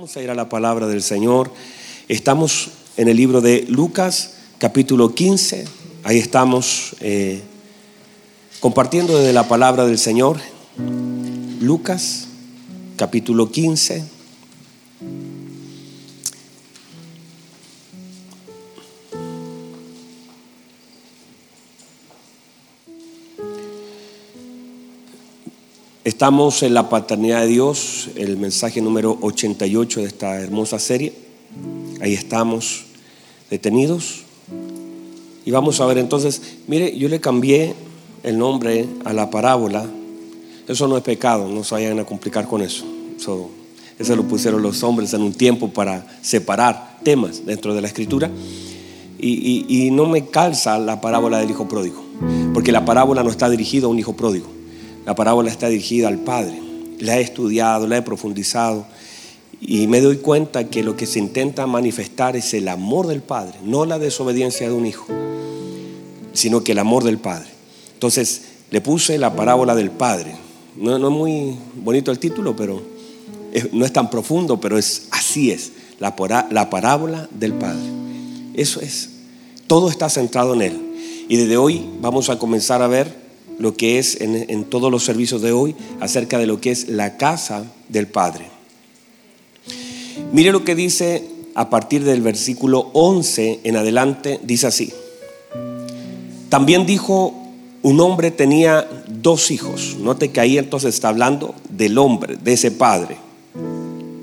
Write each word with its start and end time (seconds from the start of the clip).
Vamos 0.00 0.16
a 0.16 0.22
ir 0.22 0.30
a 0.30 0.34
la 0.34 0.48
palabra 0.48 0.86
del 0.86 1.02
Señor. 1.02 1.52
Estamos 2.08 2.70
en 2.96 3.08
el 3.08 3.18
libro 3.18 3.42
de 3.42 3.66
Lucas, 3.68 4.32
capítulo 4.56 5.14
15. 5.14 5.66
Ahí 6.04 6.16
estamos 6.16 6.96
eh, 7.00 7.42
compartiendo 8.60 9.18
desde 9.18 9.34
la 9.34 9.46
palabra 9.46 9.84
del 9.84 9.98
Señor. 9.98 10.38
Lucas, 11.60 12.28
capítulo 12.96 13.50
15. 13.50 14.02
Estamos 26.02 26.62
en 26.62 26.72
la 26.72 26.88
paternidad 26.88 27.42
de 27.42 27.48
Dios, 27.48 28.08
el 28.16 28.38
mensaje 28.38 28.80
número 28.80 29.18
88 29.20 30.00
de 30.00 30.06
esta 30.06 30.40
hermosa 30.40 30.78
serie. 30.78 31.12
Ahí 32.00 32.14
estamos 32.14 32.84
detenidos. 33.50 34.22
Y 35.44 35.50
vamos 35.50 35.78
a 35.78 35.84
ver 35.84 35.98
entonces, 35.98 36.40
mire, 36.66 36.96
yo 36.96 37.10
le 37.10 37.20
cambié 37.20 37.74
el 38.22 38.38
nombre 38.38 38.86
a 39.04 39.12
la 39.12 39.28
parábola. 39.28 39.84
Eso 40.66 40.88
no 40.88 40.96
es 40.96 41.02
pecado, 41.02 41.48
no 41.48 41.64
se 41.64 41.74
vayan 41.74 41.98
a 41.98 42.06
complicar 42.06 42.48
con 42.48 42.62
eso. 42.62 42.86
eso. 43.18 44.16
lo 44.16 44.22
pusieron 44.22 44.62
los 44.62 44.82
hombres 44.82 45.12
en 45.12 45.20
un 45.20 45.34
tiempo 45.34 45.68
para 45.68 46.06
separar 46.22 46.98
temas 47.04 47.44
dentro 47.44 47.74
de 47.74 47.82
la 47.82 47.88
escritura. 47.88 48.30
Y, 49.18 49.66
y 49.68 49.90
no 49.90 50.06
me 50.06 50.28
calza 50.28 50.78
la 50.78 51.02
parábola 51.02 51.40
del 51.40 51.50
hijo 51.50 51.68
pródigo, 51.68 52.02
porque 52.54 52.72
la 52.72 52.86
parábola 52.86 53.22
no 53.22 53.28
está 53.28 53.50
dirigida 53.50 53.84
a 53.84 53.90
un 53.90 53.98
hijo 53.98 54.14
pródigo 54.14 54.59
la 55.04 55.14
parábola 55.14 55.50
está 55.50 55.68
dirigida 55.68 56.08
al 56.08 56.18
Padre. 56.18 56.60
La 56.98 57.18
he 57.18 57.22
estudiado, 57.22 57.86
la 57.86 57.96
he 57.96 58.02
profundizado 58.02 58.86
y 59.60 59.86
me 59.86 60.00
doy 60.00 60.16
cuenta 60.16 60.68
que 60.68 60.82
lo 60.82 60.96
que 60.96 61.06
se 61.06 61.18
intenta 61.18 61.66
manifestar 61.66 62.34
es 62.34 62.54
el 62.54 62.66
amor 62.68 63.06
del 63.06 63.20
Padre, 63.20 63.58
no 63.62 63.84
la 63.84 63.98
desobediencia 63.98 64.66
de 64.68 64.74
un 64.74 64.86
hijo, 64.86 65.06
sino 66.32 66.64
que 66.64 66.72
el 66.72 66.78
amor 66.78 67.04
del 67.04 67.18
Padre. 67.18 67.48
Entonces 67.92 68.42
le 68.70 68.80
puse 68.80 69.18
la 69.18 69.36
parábola 69.36 69.74
del 69.74 69.90
Padre. 69.90 70.34
No, 70.76 70.96
es 70.96 71.02
muy 71.02 71.56
bonito 71.74 72.10
el 72.10 72.18
título, 72.18 72.56
pero 72.56 72.80
no 73.72 73.84
es 73.84 73.92
tan 73.92 74.08
profundo, 74.08 74.58
pero 74.60 74.78
es 74.78 75.08
así 75.10 75.50
es, 75.50 75.72
la, 75.98 76.14
la 76.50 76.70
parábola 76.70 77.28
del 77.30 77.52
Padre. 77.52 77.82
Eso 78.54 78.80
es. 78.80 79.10
Todo 79.66 79.90
está 79.90 80.08
centrado 80.08 80.54
en 80.54 80.62
Él. 80.62 80.80
Y 81.28 81.36
desde 81.36 81.58
hoy 81.58 81.84
vamos 82.00 82.30
a 82.30 82.38
comenzar 82.38 82.80
a 82.80 82.88
ver 82.88 83.14
lo 83.60 83.76
que 83.76 83.98
es 83.98 84.18
en, 84.22 84.64
todos 84.64 84.90
los 84.90 85.04
servicios 85.04 85.42
de 85.42 85.52
hoy 85.52 85.76
acerca 86.00 86.38
de 86.38 86.46
lo 86.46 86.62
que 86.62 86.70
es 86.70 86.88
la 86.88 87.18
casa 87.18 87.70
del 87.90 88.06
Padre. 88.06 88.46
Mire 90.32 90.50
lo 90.50 90.64
que 90.64 90.74
dice 90.74 91.28
a 91.54 91.68
partir 91.68 92.02
del 92.04 92.22
versículo 92.22 92.90
11 92.94 93.60
en 93.64 93.76
adelante, 93.76 94.40
dice 94.42 94.66
así. 94.66 94.90
También 96.48 96.86
dijo, 96.86 97.34
un 97.82 98.00
hombre 98.00 98.30
tenía 98.30 98.88
dos 99.08 99.50
hijos. 99.50 99.98
Note 100.00 100.30
que 100.30 100.40
ahí 100.40 100.56
entonces 100.56 100.94
está 100.94 101.10
hablando 101.10 101.54
del 101.68 101.98
hombre, 101.98 102.38
de 102.42 102.54
ese 102.54 102.70
padre. 102.70 103.18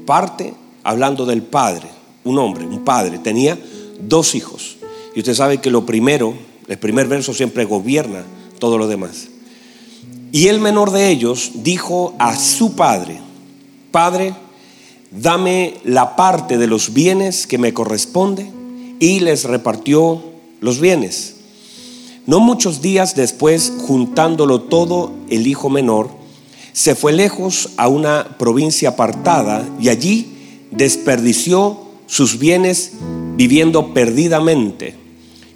Parte 0.07 0.55
hablando 0.83 1.27
del 1.27 1.43
padre, 1.43 1.87
un 2.23 2.39
hombre, 2.39 2.65
un 2.65 2.83
padre, 2.83 3.19
tenía 3.19 3.55
dos 4.01 4.33
hijos. 4.33 4.77
Y 5.13 5.19
usted 5.19 5.35
sabe 5.35 5.59
que 5.59 5.69
lo 5.69 5.85
primero, 5.85 6.33
el 6.67 6.79
primer 6.79 7.07
verso 7.07 7.35
siempre 7.35 7.65
gobierna 7.65 8.23
todo 8.59 8.77
lo 8.77 8.87
demás. 8.87 9.27
Y 10.31 10.47
el 10.47 10.59
menor 10.59 10.91
de 10.91 11.09
ellos 11.09 11.51
dijo 11.55 12.13
a 12.19 12.35
su 12.35 12.75
padre, 12.75 13.19
Padre, 13.91 14.33
dame 15.11 15.75
la 15.83 16.15
parte 16.15 16.57
de 16.57 16.67
los 16.67 16.93
bienes 16.93 17.47
que 17.47 17.57
me 17.57 17.73
corresponde, 17.73 18.51
y 18.99 19.19
les 19.19 19.43
repartió 19.43 20.21
los 20.59 20.79
bienes. 20.79 21.35
No 22.25 22.39
muchos 22.39 22.81
días 22.81 23.15
después, 23.15 23.71
juntándolo 23.85 24.61
todo, 24.61 25.13
el 25.29 25.47
hijo 25.47 25.69
menor 25.69 26.09
se 26.77 26.93
fue 26.93 27.11
lejos 27.11 27.69
a 27.77 27.87
una 27.87 28.37
provincia 28.37 28.89
apartada 28.89 29.67
y 29.79 29.89
allí 29.89 30.27
desperdició 30.69 31.79
sus 32.05 32.37
bienes 32.37 32.91
viviendo 33.35 33.95
perdidamente. 33.95 34.95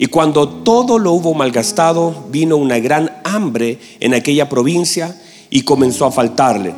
Y 0.01 0.07
cuando 0.07 0.49
todo 0.49 0.97
lo 0.97 1.11
hubo 1.11 1.35
malgastado, 1.35 2.25
vino 2.31 2.57
una 2.57 2.79
gran 2.79 3.21
hambre 3.23 3.77
en 3.99 4.15
aquella 4.15 4.49
provincia 4.49 5.15
y 5.51 5.61
comenzó 5.61 6.07
a 6.07 6.11
faltarle. 6.11 6.73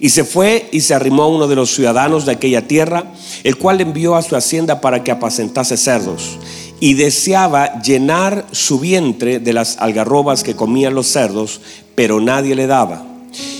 Y 0.00 0.08
se 0.08 0.24
fue 0.24 0.68
y 0.72 0.80
se 0.80 0.94
arrimó 0.94 1.22
a 1.22 1.28
uno 1.28 1.46
de 1.46 1.54
los 1.54 1.72
ciudadanos 1.72 2.26
de 2.26 2.32
aquella 2.32 2.66
tierra, 2.66 3.12
el 3.44 3.56
cual 3.56 3.80
envió 3.80 4.16
a 4.16 4.22
su 4.22 4.34
hacienda 4.34 4.80
para 4.80 5.04
que 5.04 5.12
apacentase 5.12 5.76
cerdos. 5.76 6.40
Y 6.80 6.94
deseaba 6.94 7.80
llenar 7.80 8.48
su 8.50 8.80
vientre 8.80 9.38
de 9.38 9.52
las 9.52 9.76
algarrobas 9.76 10.42
que 10.42 10.56
comían 10.56 10.96
los 10.96 11.06
cerdos, 11.06 11.60
pero 11.94 12.20
nadie 12.20 12.56
le 12.56 12.66
daba. 12.66 13.04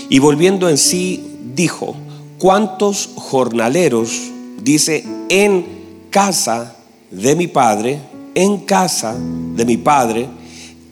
Y 0.09 0.19
volviendo 0.19 0.67
en 0.67 0.77
sí, 0.77 1.23
dijo, 1.55 1.95
¿cuántos 2.39 3.09
jornaleros, 3.15 4.23
dice, 4.61 5.05
en 5.29 5.65
casa 6.09 6.75
de 7.09 7.33
mi 7.37 7.47
padre 7.47 8.01
en 8.37 8.57
casa 8.59 9.17
de 9.17 9.65
mi 9.65 9.77
padre 9.77 10.29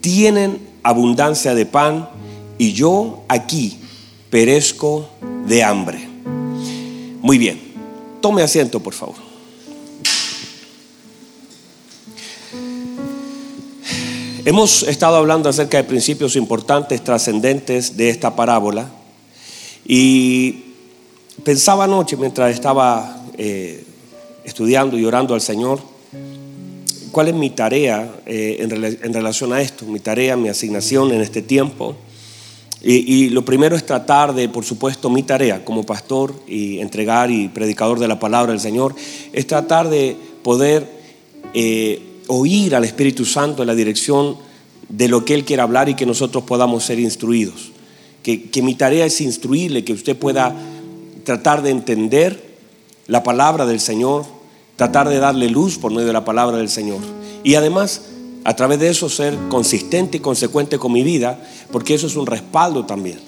tienen 0.00 0.58
abundancia 0.82 1.54
de 1.54 1.64
pan 1.64 2.08
y 2.58 2.72
yo 2.72 3.22
aquí 3.28 3.78
perezco 4.30 5.08
de 5.46 5.62
hambre. 5.62 6.08
Muy 7.22 7.38
bien, 7.38 7.60
tome 8.20 8.42
asiento 8.42 8.80
por 8.80 8.94
favor. 8.94 9.14
Hemos 14.44 14.82
estado 14.82 15.14
hablando 15.14 15.48
acerca 15.48 15.76
de 15.76 15.84
principios 15.84 16.34
importantes, 16.34 17.04
trascendentes 17.04 17.96
de 17.96 18.10
esta 18.10 18.34
parábola 18.34 18.90
y 19.84 20.64
pensaba 21.44 21.84
anoche 21.84 22.16
mientras 22.16 22.52
estaba 22.52 23.24
eh, 23.38 23.84
estudiando 24.42 24.98
y 24.98 25.04
orando 25.04 25.32
al 25.32 25.40
Señor, 25.40 25.95
¿Cuál 27.16 27.28
es 27.28 27.34
mi 27.34 27.48
tarea 27.48 28.14
eh, 28.26 28.58
en, 28.60 29.14
relación 29.14 29.50
a 29.54 29.62
esto? 29.62 29.86
Mi 29.86 30.00
tarea, 30.00 30.36
mi 30.36 30.50
asignación 30.50 31.12
en 31.12 31.22
este 31.22 31.40
tiempo. 31.40 31.96
Y, 32.82 33.30
lo 33.30 33.42
primero 33.42 33.74
es 33.74 33.86
tratar 33.86 34.34
de, 34.34 34.50
por 34.50 34.66
supuesto, 34.66 35.08
mi 35.08 35.22
tarea 35.22 35.64
como 35.64 35.86
pastor 35.86 36.34
y 36.46 36.78
entregar 36.78 37.30
y 37.30 37.48
predicador 37.48 38.00
de 38.00 38.06
la 38.06 38.20
palabra 38.20 38.52
del 38.52 38.60
Señor, 38.60 38.94
es 39.32 39.46
tratar 39.46 39.88
de 39.88 40.14
poder 40.42 40.86
eh, 41.54 42.02
oír 42.26 42.74
al 42.74 42.84
Espíritu 42.84 43.24
Santo 43.24 43.62
en 43.62 43.68
la 43.68 43.74
dirección 43.74 44.36
de 44.90 45.08
lo 45.08 45.24
que 45.24 45.32
Él 45.32 45.46
quiere 45.46 45.62
hablar 45.62 45.88
y 45.88 45.94
que 45.94 46.04
nosotros 46.04 46.44
podamos 46.44 46.84
ser 46.84 47.00
instruidos. 47.00 47.72
Que, 48.22 48.50
que 48.50 48.60
mi 48.60 48.74
tarea 48.74 49.06
es 49.06 49.22
instruirle, 49.22 49.84
que 49.84 49.94
usted 49.94 50.18
pueda 50.18 50.54
tratar 51.24 51.62
de 51.62 51.70
entender 51.70 52.58
la 53.06 53.22
palabra 53.22 53.64
del 53.64 53.80
Señor, 53.80 54.35
tratar 54.76 55.08
de 55.08 55.18
darle 55.18 55.48
luz 55.48 55.78
por 55.78 55.90
medio 55.90 56.06
de 56.06 56.12
la 56.12 56.24
palabra 56.24 56.58
del 56.58 56.68
Señor. 56.68 57.00
Y 57.42 57.54
además, 57.54 58.02
a 58.44 58.54
través 58.54 58.78
de 58.78 58.88
eso, 58.88 59.08
ser 59.08 59.36
consistente 59.48 60.18
y 60.18 60.20
consecuente 60.20 60.78
con 60.78 60.92
mi 60.92 61.02
vida, 61.02 61.40
porque 61.72 61.94
eso 61.94 62.06
es 62.06 62.16
un 62.16 62.26
respaldo 62.26 62.84
también. 62.84 63.18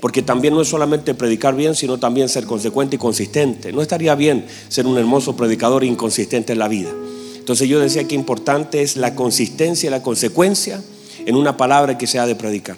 Porque 0.00 0.22
también 0.22 0.54
no 0.54 0.60
es 0.60 0.68
solamente 0.68 1.14
predicar 1.14 1.54
bien, 1.54 1.74
sino 1.74 1.98
también 1.98 2.28
ser 2.28 2.44
consecuente 2.46 2.96
y 2.96 2.98
consistente. 2.98 3.72
No 3.72 3.82
estaría 3.82 4.14
bien 4.14 4.46
ser 4.68 4.86
un 4.86 4.98
hermoso 4.98 5.36
predicador 5.36 5.84
inconsistente 5.84 6.52
en 6.52 6.58
la 6.58 6.68
vida. 6.68 6.90
Entonces 7.36 7.68
yo 7.68 7.78
decía 7.80 8.06
que 8.06 8.14
importante 8.14 8.82
es 8.82 8.96
la 8.96 9.14
consistencia 9.14 9.86
y 9.86 9.90
la 9.90 10.02
consecuencia 10.02 10.82
en 11.24 11.36
una 11.36 11.56
palabra 11.56 11.96
que 11.96 12.06
se 12.06 12.18
ha 12.18 12.26
de 12.26 12.34
predicar. 12.34 12.76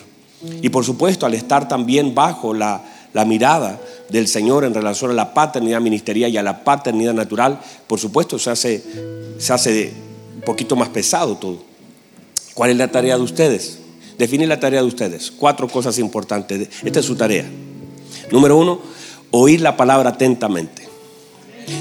Y 0.62 0.68
por 0.68 0.84
supuesto, 0.84 1.26
al 1.26 1.34
estar 1.34 1.68
también 1.68 2.14
bajo 2.14 2.54
la, 2.54 2.84
la 3.12 3.24
mirada 3.24 3.80
del 4.10 4.28
Señor 4.28 4.64
en 4.64 4.74
relación 4.74 5.10
a 5.10 5.14
la 5.14 5.34
paternidad 5.34 5.80
ministerial 5.80 6.30
y 6.30 6.36
a 6.36 6.42
la 6.42 6.64
paternidad 6.64 7.14
natural, 7.14 7.60
por 7.86 7.98
supuesto 7.98 8.38
se 8.38 8.50
hace, 8.50 8.82
se 9.38 9.52
hace 9.52 9.92
un 10.36 10.42
poquito 10.42 10.76
más 10.76 10.88
pesado 10.88 11.36
todo. 11.36 11.58
¿Cuál 12.54 12.70
es 12.70 12.76
la 12.76 12.88
tarea 12.88 13.16
de 13.16 13.22
ustedes? 13.22 13.78
Definir 14.18 14.48
la 14.48 14.58
tarea 14.58 14.80
de 14.80 14.86
ustedes. 14.88 15.30
Cuatro 15.30 15.68
cosas 15.68 15.98
importantes. 15.98 16.68
Esta 16.84 17.00
es 17.00 17.06
su 17.06 17.14
tarea. 17.14 17.44
Número 18.32 18.56
uno, 18.56 18.80
oír 19.30 19.60
la 19.60 19.76
palabra 19.76 20.10
atentamente. 20.10 20.88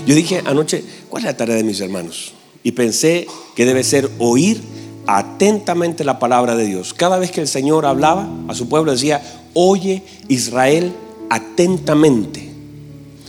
Yo 0.06 0.14
dije 0.14 0.44
anoche, 0.46 0.84
¿cuál 1.10 1.22
es 1.24 1.26
la 1.26 1.38
tarea 1.38 1.56
de 1.56 1.64
mis 1.64 1.80
hermanos? 1.82 2.34
Y 2.62 2.74
pensé 2.74 3.28
que 3.56 3.66
debe 3.66 3.84
ser 3.84 4.10
oír 4.20 4.62
atentamente 5.08 6.04
la 6.04 6.20
palabra 6.20 6.56
de 6.56 6.66
Dios. 6.66 6.94
Cada 6.94 7.18
vez 7.18 7.32
que 7.32 7.42
el 7.42 7.48
Señor 7.48 7.86
hablaba 7.86 8.30
a 8.48 8.54
su 8.54 8.68
pueblo 8.68 8.92
decía, 8.92 9.22
oye 9.54 10.04
Israel 10.28 10.94
atentamente. 11.30 12.52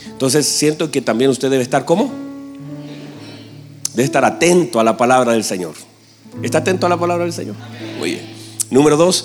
Entonces 0.06 0.47
siento 0.47 0.91
que 0.91 1.00
también 1.00 1.31
usted 1.31 1.50
debe 1.50 1.62
estar 1.62 1.85
como. 1.85 2.11
Debe 3.95 4.05
estar 4.05 4.25
atento 4.25 4.81
a 4.81 4.85
la 4.85 4.97
palabra 4.97 5.33
del 5.33 5.45
Señor. 5.45 5.75
¿Está 6.43 6.59
atento 6.59 6.87
a 6.87 6.89
la 6.89 6.99
palabra 6.99 7.25
del 7.25 7.33
Señor? 7.33 7.56
Muy 7.99 8.12
bien. 8.12 8.23
Número 8.71 8.97
dos, 8.97 9.25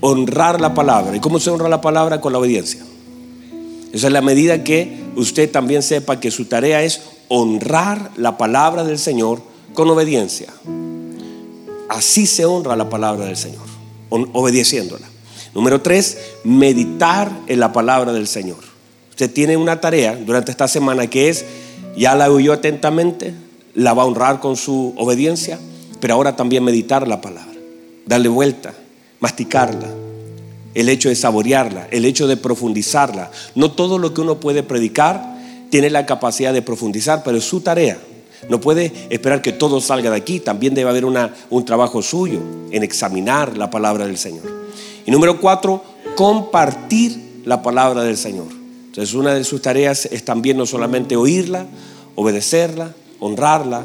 honrar 0.00 0.60
la 0.60 0.74
palabra. 0.74 1.16
¿Y 1.16 1.20
cómo 1.20 1.40
se 1.40 1.50
honra 1.50 1.68
la 1.68 1.80
palabra? 1.80 2.20
Con 2.20 2.32
la 2.32 2.38
obediencia. 2.38 2.84
Esa 3.92 4.06
es 4.08 4.12
la 4.12 4.22
medida 4.22 4.64
que 4.64 5.04
usted 5.16 5.50
también 5.50 5.82
sepa 5.82 6.20
que 6.20 6.30
su 6.30 6.46
tarea 6.46 6.82
es 6.82 7.02
honrar 7.28 8.10
la 8.16 8.36
palabra 8.36 8.84
del 8.84 8.98
Señor 8.98 9.42
con 9.72 9.88
obediencia. 9.88 10.48
Así 11.88 12.26
se 12.26 12.44
honra 12.44 12.76
la 12.76 12.88
palabra 12.88 13.26
del 13.26 13.36
Señor, 13.36 13.62
obedeciéndola. 14.10 15.13
Número 15.54 15.80
tres, 15.80 16.18
meditar 16.42 17.30
en 17.46 17.60
la 17.60 17.72
palabra 17.72 18.12
del 18.12 18.26
Señor. 18.26 18.58
Usted 19.10 19.32
tiene 19.32 19.56
una 19.56 19.80
tarea 19.80 20.16
durante 20.16 20.50
esta 20.50 20.66
semana 20.66 21.06
que 21.06 21.28
es, 21.28 21.44
ya 21.96 22.16
la 22.16 22.28
oyó 22.28 22.52
atentamente, 22.52 23.32
la 23.74 23.94
va 23.94 24.02
a 24.02 24.06
honrar 24.06 24.40
con 24.40 24.56
su 24.56 24.92
obediencia, 24.96 25.60
pero 26.00 26.14
ahora 26.14 26.34
también 26.34 26.64
meditar 26.64 27.06
la 27.06 27.20
palabra, 27.20 27.54
darle 28.04 28.28
vuelta, 28.28 28.74
masticarla, 29.20 29.86
el 30.74 30.88
hecho 30.88 31.08
de 31.08 31.14
saborearla, 31.14 31.86
el 31.92 32.04
hecho 32.04 32.26
de 32.26 32.36
profundizarla. 32.36 33.30
No 33.54 33.70
todo 33.70 33.98
lo 33.98 34.12
que 34.12 34.22
uno 34.22 34.40
puede 34.40 34.64
predicar 34.64 35.36
tiene 35.70 35.88
la 35.88 36.04
capacidad 36.04 36.52
de 36.52 36.62
profundizar, 36.62 37.22
pero 37.22 37.38
es 37.38 37.44
su 37.44 37.60
tarea. 37.60 37.98
No 38.48 38.60
puede 38.60 38.92
esperar 39.08 39.40
que 39.40 39.52
todo 39.52 39.80
salga 39.80 40.10
de 40.10 40.16
aquí, 40.16 40.40
también 40.40 40.74
debe 40.74 40.90
haber 40.90 41.04
una, 41.04 41.32
un 41.48 41.64
trabajo 41.64 42.02
suyo 42.02 42.40
en 42.72 42.82
examinar 42.82 43.56
la 43.56 43.70
palabra 43.70 44.06
del 44.06 44.18
Señor. 44.18 44.64
Y 45.06 45.10
número 45.10 45.40
cuatro, 45.40 45.82
compartir 46.16 47.42
la 47.44 47.62
palabra 47.62 48.02
del 48.02 48.16
Señor. 48.16 48.46
Entonces 48.86 49.14
una 49.14 49.34
de 49.34 49.44
sus 49.44 49.60
tareas 49.60 50.06
es 50.06 50.24
también 50.24 50.56
no 50.56 50.66
solamente 50.66 51.16
oírla, 51.16 51.66
obedecerla, 52.14 52.94
honrarla, 53.20 53.82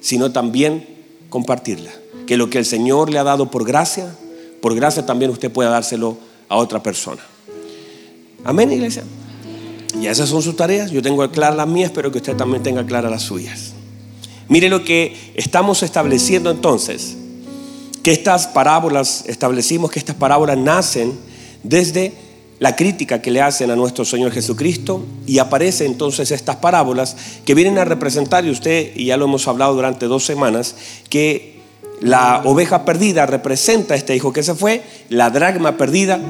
sino 0.00 0.32
también 0.32 0.86
compartirla. 1.28 1.90
Que 2.26 2.36
lo 2.36 2.50
que 2.50 2.58
el 2.58 2.64
Señor 2.64 3.10
le 3.10 3.18
ha 3.18 3.24
dado 3.24 3.50
por 3.50 3.64
gracia, 3.64 4.14
por 4.60 4.74
gracia 4.74 5.06
también 5.06 5.30
usted 5.30 5.50
pueda 5.50 5.70
dárselo 5.70 6.16
a 6.48 6.56
otra 6.56 6.82
persona. 6.82 7.22
Amén, 8.44 8.72
iglesia. 8.72 9.04
Y 10.00 10.06
esas 10.06 10.28
son 10.28 10.42
sus 10.42 10.56
tareas. 10.56 10.90
Yo 10.90 11.02
tengo 11.02 11.28
claras 11.30 11.56
las 11.56 11.68
mías, 11.68 11.90
pero 11.94 12.10
que 12.10 12.18
usted 12.18 12.36
también 12.36 12.62
tenga 12.62 12.84
claras 12.84 13.10
las 13.10 13.22
suyas. 13.22 13.72
Mire 14.48 14.68
lo 14.68 14.84
que 14.84 15.32
estamos 15.34 15.82
estableciendo 15.82 16.50
entonces 16.50 17.16
estas 18.10 18.46
parábolas, 18.46 19.24
establecimos 19.26 19.90
que 19.90 19.98
estas 19.98 20.16
parábolas 20.16 20.56
nacen 20.56 21.12
desde 21.62 22.12
la 22.58 22.74
crítica 22.74 23.22
que 23.22 23.30
le 23.30 23.40
hacen 23.40 23.70
a 23.70 23.76
nuestro 23.76 24.04
Señor 24.04 24.32
Jesucristo 24.32 25.04
y 25.26 25.38
aparecen 25.38 25.92
entonces 25.92 26.30
estas 26.30 26.56
parábolas 26.56 27.16
que 27.44 27.54
vienen 27.54 27.78
a 27.78 27.84
representar, 27.84 28.44
y 28.44 28.50
usted, 28.50 28.92
y 28.96 29.06
ya 29.06 29.16
lo 29.16 29.26
hemos 29.26 29.46
hablado 29.46 29.74
durante 29.74 30.06
dos 30.06 30.24
semanas, 30.24 30.74
que 31.08 31.60
la 32.00 32.42
oveja 32.44 32.84
perdida 32.84 33.26
representa 33.26 33.94
a 33.94 33.96
este 33.96 34.14
hijo 34.14 34.32
que 34.32 34.42
se 34.42 34.54
fue, 34.54 34.82
la 35.08 35.30
dragma 35.30 35.76
perdida 35.76 36.20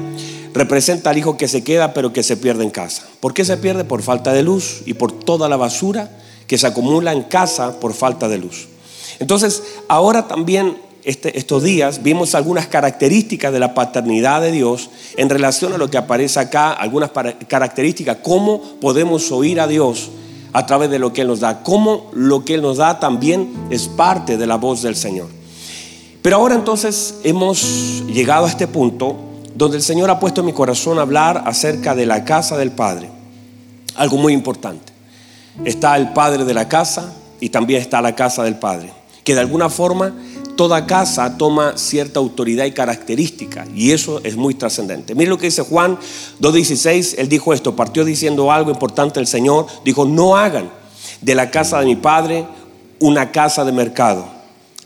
representa 0.53 1.11
al 1.11 1.17
hijo 1.17 1.37
que 1.37 1.47
se 1.47 1.63
queda 1.63 1.93
pero 1.93 2.13
que 2.13 2.23
se 2.23 2.37
pierde 2.37 2.63
en 2.63 2.71
casa. 2.71 3.03
¿Por 3.19 3.33
qué 3.33 3.45
se 3.45 3.57
pierde? 3.57 3.83
Por 3.83 4.01
falta 4.01 4.33
de 4.33 4.43
luz 4.43 4.81
y 4.85 4.95
por 4.95 5.11
toda 5.11 5.47
la 5.49 5.57
basura 5.57 6.11
que 6.47 6.57
se 6.57 6.67
acumula 6.67 7.13
en 7.13 7.23
casa 7.23 7.79
por 7.79 7.93
falta 7.93 8.27
de 8.27 8.39
luz. 8.39 8.67
Entonces, 9.19 9.63
ahora 9.87 10.27
también 10.27 10.88
este, 11.03 11.37
estos 11.37 11.63
días 11.63 12.03
vimos 12.03 12.35
algunas 12.35 12.67
características 12.67 13.53
de 13.53 13.59
la 13.59 13.73
paternidad 13.73 14.41
de 14.41 14.51
Dios 14.51 14.89
en 15.17 15.29
relación 15.29 15.73
a 15.73 15.77
lo 15.77 15.89
que 15.89 15.97
aparece 15.97 16.39
acá, 16.39 16.71
algunas 16.71 17.11
características, 17.47 18.17
cómo 18.21 18.61
podemos 18.81 19.31
oír 19.31 19.59
a 19.59 19.67
Dios 19.67 20.09
a 20.53 20.65
través 20.65 20.89
de 20.89 20.99
lo 20.99 21.13
que 21.13 21.21
Él 21.21 21.27
nos 21.27 21.39
da, 21.39 21.63
cómo 21.63 22.09
lo 22.13 22.43
que 22.43 22.55
Él 22.55 22.61
nos 22.61 22.77
da 22.77 22.99
también 22.99 23.53
es 23.69 23.87
parte 23.87 24.37
de 24.37 24.47
la 24.47 24.55
voz 24.55 24.81
del 24.81 24.95
Señor. 24.95 25.27
Pero 26.21 26.35
ahora 26.35 26.55
entonces 26.55 27.19
hemos 27.23 28.03
llegado 28.07 28.45
a 28.45 28.49
este 28.49 28.67
punto 28.67 29.15
donde 29.55 29.77
el 29.77 29.83
Señor 29.83 30.09
ha 30.09 30.19
puesto 30.19 30.41
en 30.41 30.47
mi 30.47 30.53
corazón 30.53 30.99
hablar 30.99 31.43
acerca 31.45 31.95
de 31.95 32.05
la 32.05 32.25
casa 32.25 32.57
del 32.57 32.71
Padre, 32.71 33.09
algo 33.95 34.17
muy 34.17 34.33
importante. 34.33 34.93
Está 35.65 35.95
el 35.97 36.13
Padre 36.13 36.45
de 36.45 36.53
la 36.53 36.67
casa 36.67 37.13
y 37.39 37.49
también 37.49 37.81
está 37.81 38.01
la 38.01 38.15
casa 38.15 38.43
del 38.43 38.55
Padre, 38.55 38.91
que 39.23 39.33
de 39.33 39.41
alguna 39.41 39.69
forma 39.69 40.13
toda 40.59 40.85
casa 40.85 41.37
toma 41.37 41.77
cierta 41.77 42.19
autoridad 42.19 42.65
y 42.65 42.73
característica, 42.73 43.65
y 43.73 43.91
eso 43.91 44.19
es 44.25 44.35
muy 44.35 44.55
trascendente. 44.55 45.15
Mire 45.15 45.29
lo 45.29 45.37
que 45.37 45.45
dice 45.45 45.61
Juan 45.61 45.97
2.16, 46.41 47.15
él 47.17 47.29
dijo 47.29 47.53
esto, 47.53 47.77
partió 47.77 48.03
diciendo 48.03 48.51
algo 48.51 48.69
importante 48.69 49.21
el 49.21 49.27
Señor, 49.27 49.67
dijo, 49.85 50.03
no 50.03 50.35
hagan 50.35 50.69
de 51.21 51.33
la 51.33 51.49
casa 51.49 51.79
de 51.79 51.85
mi 51.85 51.95
Padre 51.95 52.45
una 52.99 53.31
casa 53.31 53.63
de 53.63 53.71
mercado, 53.71 54.27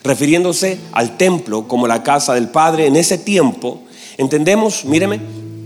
refiriéndose 0.03 0.77
al 0.91 1.17
templo 1.17 1.67
como 1.67 1.87
la 1.87 2.03
casa 2.03 2.35
del 2.35 2.49
Padre. 2.49 2.85
En 2.85 2.95
ese 2.95 3.17
tiempo, 3.17 3.81
entendemos, 4.17 4.85
míreme, 4.85 5.21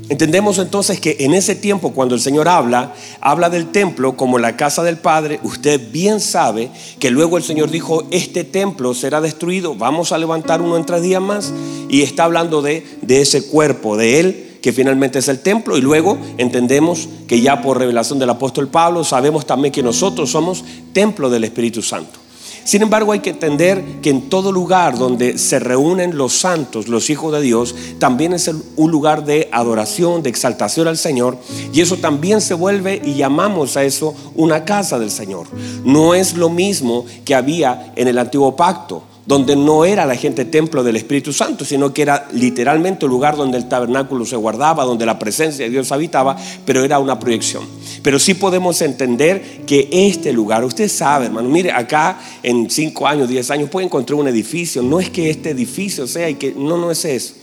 Entendemos 0.09 0.57
entonces 0.57 1.01
que 1.01 1.18
en 1.19 1.33
ese 1.33 1.54
tiempo 1.54 1.92
cuando 1.92 2.15
el 2.15 2.21
Señor 2.21 2.48
habla, 2.48 2.94
habla 3.19 3.50
del 3.50 3.71
templo 3.71 4.15
como 4.15 4.39
la 4.39 4.56
casa 4.56 4.81
del 4.83 4.98
Padre, 4.98 5.42
usted 5.44 5.92
bien 5.92 6.21
sabe 6.21 6.69
que 7.00 7.12
luego 7.12 7.38
el 7.38 7.44
Señor 7.44 7.69
dijo, 7.69 8.07
este 8.12 8.45
templo 8.45 8.94
será 8.94 9.19
destruido, 9.19 9.75
vamos 9.75 10.13
a 10.13 10.18
levantar 10.18 10.62
uno 10.62 10.77
en 10.77 10.86
tres 10.86 11.01
días 11.01 11.21
más, 11.21 11.54
y 11.89 12.04
está 12.04 12.24
hablando 12.24 12.62
de, 12.62 12.86
de 13.01 13.21
ese 13.21 13.48
cuerpo, 13.48 13.98
de 13.98 14.19
Él, 14.21 14.57
que 14.62 14.71
finalmente 14.71 15.19
es 15.19 15.27
el 15.27 15.39
templo, 15.39 15.77
y 15.77 15.81
luego 15.81 16.18
entendemos 16.38 17.09
que 17.27 17.42
ya 17.42 17.62
por 17.62 17.77
revelación 17.77 18.18
del 18.18 18.30
apóstol 18.30 18.69
Pablo 18.69 19.04
sabemos 19.04 19.45
también 19.45 19.74
que 19.74 19.83
nosotros 19.83 20.31
somos 20.31 20.63
templo 20.94 21.30
del 21.30 21.44
Espíritu 21.44 21.81
Santo. 21.81 22.26
Sin 22.67 22.81
embargo, 22.81 23.13
hay 23.13 23.21
que 23.21 23.29
entender 23.29 24.01
que 24.01 24.09
en 24.09 24.27
todo 24.27 24.51
lugar 24.51 24.97
donde 24.97 25.37
se 25.37 25.57
reúnen 25.57 26.17
los 26.17 26.33
santos, 26.33 26.89
los 26.89 27.09
hijos 27.09 27.31
de 27.31 27.39
Dios, 27.39 27.73
también 27.97 28.33
es 28.33 28.51
un 28.75 28.91
lugar 28.91 29.23
de 29.23 29.47
adoración, 29.53 30.21
de 30.21 30.29
exaltación 30.29 30.89
al 30.89 30.97
Señor. 30.97 31.37
Y 31.71 31.79
eso 31.79 31.95
también 31.95 32.41
se 32.41 32.55
vuelve, 32.55 33.01
y 33.05 33.13
llamamos 33.13 33.77
a 33.77 33.85
eso, 33.85 34.13
una 34.35 34.65
casa 34.65 34.99
del 34.99 35.11
Señor. 35.11 35.47
No 35.85 36.13
es 36.13 36.33
lo 36.33 36.49
mismo 36.49 37.05
que 37.23 37.35
había 37.35 37.93
en 37.95 38.09
el 38.09 38.17
antiguo 38.17 38.57
pacto 38.57 39.03
donde 39.27 39.57
no 39.57 39.83
era 39.83 40.06
la 40.06 40.15
gente 40.15 40.45
templo 40.45 40.83
del 40.83 40.95
Espíritu 40.95 41.33
Santo, 41.33 41.65
sino 41.65 41.94
que 41.94 42.01
era 42.01 42.29
literalmente 42.31 43.06
el 43.06 43.12
lugar 43.12 43.35
donde 43.35 43.57
el 43.57 43.68
tabernáculo 43.68 44.25
se 44.25 44.38
guardaba, 44.38 44.85
donde 44.85 45.06
la 45.06 45.19
presencia 45.19 45.65
de 45.65 45.71
Dios 45.71 45.91
habitaba, 45.91 46.38
pero 46.65 46.81
era 46.81 46.97
una 46.97 47.19
proyección. 47.19 47.65
Pero 48.01 48.19
sí 48.19 48.35
podemos 48.35 48.81
entender 48.81 49.65
que 49.65 49.89
este 49.91 50.31
lugar, 50.31 50.63
usted 50.63 50.88
sabe, 50.88 51.25
hermano, 51.25 51.50
mire, 51.50 51.74
acá 51.74 52.18
en 52.41 52.69
5 52.69 53.06
años, 53.06 53.27
10 53.27 53.51
años 53.51 53.69
puede 53.69 53.88
encontrar 53.88 54.18
un 54.18 54.30
edificio, 54.30 54.81
no 54.81 54.97
es 54.97 55.09
que 55.09 55.30
este 55.30 55.49
edificio 55.49 56.07
sea 56.07 56.30
y 56.30 56.35
que, 56.35 56.54
no, 56.54 56.78
no 56.78 56.90
es 56.90 57.04
eso, 57.04 57.33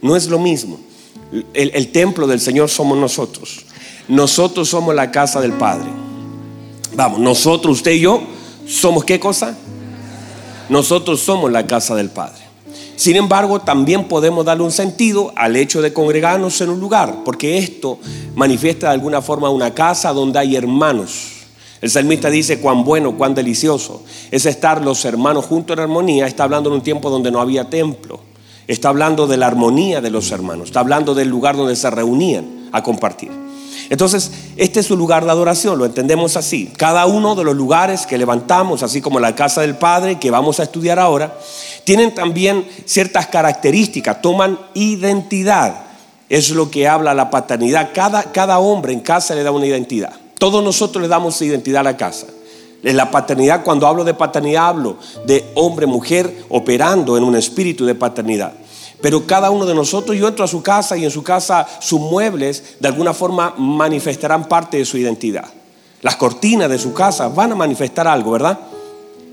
no 0.00 0.16
es 0.16 0.28
lo 0.28 0.38
mismo. 0.38 0.80
El, 1.52 1.72
el 1.74 1.92
templo 1.92 2.26
del 2.26 2.40
Señor 2.40 2.70
somos 2.70 2.96
nosotros, 2.96 3.66
nosotros 4.08 4.66
somos 4.70 4.94
la 4.94 5.10
casa 5.10 5.42
del 5.42 5.52
Padre. 5.52 5.90
Vamos, 6.96 7.20
nosotros, 7.20 7.76
usted 7.78 7.92
y 7.92 8.00
yo, 8.00 8.22
somos 8.66 9.04
qué 9.04 9.20
cosa? 9.20 9.58
Nosotros 10.68 11.20
somos 11.20 11.52
la 11.52 11.66
casa 11.66 11.94
del 11.94 12.10
Padre. 12.10 12.42
Sin 12.96 13.16
embargo, 13.16 13.60
también 13.60 14.04
podemos 14.04 14.44
darle 14.44 14.64
un 14.64 14.70
sentido 14.70 15.32
al 15.36 15.56
hecho 15.56 15.82
de 15.82 15.92
congregarnos 15.92 16.60
en 16.60 16.70
un 16.70 16.80
lugar, 16.80 17.22
porque 17.24 17.58
esto 17.58 17.98
manifiesta 18.34 18.88
de 18.88 18.94
alguna 18.94 19.20
forma 19.20 19.50
una 19.50 19.74
casa 19.74 20.12
donde 20.12 20.38
hay 20.38 20.56
hermanos. 20.56 21.32
El 21.80 21.90
salmista 21.90 22.30
dice 22.30 22.60
cuán 22.60 22.84
bueno, 22.84 23.16
cuán 23.18 23.34
delicioso 23.34 24.02
es 24.30 24.46
estar 24.46 24.82
los 24.82 25.04
hermanos 25.04 25.44
juntos 25.44 25.76
en 25.76 25.82
armonía. 25.82 26.26
Está 26.26 26.44
hablando 26.44 26.70
en 26.70 26.76
un 26.76 26.82
tiempo 26.82 27.10
donde 27.10 27.30
no 27.30 27.40
había 27.40 27.68
templo. 27.68 28.20
Está 28.66 28.88
hablando 28.88 29.26
de 29.26 29.36
la 29.36 29.48
armonía 29.48 30.00
de 30.00 30.10
los 30.10 30.30
hermanos. 30.30 30.68
Está 30.68 30.80
hablando 30.80 31.14
del 31.14 31.28
lugar 31.28 31.56
donde 31.56 31.76
se 31.76 31.90
reunían 31.90 32.70
a 32.72 32.82
compartir. 32.82 33.43
Entonces, 33.90 34.30
este 34.56 34.80
es 34.80 34.86
su 34.86 34.96
lugar 34.96 35.24
de 35.24 35.30
adoración, 35.30 35.78
lo 35.78 35.84
entendemos 35.84 36.36
así. 36.36 36.70
Cada 36.76 37.06
uno 37.06 37.34
de 37.34 37.44
los 37.44 37.54
lugares 37.54 38.06
que 38.06 38.18
levantamos, 38.18 38.82
así 38.82 39.00
como 39.00 39.20
la 39.20 39.34
casa 39.34 39.60
del 39.60 39.76
Padre, 39.76 40.18
que 40.18 40.30
vamos 40.30 40.60
a 40.60 40.64
estudiar 40.64 40.98
ahora, 40.98 41.36
tienen 41.84 42.14
también 42.14 42.66
ciertas 42.86 43.26
características, 43.26 44.22
toman 44.22 44.58
identidad. 44.74 45.82
Es 46.28 46.50
lo 46.50 46.70
que 46.70 46.88
habla 46.88 47.14
la 47.14 47.30
paternidad. 47.30 47.90
Cada, 47.94 48.22
cada 48.24 48.58
hombre 48.58 48.92
en 48.92 49.00
casa 49.00 49.34
le 49.34 49.42
da 49.42 49.50
una 49.50 49.66
identidad. 49.66 50.12
Todos 50.38 50.64
nosotros 50.64 51.02
le 51.02 51.08
damos 51.08 51.40
identidad 51.42 51.80
a 51.80 51.84
la 51.84 51.96
casa. 51.96 52.26
En 52.82 52.96
la 52.96 53.10
paternidad, 53.10 53.64
cuando 53.64 53.86
hablo 53.86 54.04
de 54.04 54.14
paternidad, 54.14 54.68
hablo 54.68 54.98
de 55.26 55.44
hombre, 55.54 55.86
mujer 55.86 56.44
operando 56.50 57.16
en 57.16 57.24
un 57.24 57.34
espíritu 57.36 57.86
de 57.86 57.94
paternidad. 57.94 58.52
Pero 59.04 59.26
cada 59.26 59.50
uno 59.50 59.66
de 59.66 59.74
nosotros, 59.74 60.16
yo 60.16 60.26
entro 60.26 60.46
a 60.46 60.48
su 60.48 60.62
casa 60.62 60.96
y 60.96 61.04
en 61.04 61.10
su 61.10 61.22
casa 61.22 61.68
sus 61.78 62.00
muebles 62.00 62.76
de 62.80 62.88
alguna 62.88 63.12
forma 63.12 63.54
manifestarán 63.58 64.48
parte 64.48 64.78
de 64.78 64.86
su 64.86 64.96
identidad. 64.96 65.44
Las 66.00 66.16
cortinas 66.16 66.70
de 66.70 66.78
su 66.78 66.94
casa 66.94 67.28
van 67.28 67.52
a 67.52 67.54
manifestar 67.54 68.08
algo, 68.08 68.30
¿verdad? 68.30 68.58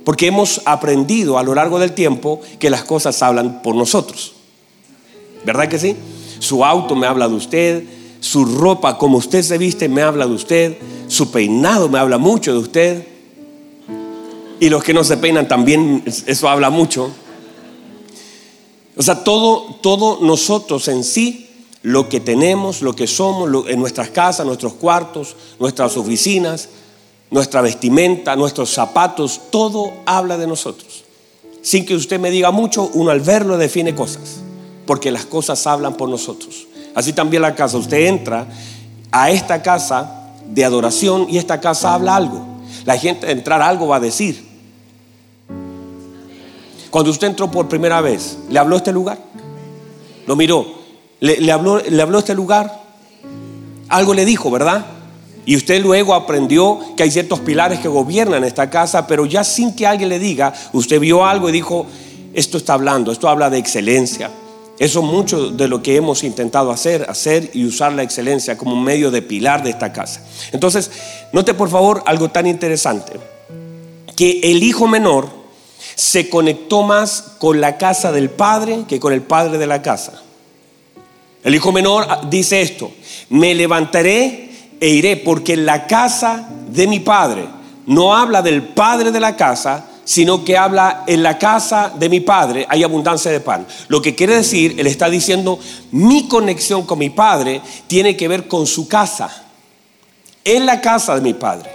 Porque 0.03 0.27
hemos 0.27 0.61
aprendido 0.65 1.37
a 1.37 1.43
lo 1.43 1.55
largo 1.55 1.79
del 1.79 1.93
tiempo 1.93 2.41
que 2.59 2.69
las 2.69 2.83
cosas 2.83 3.23
hablan 3.23 3.61
por 3.61 3.73
nosotros. 3.73 4.33
¿Verdad 5.45 5.69
que 5.69 5.79
sí? 5.79 5.95
Su 6.39 6.65
auto 6.65 6.93
me 6.93 7.07
habla 7.07 7.29
de 7.29 7.35
usted, 7.35 7.83
su 8.19 8.43
ropa, 8.43 8.97
como 8.97 9.19
usted 9.19 9.41
se 9.41 9.57
viste, 9.57 9.87
me 9.87 10.01
habla 10.01 10.27
de 10.27 10.33
usted, 10.33 10.77
su 11.07 11.31
peinado 11.31 11.87
me 11.87 11.97
habla 11.97 12.17
mucho 12.17 12.51
de 12.51 12.59
usted. 12.59 13.07
Y 14.59 14.67
los 14.67 14.83
que 14.83 14.93
no 14.93 15.05
se 15.05 15.15
peinan 15.15 15.47
también, 15.47 16.03
eso 16.25 16.49
habla 16.49 16.69
mucho. 16.69 17.09
O 19.01 19.03
sea, 19.03 19.23
todo, 19.23 19.63
todo 19.81 20.19
nosotros 20.21 20.87
en 20.87 21.03
sí 21.03 21.49
lo 21.81 22.07
que 22.07 22.19
tenemos, 22.19 22.83
lo 22.83 22.95
que 22.95 23.07
somos, 23.07 23.49
en 23.67 23.79
nuestras 23.79 24.11
casas, 24.11 24.45
nuestros 24.45 24.73
cuartos, 24.73 25.35
nuestras 25.59 25.97
oficinas, 25.97 26.69
nuestra 27.31 27.61
vestimenta, 27.61 28.35
nuestros 28.35 28.69
zapatos, 28.69 29.41
todo 29.49 29.91
habla 30.05 30.37
de 30.37 30.45
nosotros. 30.45 31.03
Sin 31.63 31.83
que 31.83 31.95
usted 31.95 32.19
me 32.19 32.29
diga 32.29 32.51
mucho, 32.51 32.91
uno 32.93 33.09
al 33.09 33.21
verlo 33.21 33.57
define 33.57 33.95
cosas, 33.95 34.41
porque 34.85 35.09
las 35.09 35.25
cosas 35.25 35.65
hablan 35.65 35.95
por 35.95 36.07
nosotros. 36.07 36.67
Así 36.93 37.11
también 37.11 37.41
la 37.41 37.55
casa, 37.55 37.79
usted 37.79 38.05
entra 38.05 38.45
a 39.11 39.31
esta 39.31 39.63
casa 39.63 40.29
de 40.45 40.63
adoración 40.63 41.25
y 41.27 41.39
esta 41.39 41.59
casa 41.59 41.95
habla 41.95 42.17
algo. 42.17 42.45
La 42.85 42.99
gente 42.99 43.31
entrar 43.31 43.63
algo 43.63 43.87
va 43.87 43.95
a 43.95 43.99
decir. 43.99 44.50
Cuando 46.91 47.09
usted 47.09 47.27
entró 47.27 47.49
por 47.49 47.69
primera 47.69 48.01
vez, 48.01 48.37
¿le 48.49 48.59
habló 48.59 48.75
este 48.75 48.91
lugar? 48.91 49.17
Lo 50.27 50.35
miró. 50.35 50.67
¿Le, 51.21 51.51
habló, 51.51 51.79
¿Le 51.79 52.01
habló 52.01 52.19
este 52.19 52.35
lugar? 52.35 52.81
Algo 53.87 54.13
le 54.13 54.25
dijo, 54.25 54.51
¿verdad? 54.51 54.85
Y 55.45 55.55
usted 55.55 55.81
luego 55.81 56.13
aprendió 56.13 56.79
que 56.97 57.03
hay 57.03 57.11
ciertos 57.11 57.39
pilares 57.39 57.79
que 57.79 57.87
gobiernan 57.87 58.43
esta 58.43 58.69
casa, 58.69 59.07
pero 59.07 59.25
ya 59.25 59.43
sin 59.43 59.73
que 59.73 59.87
alguien 59.87 60.09
le 60.09 60.19
diga, 60.19 60.53
usted 60.73 60.99
vio 60.99 61.25
algo 61.25 61.47
y 61.47 61.53
dijo, 61.53 61.85
esto 62.33 62.57
está 62.57 62.73
hablando, 62.73 63.11
esto 63.11 63.29
habla 63.29 63.49
de 63.49 63.57
excelencia. 63.57 64.29
Eso 64.77 64.99
es 64.99 65.05
mucho 65.05 65.51
de 65.51 65.67
lo 65.67 65.81
que 65.81 65.95
hemos 65.95 66.23
intentado 66.23 66.71
hacer, 66.71 67.05
hacer 67.09 67.51
y 67.53 67.65
usar 67.65 67.93
la 67.93 68.03
excelencia 68.03 68.57
como 68.57 68.73
un 68.73 68.83
medio 68.83 69.11
de 69.11 69.21
pilar 69.21 69.63
de 69.63 69.69
esta 69.69 69.93
casa. 69.93 70.25
Entonces, 70.51 70.91
note 71.31 71.53
por 71.53 71.69
favor 71.69 72.03
algo 72.05 72.29
tan 72.29 72.47
interesante, 72.47 73.13
que 74.15 74.39
el 74.43 74.63
hijo 74.63 74.87
menor 74.87 75.40
se 76.01 76.29
conectó 76.29 76.81
más 76.81 77.35
con 77.37 77.61
la 77.61 77.77
casa 77.77 78.11
del 78.11 78.31
padre 78.31 78.85
que 78.87 78.99
con 78.99 79.13
el 79.13 79.21
padre 79.21 79.59
de 79.59 79.67
la 79.67 79.83
casa. 79.83 80.13
El 81.43 81.53
hijo 81.53 81.71
menor 81.71 82.27
dice 82.27 82.59
esto, 82.63 82.91
me 83.29 83.53
levantaré 83.53 84.49
e 84.79 84.89
iré, 84.89 85.15
porque 85.17 85.55
la 85.55 85.85
casa 85.85 86.49
de 86.69 86.87
mi 86.87 87.01
padre 87.01 87.45
no 87.85 88.15
habla 88.15 88.41
del 88.41 88.63
padre 88.63 89.11
de 89.11 89.19
la 89.19 89.35
casa, 89.35 89.85
sino 90.03 90.43
que 90.43 90.57
habla 90.57 91.03
en 91.05 91.21
la 91.21 91.37
casa 91.37 91.93
de 91.95 92.09
mi 92.09 92.19
padre 92.19 92.65
hay 92.67 92.81
abundancia 92.81 93.29
de 93.29 93.39
pan. 93.39 93.67
Lo 93.87 94.01
que 94.01 94.15
quiere 94.15 94.35
decir, 94.35 94.79
él 94.79 94.87
está 94.87 95.07
diciendo, 95.07 95.59
mi 95.91 96.27
conexión 96.27 96.83
con 96.83 96.97
mi 96.97 97.11
padre 97.11 97.61
tiene 97.85 98.17
que 98.17 98.27
ver 98.27 98.47
con 98.47 98.65
su 98.65 98.87
casa. 98.87 99.43
En 100.43 100.65
la 100.65 100.81
casa 100.81 101.13
de 101.13 101.21
mi 101.21 101.35
padre. 101.35 101.69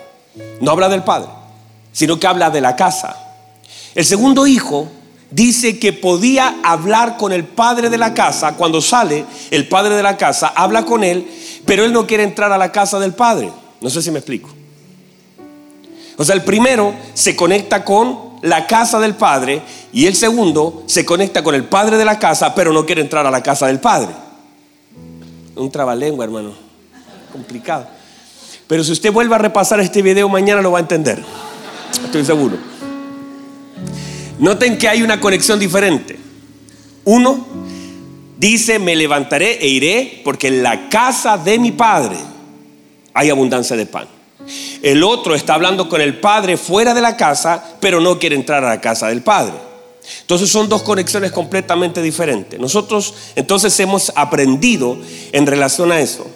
No 0.61 0.73
habla 0.73 0.89
del 0.89 1.05
padre, 1.05 1.29
sino 1.93 2.19
que 2.19 2.27
habla 2.27 2.51
de 2.51 2.61
la 2.61 2.75
casa. 2.75 3.26
El 3.97 4.05
segundo 4.05 4.47
hijo 4.47 4.89
dice 5.31 5.79
que 5.79 5.95
podía 5.95 6.57
hablar 6.63 7.17
con 7.17 7.33
el 7.33 7.45
padre 7.45 7.89
de 7.89 7.97
la 7.97 8.13
casa. 8.13 8.53
Cuando 8.53 8.83
sale, 8.83 9.25
el 9.51 9.67
padre 9.69 9.97
de 9.97 10.03
la 10.03 10.19
casa 10.19 10.49
habla 10.55 10.85
con 10.85 11.03
él, 11.03 11.27
pero 11.65 11.83
él 11.83 11.95
no 11.95 12.07
quiere 12.07 12.23
entrar 12.23 12.53
a 12.53 12.59
la 12.59 12.71
casa 12.71 12.99
del 13.01 13.15
padre. 13.15 13.51
No 13.81 13.89
sé 13.89 14.03
si 14.03 14.11
me 14.11 14.19
explico. 14.19 14.51
O 16.19 16.25
sea, 16.27 16.35
el 16.35 16.45
primero 16.45 16.95
se 17.15 17.35
conecta 17.35 17.85
con 17.87 18.37
la 18.43 18.67
casa 18.67 19.01
del 19.01 19.15
padre 19.15 19.63
y 19.95 20.05
el 20.05 20.15
segundo 20.15 20.83
se 20.87 21.07
conecta 21.07 21.43
con 21.43 21.55
el 21.55 21.65
padre 21.65 21.97
de 21.97 22.05
la 22.05 22.19
casa, 22.19 22.55
pero 22.55 22.75
no 22.75 22.85
quiere 22.85 23.01
entrar 23.01 23.27
a 23.27 23.31
la 23.31 23.43
casa 23.43 23.67
del 23.67 23.81
padre. 23.81 24.11
Un 25.55 25.71
trabalengua, 25.71 26.27
hermano. 26.27 26.53
Complicado. 27.33 27.87
Pero 28.67 28.85
si 28.85 28.93
usted 28.93 29.11
vuelve 29.11 29.35
a 29.37 29.39
repasar 29.39 29.81
este 29.81 30.03
video 30.03 30.29
mañana 30.29 30.61
lo 30.61 30.73
va 30.73 30.81
a 30.81 30.83
entender. 30.83 31.25
Estoy 32.05 32.27
seguro. 32.27 32.76
Noten 34.39 34.79
que 34.79 34.89
hay 34.89 35.03
una 35.03 35.21
conexión 35.21 35.59
diferente. 35.59 36.19
Uno 37.05 37.47
dice, 38.39 38.79
me 38.79 38.95
levantaré 38.95 39.59
e 39.65 39.69
iré 39.69 40.21
porque 40.25 40.49
en 40.49 40.63
la 40.63 40.89
casa 40.89 41.39
de 41.39 41.59
mi 41.59 41.73
padre 41.73 42.17
hay 43.15 43.31
abundancia 43.31 43.77
de 43.77 43.87
pan. 43.87 44.07
El 44.83 45.03
otro 45.03 45.35
está 45.35 45.55
hablando 45.55 45.89
con 45.89 46.01
el 46.01 46.21
padre 46.21 46.57
fuera 46.57 46.95
de 46.95 47.01
la 47.01 47.17
casa, 47.17 47.77
pero 47.81 48.01
no 48.01 48.19
quiere 48.19 48.37
entrar 48.37 48.65
a 48.65 48.69
la 48.69 48.81
casa 48.81 49.09
del 49.09 49.23
padre. 49.23 49.55
Entonces 50.21 50.51
son 50.51 50.69
dos 50.69 50.83
conexiones 50.83 51.33
completamente 51.33 52.01
diferentes. 52.03 52.61
Nosotros 52.61 53.15
entonces 53.35 53.79
hemos 53.81 54.13
aprendido 54.15 54.97
en 55.33 55.47
relación 55.47 55.91
a 55.91 56.01
eso, 56.01 56.27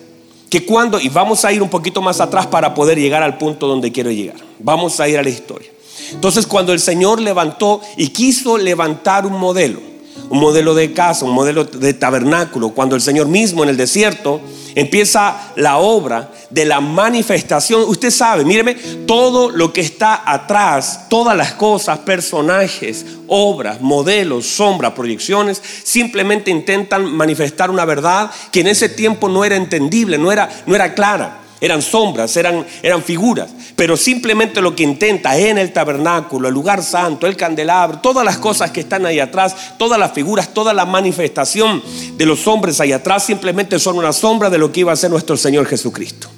que 0.49 0.65
cuando, 0.65 0.99
y 0.99 1.09
vamos 1.09 1.45
a 1.45 1.53
ir 1.53 1.63
un 1.63 1.69
poquito 1.69 2.03
más 2.03 2.21
atrás 2.21 2.47
para 2.47 2.75
poder 2.75 2.99
llegar 2.99 3.23
al 3.23 3.39
punto 3.39 3.69
donde 3.69 3.93
quiero 3.93 4.11
llegar, 4.11 4.39
vamos 4.59 4.99
a 4.99 5.09
ir 5.09 5.19
a 5.19 5.23
la 5.23 5.31
historia. 5.31 5.71
Entonces 6.13 6.47
cuando 6.47 6.73
el 6.73 6.81
Señor 6.81 7.21
levantó 7.21 7.81
y 7.97 8.09
quiso 8.09 8.59
levantar 8.59 9.27
un 9.27 9.39
modelo, 9.39 9.81
un 10.29 10.39
modelo 10.39 10.75
de 10.75 10.93
casa, 10.93 11.25
un 11.25 11.33
modelo 11.33 11.65
de 11.65 11.95
tabernáculo, 11.95 12.71
cuando 12.71 12.95
el 12.95 13.03
Señor 13.03 13.27
mismo 13.29 13.63
en 13.63 13.71
el 13.71 13.77
desierto 13.77 14.41
empieza 14.75 15.53
la 15.57 15.79
obra 15.79 16.31
de 16.51 16.65
la 16.65 16.81
manifestación. 16.81 17.83
Usted 17.87 18.11
sabe, 18.11 18.45
míreme, 18.45 18.75
todo 19.07 19.51
lo 19.51 19.73
que 19.73 19.81
está 19.81 20.23
atrás, 20.25 21.07
todas 21.09 21.37
las 21.37 21.53
cosas, 21.55 22.01
personajes, 22.01 23.05
obras, 23.27 23.81
modelos, 23.81 24.47
sombras, 24.47 24.93
proyecciones, 24.93 25.61
simplemente 25.83 26.51
intentan 26.51 27.13
manifestar 27.13 27.71
una 27.71 27.85
verdad 27.85 28.31
que 28.53 28.61
en 28.61 28.69
ese 28.69 28.89
tiempo 28.89 29.29
no 29.29 29.45
era 29.45 29.57
entendible, 29.57 30.19
no 30.19 30.31
era, 30.31 30.49
no 30.67 30.75
era 30.75 30.95
clara 30.95 31.41
eran 31.61 31.83
sombras, 31.83 32.37
eran, 32.37 32.67
eran 32.83 33.03
figuras, 33.03 33.51
pero 33.77 33.97
simplemente 33.97 34.63
lo 34.63 34.75
que 34.75 34.83
intenta 34.83 35.37
en 35.37 35.59
el 35.59 35.73
tabernáculo, 35.73 36.49
el 36.49 36.55
lugar 36.55 36.83
santo, 36.83 37.27
el 37.27 37.37
candelabro, 37.37 37.99
todas 37.99 38.25
las 38.25 38.39
cosas 38.39 38.71
que 38.71 38.81
están 38.81 39.05
ahí 39.07 39.21
atrás, 39.21 39.77
todas 39.79 39.99
las 39.99 40.13
figuras, 40.13 40.55
toda 40.55 40.73
la 40.73 40.87
manifestación 40.87 41.83
de 42.17 42.27
los 42.27 42.47
hombres 42.47 42.81
ahí 42.81 42.93
atrás, 42.93 43.25
simplemente 43.27 43.79
son 43.79 43.99
una 43.99 44.13
sombra 44.13 44.49
de 44.49 44.59
lo 44.59 44.73
que 44.73 44.81
iba 44.81 44.93
a 44.93 44.97
ser 44.97 45.11
nuestro 45.11 45.37
Señor 45.37 45.67
Jesucristo. 45.67 46.29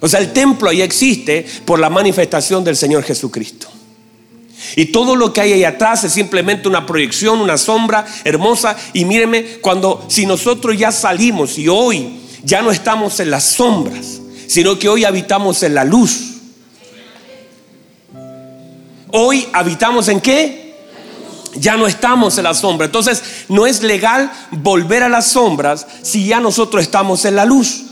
O 0.00 0.08
sea, 0.08 0.20
el 0.20 0.32
templo 0.32 0.68
ahí 0.68 0.82
existe 0.82 1.46
por 1.64 1.78
la 1.78 1.88
manifestación 1.88 2.64
del 2.64 2.76
Señor 2.76 3.04
Jesucristo. 3.04 3.68
Y 4.76 4.86
todo 4.86 5.16
lo 5.16 5.32
que 5.32 5.40
hay 5.40 5.52
ahí 5.52 5.64
atrás 5.64 6.04
es 6.04 6.12
simplemente 6.12 6.68
una 6.68 6.86
proyección, 6.86 7.40
una 7.40 7.58
sombra 7.58 8.06
hermosa. 8.24 8.76
Y 8.92 9.04
míreme, 9.04 9.44
cuando 9.60 10.04
si 10.08 10.26
nosotros 10.26 10.76
ya 10.76 10.90
salimos 10.92 11.58
y 11.58 11.68
hoy 11.68 12.20
ya 12.44 12.62
no 12.62 12.70
estamos 12.70 13.20
en 13.20 13.30
las 13.30 13.44
sombras, 13.44 14.20
sino 14.46 14.78
que 14.78 14.88
hoy 14.88 15.04
habitamos 15.04 15.62
en 15.62 15.74
la 15.74 15.84
luz. 15.84 16.32
Hoy 19.12 19.46
habitamos 19.52 20.08
en 20.08 20.20
qué? 20.20 20.74
Ya 21.54 21.76
no 21.76 21.86
estamos 21.86 22.38
en 22.38 22.44
la 22.44 22.54
sombra. 22.54 22.86
Entonces 22.86 23.22
no 23.48 23.66
es 23.66 23.82
legal 23.82 24.32
volver 24.50 25.02
a 25.02 25.08
las 25.08 25.28
sombras 25.28 25.86
si 26.02 26.26
ya 26.26 26.40
nosotros 26.40 26.82
estamos 26.82 27.24
en 27.24 27.36
la 27.36 27.44
luz. 27.44 27.82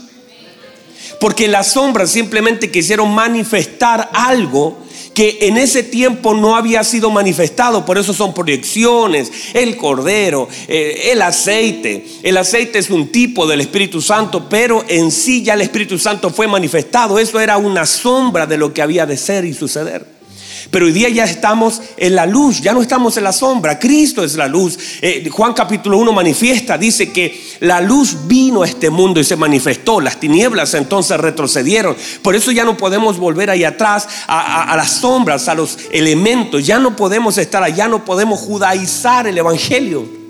Porque 1.19 1.47
las 1.47 1.73
sombras 1.73 2.09
simplemente 2.09 2.71
quisieron 2.71 3.13
manifestar 3.13 4.09
algo 4.13 4.79
que 5.13 5.39
en 5.41 5.57
ese 5.57 5.83
tiempo 5.83 6.33
no 6.33 6.55
había 6.55 6.83
sido 6.83 7.09
manifestado. 7.09 7.85
Por 7.85 7.97
eso 7.97 8.13
son 8.13 8.33
proyecciones, 8.33 9.31
el 9.53 9.77
cordero, 9.77 10.47
eh, 10.67 11.09
el 11.11 11.21
aceite. 11.21 12.05
El 12.23 12.37
aceite 12.37 12.79
es 12.79 12.89
un 12.89 13.11
tipo 13.11 13.47
del 13.47 13.61
Espíritu 13.61 14.01
Santo, 14.01 14.47
pero 14.49 14.83
en 14.87 15.11
sí 15.11 15.43
ya 15.43 15.53
el 15.53 15.61
Espíritu 15.61 15.97
Santo 15.97 16.29
fue 16.29 16.47
manifestado. 16.47 17.19
Eso 17.19 17.39
era 17.39 17.57
una 17.57 17.85
sombra 17.85 18.45
de 18.45 18.57
lo 18.57 18.73
que 18.73 18.81
había 18.81 19.05
de 19.05 19.17
ser 19.17 19.45
y 19.45 19.53
suceder. 19.53 20.20
Pero 20.69 20.85
hoy 20.85 20.91
día 20.91 21.09
ya 21.09 21.23
estamos 21.23 21.81
en 21.97 22.15
la 22.15 22.25
luz, 22.25 22.61
ya 22.61 22.73
no 22.73 22.81
estamos 22.81 23.17
en 23.17 23.23
la 23.23 23.33
sombra. 23.33 23.79
Cristo 23.79 24.23
es 24.23 24.35
la 24.35 24.47
luz. 24.47 24.77
Eh, 25.01 25.27
Juan 25.29 25.53
capítulo 25.53 25.97
1 25.97 26.11
manifiesta, 26.13 26.77
dice 26.77 27.11
que 27.11 27.41
la 27.61 27.81
luz 27.81 28.27
vino 28.27 28.63
a 28.63 28.67
este 28.67 28.89
mundo 28.89 29.19
y 29.19 29.23
se 29.23 29.35
manifestó. 29.35 29.99
Las 30.01 30.19
tinieblas 30.19 30.73
entonces 30.73 31.17
retrocedieron. 31.17 31.95
Por 32.21 32.35
eso 32.35 32.51
ya 32.51 32.63
no 32.65 32.77
podemos 32.77 33.17
volver 33.17 33.49
ahí 33.49 33.63
atrás 33.63 34.07
a, 34.27 34.71
a 34.71 34.75
las 34.75 34.91
sombras, 34.91 35.47
a 35.47 35.55
los 35.55 35.77
elementos. 35.91 36.65
Ya 36.65 36.79
no 36.79 36.95
podemos 36.95 37.37
estar 37.37 37.63
allá, 37.63 37.87
no 37.87 38.05
podemos 38.05 38.39
judaizar 38.39 39.27
el 39.27 39.37
Evangelio. 39.37 40.21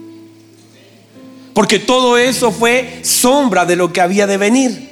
Porque 1.53 1.79
todo 1.79 2.17
eso 2.17 2.51
fue 2.51 3.01
sombra 3.03 3.65
de 3.65 3.75
lo 3.75 3.91
que 3.91 4.01
había 4.01 4.27
de 4.27 4.37
venir. 4.37 4.90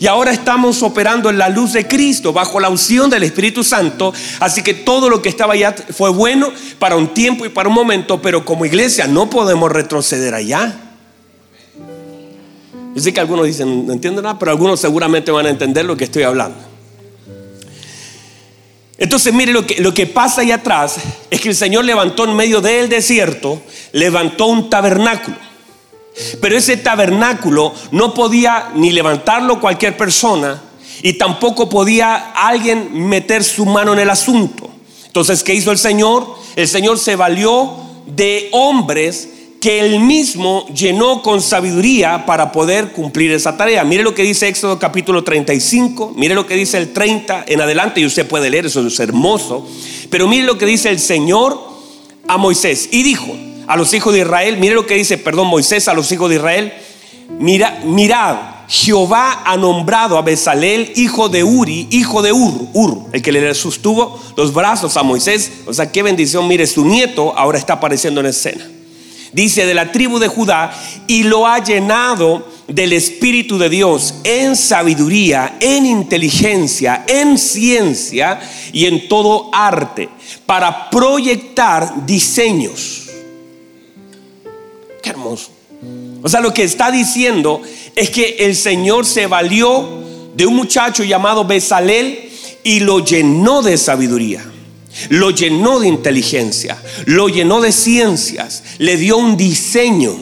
Y 0.00 0.06
ahora 0.06 0.30
estamos 0.30 0.82
operando 0.82 1.28
en 1.28 1.38
la 1.38 1.48
luz 1.48 1.72
de 1.72 1.88
Cristo, 1.88 2.32
bajo 2.32 2.60
la 2.60 2.68
unción 2.68 3.10
del 3.10 3.24
Espíritu 3.24 3.64
Santo. 3.64 4.12
Así 4.38 4.62
que 4.62 4.74
todo 4.74 5.10
lo 5.10 5.20
que 5.20 5.28
estaba 5.28 5.54
allá 5.54 5.74
fue 5.90 6.10
bueno 6.10 6.52
para 6.78 6.96
un 6.96 7.08
tiempo 7.08 7.44
y 7.44 7.48
para 7.48 7.68
un 7.68 7.74
momento, 7.74 8.22
pero 8.22 8.44
como 8.44 8.64
iglesia 8.64 9.08
no 9.08 9.28
podemos 9.28 9.72
retroceder 9.72 10.34
allá. 10.34 10.72
Yo 12.94 13.02
sé 13.02 13.12
que 13.12 13.20
algunos 13.20 13.46
dicen, 13.46 13.86
no 13.86 13.92
entiendo 13.92 14.22
nada, 14.22 14.38
pero 14.38 14.52
algunos 14.52 14.80
seguramente 14.80 15.30
van 15.30 15.46
a 15.46 15.50
entender 15.50 15.84
lo 15.84 15.96
que 15.96 16.04
estoy 16.04 16.22
hablando. 16.22 16.58
Entonces, 18.98 19.32
mire, 19.32 19.52
lo 19.52 19.64
que, 19.66 19.80
lo 19.80 19.94
que 19.94 20.06
pasa 20.06 20.40
allá 20.40 20.56
atrás 20.56 20.96
es 21.30 21.40
que 21.40 21.48
el 21.48 21.54
Señor 21.54 21.84
levantó 21.84 22.24
en 22.24 22.34
medio 22.34 22.60
del 22.60 22.88
desierto, 22.88 23.62
levantó 23.92 24.46
un 24.46 24.70
tabernáculo. 24.70 25.47
Pero 26.40 26.56
ese 26.56 26.76
tabernáculo 26.76 27.74
no 27.92 28.14
podía 28.14 28.70
ni 28.74 28.92
levantarlo 28.92 29.60
cualquier 29.60 29.96
persona 29.96 30.62
y 31.02 31.14
tampoco 31.14 31.68
podía 31.68 32.32
alguien 32.32 33.08
meter 33.08 33.44
su 33.44 33.66
mano 33.66 33.92
en 33.92 34.00
el 34.00 34.10
asunto. 34.10 34.68
Entonces, 35.06 35.42
¿qué 35.42 35.54
hizo 35.54 35.70
el 35.70 35.78
Señor? 35.78 36.26
El 36.56 36.68
Señor 36.68 36.98
se 36.98 37.16
valió 37.16 37.72
de 38.06 38.48
hombres 38.52 39.28
que 39.60 39.80
él 39.80 40.00
mismo 40.00 40.66
llenó 40.68 41.22
con 41.22 41.42
sabiduría 41.42 42.24
para 42.26 42.52
poder 42.52 42.92
cumplir 42.92 43.32
esa 43.32 43.56
tarea. 43.56 43.82
Mire 43.84 44.04
lo 44.04 44.14
que 44.14 44.22
dice 44.22 44.46
Éxodo 44.46 44.78
capítulo 44.78 45.24
35, 45.24 46.12
mire 46.16 46.34
lo 46.34 46.46
que 46.46 46.54
dice 46.54 46.78
el 46.78 46.92
30 46.92 47.44
en 47.48 47.60
adelante, 47.60 48.00
y 48.00 48.06
usted 48.06 48.26
puede 48.26 48.50
leer, 48.50 48.66
eso 48.66 48.86
es 48.86 49.00
hermoso, 49.00 49.66
pero 50.10 50.28
mire 50.28 50.44
lo 50.44 50.58
que 50.58 50.66
dice 50.66 50.90
el 50.90 51.00
Señor 51.00 51.60
a 52.28 52.36
Moisés. 52.36 52.88
Y 52.92 53.02
dijo 53.02 53.36
a 53.68 53.76
los 53.76 53.94
hijos 53.94 54.12
de 54.14 54.20
Israel, 54.20 54.56
mire 54.58 54.74
lo 54.74 54.86
que 54.86 54.94
dice, 54.94 55.18
perdón, 55.18 55.46
Moisés 55.46 55.86
a 55.86 55.94
los 55.94 56.10
hijos 56.10 56.28
de 56.28 56.36
Israel, 56.36 56.72
mira, 57.38 57.80
mirad, 57.84 58.36
Jehová 58.68 59.42
ha 59.44 59.56
nombrado 59.56 60.18
a 60.18 60.22
Bezalel, 60.22 60.92
hijo 60.96 61.28
de 61.28 61.44
Uri, 61.44 61.86
hijo 61.90 62.22
de 62.22 62.32
Ur, 62.32 62.68
Ur, 62.72 63.06
el 63.12 63.22
que 63.22 63.32
le 63.32 63.54
sostuvo 63.54 64.20
los 64.36 64.52
brazos 64.52 64.96
a 64.96 65.02
Moisés. 65.02 65.52
O 65.66 65.72
sea, 65.72 65.90
qué 65.90 66.02
bendición, 66.02 66.46
mire, 66.48 66.66
su 66.66 66.84
nieto 66.84 67.32
ahora 67.36 67.58
está 67.58 67.74
apareciendo 67.74 68.20
en 68.20 68.26
escena 68.26 68.68
dice 69.32 69.66
de 69.66 69.74
la 69.74 69.92
tribu 69.92 70.18
de 70.18 70.28
Judá, 70.28 70.72
y 71.06 71.24
lo 71.24 71.46
ha 71.46 71.62
llenado 71.62 72.46
del 72.66 72.92
Espíritu 72.92 73.58
de 73.58 73.68
Dios 73.68 74.14
en 74.24 74.56
sabiduría, 74.56 75.56
en 75.60 75.86
inteligencia, 75.86 77.04
en 77.06 77.38
ciencia 77.38 78.40
y 78.72 78.86
en 78.86 79.08
todo 79.08 79.50
arte, 79.52 80.08
para 80.46 80.90
proyectar 80.90 82.06
diseños. 82.06 83.07
Hermoso. 85.08 85.50
O 86.22 86.28
sea, 86.28 86.40
lo 86.40 86.52
que 86.52 86.64
está 86.64 86.90
diciendo 86.90 87.62
es 87.94 88.10
que 88.10 88.36
el 88.40 88.56
Señor 88.56 89.06
se 89.06 89.26
valió 89.26 89.88
de 90.34 90.46
un 90.46 90.56
muchacho 90.56 91.04
llamado 91.04 91.44
Bezalel 91.44 92.30
y 92.64 92.80
lo 92.80 93.04
llenó 93.04 93.62
de 93.62 93.78
sabiduría 93.78 94.44
lo 95.10 95.30
llenó 95.30 95.80
de 95.80 95.88
inteligencia, 95.88 96.76
lo 97.06 97.28
llenó 97.28 97.60
de 97.60 97.72
ciencias, 97.72 98.64
le 98.78 98.96
dio 98.96 99.16
un 99.16 99.36
diseño, 99.36 100.16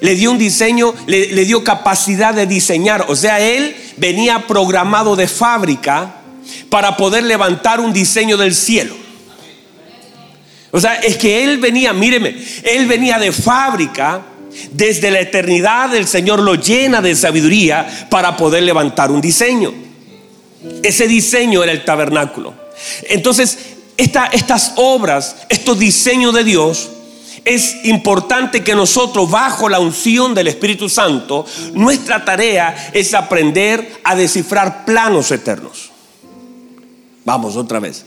le 0.00 0.14
dio 0.14 0.30
un 0.30 0.38
diseño, 0.38 0.94
le, 1.06 1.44
dio 1.44 1.64
capacidad 1.64 2.34
de 2.34 2.46
diseñar. 2.46 3.06
O 3.08 3.16
sea, 3.16 3.40
él 3.40 3.74
venía 3.96 4.46
programado 4.46 5.16
de 5.16 5.28
fábrica 5.28 6.16
para 6.68 6.96
poder 6.96 7.24
levantar 7.24 7.80
un 7.80 7.92
diseño 7.92 8.36
del 8.36 8.54
cielo. 8.54 8.94
O 10.70 10.80
sea, 10.80 10.96
es 10.96 11.16
que 11.16 11.44
él 11.44 11.58
venía, 11.58 11.92
míreme, 11.92 12.36
él 12.62 12.86
venía 12.86 13.18
de 13.18 13.32
fábrica. 13.32 14.22
Desde 14.72 15.10
la 15.10 15.20
eternidad 15.20 15.94
el 15.94 16.06
Señor 16.06 16.40
lo 16.40 16.54
llena 16.54 17.02
de 17.02 17.14
sabiduría 17.14 18.08
para 18.08 18.38
poder 18.38 18.62
levantar 18.62 19.10
un 19.10 19.20
diseño. 19.20 19.72
Ese 20.82 21.06
diseño 21.06 21.62
era 21.62 21.72
el 21.72 21.84
tabernáculo. 21.84 22.54
Entonces, 23.10 23.58
estas 23.96 24.72
obras, 24.76 25.36
estos 25.50 25.78
diseños 25.78 26.34
de 26.34 26.44
Dios, 26.44 26.88
es 27.44 27.84
importante 27.84 28.64
que 28.64 28.74
nosotros, 28.74 29.30
bajo 29.30 29.68
la 29.68 29.78
unción 29.78 30.34
del 30.34 30.48
Espíritu 30.48 30.88
Santo, 30.88 31.46
nuestra 31.74 32.24
tarea 32.24 32.90
es 32.92 33.14
aprender 33.14 34.00
a 34.02 34.16
descifrar 34.16 34.84
planos 34.84 35.30
eternos. 35.30 35.90
Vamos 37.24 37.56
otra 37.56 37.78
vez. 37.78 38.04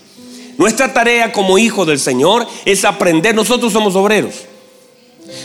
Nuestra 0.60 0.92
tarea 0.92 1.32
como 1.32 1.58
hijos 1.58 1.88
del 1.88 2.00
Señor 2.00 2.46
es 2.66 2.84
aprender, 2.84 3.34
nosotros 3.34 3.72
somos 3.72 3.96
obreros. 3.96 4.36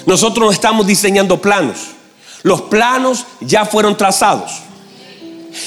Nosotros 0.07 0.45
no 0.45 0.51
estamos 0.51 0.89
diseñando 0.89 1.41
planos. 1.41 1.93
Los 2.43 2.63
planos 2.63 3.25
ya 3.41 3.65
fueron 3.65 3.97
trazados. 3.97 4.51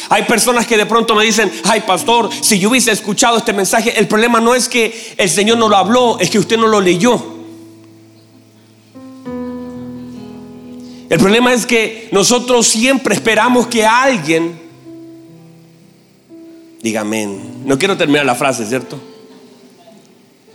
Hay 0.09 0.23
personas 0.23 0.67
que 0.67 0.75
de 0.75 0.85
pronto 0.85 1.15
me 1.15 1.23
dicen, 1.23 1.49
ay 1.63 1.79
pastor, 1.87 2.29
si 2.41 2.59
yo 2.59 2.69
hubiese 2.69 2.91
escuchado 2.91 3.37
este 3.37 3.53
mensaje, 3.53 3.97
el 3.97 4.05
problema 4.09 4.41
no 4.41 4.53
es 4.53 4.67
que 4.67 5.15
el 5.15 5.29
Señor 5.29 5.57
no 5.57 5.69
lo 5.69 5.77
habló, 5.77 6.19
es 6.19 6.29
que 6.29 6.39
usted 6.39 6.57
no 6.57 6.67
lo 6.67 6.81
leyó. 6.81 7.37
El 11.09 11.19
problema 11.19 11.53
es 11.53 11.65
que 11.65 12.09
nosotros 12.11 12.67
siempre 12.67 13.15
esperamos 13.15 13.67
que 13.67 13.85
alguien, 13.85 14.59
dígame, 16.81 17.27
no 17.63 17.79
quiero 17.79 17.95
terminar 17.95 18.25
la 18.25 18.35
frase, 18.35 18.65
¿cierto? 18.65 18.99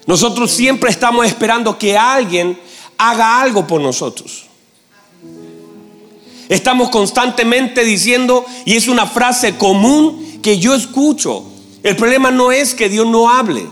Nosotros 0.06 0.50
siempre 0.50 0.90
estamos 0.90 1.26
esperando 1.26 1.78
que 1.78 1.96
alguien 1.96 2.58
haga 2.98 3.40
algo 3.40 3.66
por 3.66 3.80
nosotros. 3.80 4.44
Estamos 6.48 6.90
constantemente 6.90 7.84
diciendo, 7.84 8.44
y 8.64 8.76
es 8.76 8.88
una 8.88 9.06
frase 9.06 9.56
común 9.56 10.40
que 10.42 10.58
yo 10.58 10.74
escucho, 10.74 11.44
el 11.82 11.96
problema 11.96 12.30
no 12.30 12.52
es 12.52 12.74
que 12.74 12.88
Dios 12.88 13.06
no 13.06 13.30
hable, 13.30 13.66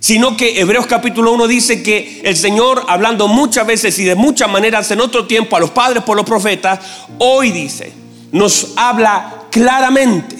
sino 0.00 0.36
que 0.36 0.60
Hebreos 0.60 0.86
capítulo 0.86 1.32
1 1.32 1.46
dice 1.46 1.82
que 1.82 2.20
el 2.24 2.36
Señor, 2.36 2.84
hablando 2.88 3.26
muchas 3.26 3.66
veces 3.66 3.98
y 3.98 4.04
de 4.04 4.14
muchas 4.14 4.50
maneras 4.50 4.90
en 4.90 5.00
otro 5.00 5.26
tiempo 5.26 5.56
a 5.56 5.60
los 5.60 5.70
padres 5.70 6.02
por 6.04 6.16
los 6.16 6.26
profetas, 6.26 6.78
hoy 7.18 7.50
dice, 7.50 7.92
nos 8.30 8.72
habla 8.76 9.46
claramente. 9.50 10.36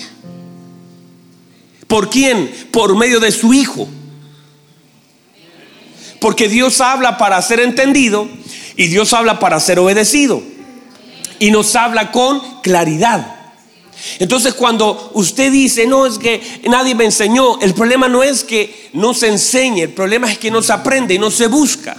¿Por 1.87 2.11
quién? 2.11 2.69
Por 2.71 2.97
medio 2.97 3.21
de 3.21 3.33
su 3.33 3.53
Hijo. 3.55 3.89
Porque 6.25 6.49
Dios 6.49 6.81
habla 6.81 7.19
para 7.19 7.43
ser 7.43 7.61
entendido 7.61 8.27
y 8.77 8.87
Dios 8.87 9.13
habla 9.13 9.39
para 9.39 9.61
ser 9.61 9.79
obedecido 9.79 10.43
y 11.39 11.51
nos 11.51 11.77
habla 11.77 12.13
con 12.13 12.41
claridad. 12.63 13.37
Entonces 14.19 14.55
cuando 14.55 15.11
usted 15.13 15.53
dice, 15.53 15.87
no, 15.87 16.07
es 16.07 16.17
que 16.17 16.41
nadie 16.67 16.95
me 16.95 17.05
enseñó, 17.05 17.61
el 17.61 17.75
problema 17.75 18.09
no 18.09 18.23
es 18.23 18.43
que 18.43 18.89
no 18.95 19.13
se 19.13 19.29
enseñe, 19.29 19.83
el 19.83 19.93
problema 19.93 20.33
es 20.33 20.39
que 20.39 20.51
no 20.51 20.63
se 20.63 20.73
aprende 20.73 21.13
y 21.13 21.19
no 21.19 21.31
se 21.31 21.47
busca. 21.47 21.95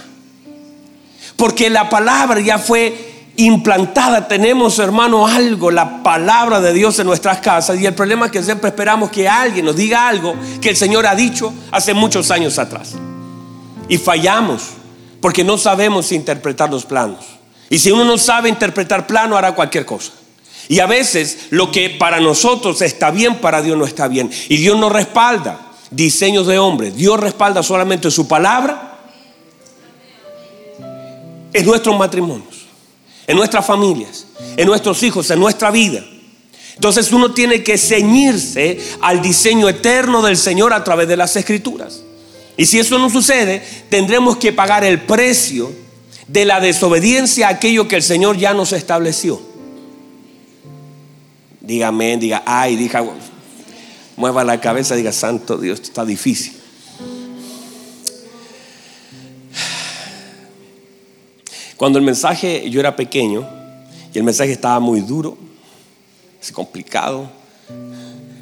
Porque 1.36 1.70
la 1.70 1.88
palabra 1.88 2.40
ya 2.40 2.58
fue 2.58 3.28
implantada, 3.36 4.26
tenemos 4.26 4.80
hermano 4.80 5.28
algo, 5.28 5.70
la 5.70 6.02
palabra 6.02 6.60
de 6.60 6.72
Dios 6.72 6.98
en 6.98 7.06
nuestras 7.06 7.38
casas 7.38 7.78
y 7.78 7.86
el 7.86 7.94
problema 7.94 8.26
es 8.26 8.32
que 8.32 8.42
siempre 8.42 8.70
esperamos 8.70 9.08
que 9.08 9.28
alguien 9.28 9.66
nos 9.66 9.76
diga 9.76 10.08
algo 10.08 10.34
que 10.60 10.70
el 10.70 10.76
Señor 10.76 11.06
ha 11.06 11.14
dicho 11.14 11.54
hace 11.70 11.94
muchos 11.94 12.32
años 12.32 12.58
atrás. 12.58 12.96
Y 13.88 13.98
fallamos 13.98 14.62
porque 15.20 15.44
no 15.44 15.58
sabemos 15.58 16.12
interpretar 16.12 16.70
los 16.70 16.84
planos. 16.84 17.24
Y 17.68 17.78
si 17.78 17.90
uno 17.90 18.04
no 18.04 18.18
sabe 18.18 18.48
interpretar 18.48 19.06
plano, 19.06 19.36
hará 19.36 19.54
cualquier 19.54 19.84
cosa. 19.84 20.12
Y 20.68 20.80
a 20.80 20.86
veces 20.86 21.46
lo 21.50 21.70
que 21.70 21.90
para 21.90 22.20
nosotros 22.20 22.82
está 22.82 23.10
bien, 23.10 23.36
para 23.36 23.62
Dios 23.62 23.76
no 23.76 23.84
está 23.84 24.08
bien. 24.08 24.30
Y 24.48 24.56
Dios 24.56 24.78
no 24.78 24.88
respalda 24.88 25.60
diseños 25.90 26.46
de 26.46 26.58
hombres. 26.58 26.96
Dios 26.96 27.18
respalda 27.18 27.62
solamente 27.62 28.10
su 28.10 28.26
palabra 28.26 28.98
en 31.52 31.64
nuestros 31.64 31.96
matrimonios, 31.96 32.66
en 33.26 33.36
nuestras 33.36 33.64
familias, 33.64 34.26
en 34.56 34.66
nuestros 34.66 35.02
hijos, 35.02 35.30
en 35.30 35.40
nuestra 35.40 35.70
vida. 35.70 36.04
Entonces 36.74 37.10
uno 37.12 37.32
tiene 37.32 37.62
que 37.62 37.78
ceñirse 37.78 38.78
al 39.00 39.22
diseño 39.22 39.68
eterno 39.68 40.20
del 40.20 40.36
Señor 40.36 40.72
a 40.74 40.84
través 40.84 41.08
de 41.08 41.16
las 41.16 41.34
escrituras. 41.36 42.02
Y 42.56 42.66
si 42.66 42.78
eso 42.78 42.98
no 42.98 43.10
sucede, 43.10 43.62
tendremos 43.88 44.36
que 44.36 44.52
pagar 44.52 44.84
el 44.84 45.02
precio 45.02 45.72
de 46.26 46.44
la 46.44 46.60
desobediencia 46.60 47.48
a 47.48 47.50
aquello 47.50 47.86
que 47.86 47.96
el 47.96 48.02
Señor 48.02 48.36
ya 48.38 48.54
nos 48.54 48.72
estableció. 48.72 49.40
Dígame, 51.60 52.16
diga, 52.16 52.42
ay, 52.46 52.76
diga, 52.76 53.04
mueva 54.16 54.44
la 54.44 54.60
cabeza, 54.60 54.94
diga, 54.94 55.12
santo 55.12 55.58
Dios, 55.58 55.80
está 55.80 56.04
difícil. 56.04 56.54
Cuando 61.76 61.98
el 61.98 62.04
mensaje, 62.04 62.70
yo 62.70 62.80
era 62.80 62.96
pequeño, 62.96 63.46
y 64.14 64.18
el 64.18 64.24
mensaje 64.24 64.52
estaba 64.52 64.80
muy 64.80 65.00
duro, 65.02 65.36
complicado. 66.52 67.28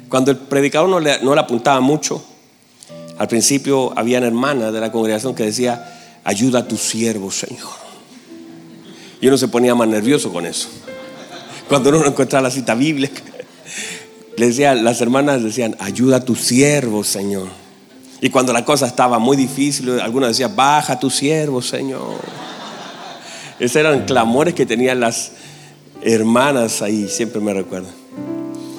Cuando 0.09 0.31
el 0.31 0.37
predicador 0.37 0.87
no 0.89 0.99
le, 0.99 1.19
no 1.21 1.33
le 1.33 1.41
apuntaba 1.41 1.79
mucho, 1.81 2.23
al 3.17 3.27
principio 3.27 3.93
había 3.97 4.17
una 4.17 4.27
hermana 4.27 4.71
de 4.71 4.79
la 4.79 4.91
congregación 4.91 5.35
que 5.35 5.43
decía, 5.43 6.19
ayuda 6.23 6.59
a 6.59 6.67
tu 6.67 6.77
siervo, 6.77 7.31
Señor. 7.31 7.85
Y 9.21 9.27
uno 9.27 9.37
se 9.37 9.47
ponía 9.47 9.73
más 9.75 9.87
nervioso 9.87 10.31
con 10.31 10.45
eso. 10.45 10.67
Cuando 11.67 11.89
uno 11.89 11.99
no 11.99 12.07
encontraba 12.07 12.43
la 12.43 12.51
cita 12.51 12.75
bíblica, 12.75 13.21
las 14.37 15.01
hermanas 15.01 15.43
decían, 15.43 15.75
ayuda 15.79 16.17
a 16.17 16.25
tu 16.25 16.35
siervo, 16.35 17.03
Señor. 17.03 17.47
Y 18.21 18.29
cuando 18.29 18.53
la 18.53 18.65
cosa 18.65 18.87
estaba 18.87 19.19
muy 19.19 19.37
difícil, 19.37 19.99
algunos 19.99 20.29
decían, 20.29 20.55
baja 20.55 20.99
tu 20.99 21.09
siervo, 21.09 21.61
Señor. 21.61 22.19
Esos 23.59 23.77
eran 23.77 24.05
clamores 24.05 24.53
que 24.53 24.65
tenían 24.65 24.99
las 24.99 25.31
hermanas 26.01 26.81
ahí, 26.81 27.07
siempre 27.07 27.39
me 27.39 27.53
recuerdo. 27.53 27.87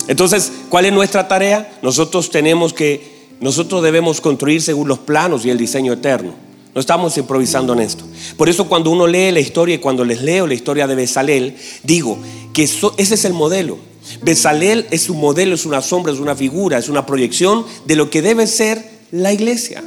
Entonces, 0.09 0.53
¿cuál 0.69 0.87
es 0.87 0.93
nuestra 0.93 1.27
tarea? 1.27 1.79
Nosotros 1.83 2.31
tenemos 2.31 2.73
que, 2.73 3.16
nosotros 3.41 3.83
debemos 3.83 4.21
construir 4.21 4.63
según 4.63 4.89
los 4.89 4.99
planos 4.99 5.45
y 5.45 5.51
el 5.51 5.59
diseño 5.59 5.93
eterno. 5.93 6.35
No 6.75 6.81
estamos 6.81 7.17
improvisando 7.17 7.73
en 7.73 7.81
esto. 7.81 8.05
Por 8.37 8.49
eso 8.49 8.69
cuando 8.69 8.91
uno 8.91 9.07
lee 9.07 9.33
la 9.33 9.41
historia 9.41 9.77
y 9.77 9.79
cuando 9.79 10.05
les 10.05 10.21
leo 10.23 10.47
la 10.47 10.55
historia 10.55 10.87
de 10.87 10.95
Besalel, 10.95 11.57
digo 11.83 12.19
que 12.53 12.65
ese 12.65 12.93
es 12.97 13.25
el 13.25 13.33
modelo. 13.33 13.79
Besalel 14.23 14.87
es 14.91 15.09
un 15.09 15.19
modelo, 15.19 15.55
es 15.55 15.67
una 15.67 15.81
sombra, 15.81 16.13
es 16.13 16.19
una 16.19 16.37
figura, 16.37 16.79
es 16.79 16.89
una 16.89 17.07
proyección 17.07 17.65
de 17.87 17.97
lo 17.97 18.11
que 18.11 18.23
debe 18.23 18.47
ser 18.47 18.85
la 19.11 19.33
iglesia. 19.33 19.83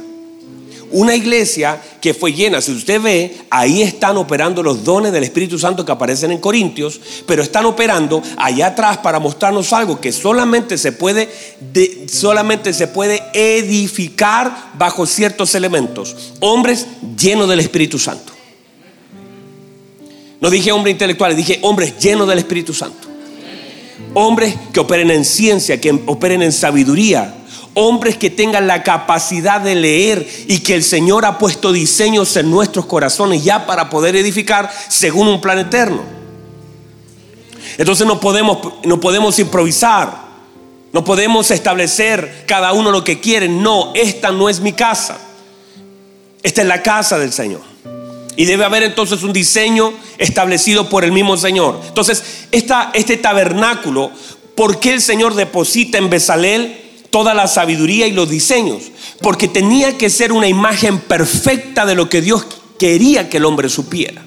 Una 0.92 1.14
iglesia 1.14 1.80
que 2.00 2.14
fue 2.14 2.32
llena. 2.32 2.60
Si 2.60 2.72
usted 2.72 3.00
ve, 3.00 3.36
ahí 3.50 3.82
están 3.82 4.16
operando 4.16 4.62
los 4.62 4.84
dones 4.84 5.12
del 5.12 5.24
Espíritu 5.24 5.58
Santo 5.58 5.84
que 5.84 5.92
aparecen 5.92 6.32
en 6.32 6.38
Corintios, 6.38 7.00
pero 7.26 7.42
están 7.42 7.66
operando 7.66 8.22
allá 8.36 8.68
atrás 8.68 8.98
para 8.98 9.20
mostrarnos 9.20 9.72
algo 9.72 10.00
que 10.00 10.12
solamente 10.12 10.78
se 10.78 10.92
puede, 10.92 11.28
solamente 12.08 12.72
se 12.72 12.88
puede 12.88 13.22
edificar 13.32 14.72
bajo 14.74 15.06
ciertos 15.06 15.54
elementos. 15.54 16.16
Hombres 16.40 16.86
llenos 17.18 17.48
del 17.48 17.60
Espíritu 17.60 17.98
Santo. 17.98 18.32
No 20.40 20.48
dije 20.48 20.72
hombre 20.72 20.90
intelectual, 20.90 21.36
dije 21.36 21.58
hombres 21.62 21.98
llenos 21.98 22.26
del 22.26 22.38
Espíritu 22.38 22.72
Santo. 22.72 23.08
Hombres 24.14 24.54
que 24.72 24.80
operen 24.80 25.10
en 25.10 25.24
ciencia, 25.24 25.80
que 25.80 25.92
operen 26.06 26.42
en 26.42 26.52
sabiduría, 26.52 27.34
hombres 27.74 28.16
que 28.16 28.30
tengan 28.30 28.66
la 28.66 28.82
capacidad 28.82 29.60
de 29.60 29.74
leer 29.74 30.28
y 30.48 30.58
que 30.60 30.74
el 30.74 30.82
Señor 30.82 31.24
ha 31.24 31.38
puesto 31.38 31.72
diseños 31.72 32.36
en 32.36 32.50
nuestros 32.50 32.86
corazones 32.86 33.44
ya 33.44 33.66
para 33.66 33.90
poder 33.90 34.16
edificar 34.16 34.70
según 34.88 35.28
un 35.28 35.40
plan 35.40 35.58
eterno. 35.58 36.02
Entonces 37.78 38.06
no 38.06 38.20
podemos, 38.20 38.58
no 38.84 39.00
podemos 39.00 39.38
improvisar, 39.38 40.30
no 40.92 41.04
podemos 41.04 41.50
establecer 41.50 42.44
cada 42.46 42.72
uno 42.72 42.90
lo 42.90 43.04
que 43.04 43.20
quiere. 43.20 43.48
No, 43.48 43.92
esta 43.94 44.32
no 44.32 44.48
es 44.48 44.60
mi 44.60 44.72
casa, 44.72 45.18
esta 46.42 46.62
es 46.62 46.68
la 46.68 46.82
casa 46.82 47.18
del 47.18 47.32
Señor. 47.32 47.62
Y 48.36 48.44
debe 48.46 48.64
haber 48.64 48.82
entonces 48.82 49.22
un 49.22 49.32
diseño 49.32 49.92
establecido 50.18 50.88
por 50.88 51.04
el 51.04 51.12
mismo 51.12 51.36
Señor. 51.36 51.80
Entonces, 51.86 52.46
esta, 52.50 52.90
este 52.94 53.16
tabernáculo, 53.16 54.10
¿por 54.54 54.80
qué 54.80 54.92
el 54.92 55.02
Señor 55.02 55.34
deposita 55.34 55.98
en 55.98 56.10
Besalel 56.10 56.89
toda 57.10 57.34
la 57.34 57.46
sabiduría 57.46 58.06
y 58.06 58.12
los 58.12 58.28
diseños, 58.28 58.90
porque 59.20 59.48
tenía 59.48 59.98
que 59.98 60.10
ser 60.10 60.32
una 60.32 60.48
imagen 60.48 60.98
perfecta 60.98 61.84
de 61.84 61.94
lo 61.94 62.08
que 62.08 62.20
Dios 62.20 62.46
quería 62.78 63.28
que 63.28 63.36
el 63.36 63.44
hombre 63.44 63.68
supiera 63.68 64.22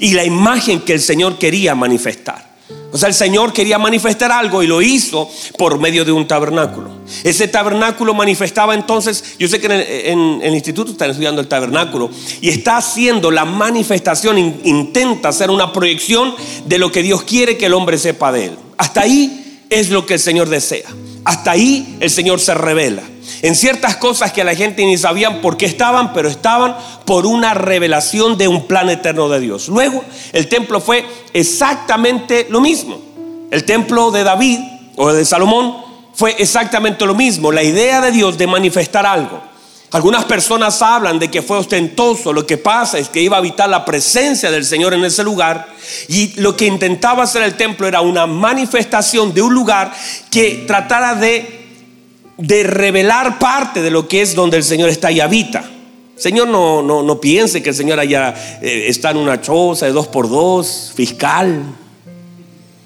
y 0.00 0.12
la 0.14 0.24
imagen 0.24 0.80
que 0.80 0.94
el 0.94 1.00
Señor 1.00 1.38
quería 1.38 1.74
manifestar. 1.74 2.48
O 2.90 2.96
sea, 2.96 3.08
el 3.08 3.14
Señor 3.14 3.52
quería 3.52 3.78
manifestar 3.78 4.32
algo 4.32 4.62
y 4.62 4.66
lo 4.66 4.80
hizo 4.80 5.30
por 5.58 5.78
medio 5.78 6.06
de 6.06 6.12
un 6.12 6.26
tabernáculo. 6.26 6.90
Ese 7.22 7.46
tabernáculo 7.46 8.14
manifestaba 8.14 8.74
entonces, 8.74 9.36
yo 9.38 9.46
sé 9.46 9.60
que 9.60 9.66
en 10.10 10.40
el, 10.42 10.54
instituto 10.54 10.92
están 10.92 11.10
estudiando 11.10 11.42
el 11.42 11.48
tabernáculo 11.48 12.10
y 12.40 12.48
está 12.48 12.78
haciendo 12.78 13.30
la 13.30 13.44
manifestación, 13.44 14.38
intenta 14.64 15.28
hacer 15.28 15.50
una 15.50 15.70
proyección 15.70 16.34
de 16.64 16.78
lo 16.78 16.90
que 16.90 17.02
Dios 17.02 17.24
quiere 17.24 17.58
que 17.58 17.66
el 17.66 17.74
hombre 17.74 17.98
sepa 17.98 18.32
de 18.32 18.46
él. 18.46 18.58
Hasta 18.78 19.02
ahí 19.02 19.37
es 19.70 19.90
lo 19.90 20.06
que 20.06 20.14
el 20.14 20.20
Señor 20.20 20.48
desea. 20.48 20.88
Hasta 21.24 21.50
ahí 21.50 21.96
el 22.00 22.10
Señor 22.10 22.40
se 22.40 22.54
revela. 22.54 23.02
En 23.42 23.54
ciertas 23.54 23.96
cosas 23.96 24.32
que 24.32 24.42
la 24.44 24.54
gente 24.54 24.84
ni 24.84 24.96
sabían 24.96 25.40
por 25.40 25.56
qué 25.56 25.66
estaban, 25.66 26.12
pero 26.12 26.28
estaban 26.28 26.76
por 27.04 27.26
una 27.26 27.54
revelación 27.54 28.38
de 28.38 28.48
un 28.48 28.66
plan 28.66 28.88
eterno 28.88 29.28
de 29.28 29.40
Dios. 29.40 29.68
Luego, 29.68 30.04
el 30.32 30.48
templo 30.48 30.80
fue 30.80 31.04
exactamente 31.32 32.46
lo 32.50 32.60
mismo. 32.60 32.98
El 33.50 33.64
templo 33.64 34.10
de 34.10 34.24
David 34.24 34.58
o 34.96 35.12
de 35.12 35.24
Salomón 35.24 35.76
fue 36.14 36.34
exactamente 36.38 37.06
lo 37.06 37.14
mismo. 37.14 37.52
La 37.52 37.62
idea 37.62 38.00
de 38.00 38.10
Dios 38.10 38.38
de 38.38 38.46
manifestar 38.46 39.06
algo. 39.06 39.40
Algunas 39.90 40.26
personas 40.26 40.82
hablan 40.82 41.18
de 41.18 41.30
que 41.30 41.40
fue 41.40 41.56
ostentoso, 41.56 42.34
lo 42.34 42.46
que 42.46 42.58
pasa 42.58 42.98
es 42.98 43.08
que 43.08 43.22
iba 43.22 43.36
a 43.36 43.38
habitar 43.38 43.70
la 43.70 43.86
presencia 43.86 44.50
del 44.50 44.66
Señor 44.66 44.92
en 44.92 45.02
ese 45.02 45.24
lugar 45.24 45.66
y 46.08 46.38
lo 46.40 46.54
que 46.54 46.66
intentaba 46.66 47.22
hacer 47.22 47.42
el 47.42 47.56
templo 47.56 47.86
era 47.88 48.02
una 48.02 48.26
manifestación 48.26 49.32
de 49.32 49.40
un 49.40 49.54
lugar 49.54 49.94
que 50.30 50.64
tratara 50.66 51.14
de, 51.14 51.68
de 52.36 52.64
revelar 52.64 53.38
parte 53.38 53.80
de 53.80 53.90
lo 53.90 54.06
que 54.06 54.20
es 54.20 54.34
donde 54.34 54.58
el 54.58 54.64
Señor 54.64 54.90
está 54.90 55.10
y 55.10 55.20
habita. 55.20 55.64
Señor 56.16 56.48
no, 56.48 56.82
no, 56.82 57.02
no 57.02 57.18
piense 57.18 57.62
que 57.62 57.70
el 57.70 57.74
Señor 57.74 57.98
allá 57.98 58.34
eh, 58.60 58.86
está 58.88 59.12
en 59.12 59.16
una 59.16 59.40
choza 59.40 59.86
de 59.86 59.92
dos 59.92 60.08
por 60.08 60.28
dos, 60.28 60.92
fiscal. 60.94 61.62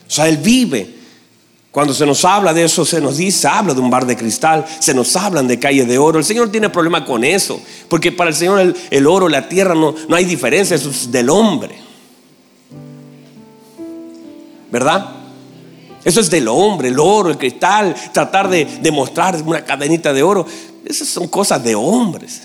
O 0.06 0.10
sea, 0.10 0.28
Él 0.28 0.36
vive. 0.36 1.01
Cuando 1.72 1.94
se 1.94 2.04
nos 2.04 2.22
habla 2.26 2.52
de 2.52 2.64
eso, 2.64 2.84
se 2.84 3.00
nos 3.00 3.16
dice, 3.16 3.48
habla 3.48 3.72
de 3.72 3.80
un 3.80 3.88
bar 3.88 4.04
de 4.04 4.14
cristal, 4.14 4.66
se 4.78 4.92
nos 4.92 5.16
hablan 5.16 5.48
de 5.48 5.58
calles 5.58 5.88
de 5.88 5.96
oro. 5.96 6.18
El 6.18 6.24
Señor 6.24 6.50
tiene 6.50 6.68
problema 6.68 7.02
con 7.02 7.24
eso, 7.24 7.58
porque 7.88 8.12
para 8.12 8.28
el 8.28 8.36
Señor 8.36 8.74
el, 8.90 9.06
oro, 9.06 9.26
la 9.26 9.48
tierra, 9.48 9.74
no, 9.74 9.94
no 10.06 10.14
hay 10.14 10.26
diferencia, 10.26 10.76
eso 10.76 10.90
es 10.90 11.10
del 11.10 11.30
hombre. 11.30 11.74
¿Verdad? 14.70 15.16
Eso 16.04 16.20
es 16.20 16.28
del 16.28 16.46
hombre, 16.48 16.88
el 16.88 16.98
oro, 16.98 17.30
el 17.30 17.38
cristal, 17.38 17.94
tratar 18.12 18.50
de 18.50 18.66
demostrar 18.82 19.40
una 19.40 19.64
cadenita 19.64 20.12
de 20.12 20.22
oro. 20.22 20.44
Esas 20.84 21.08
son 21.08 21.26
cosas 21.26 21.64
de 21.64 21.74
hombres. 21.74 22.42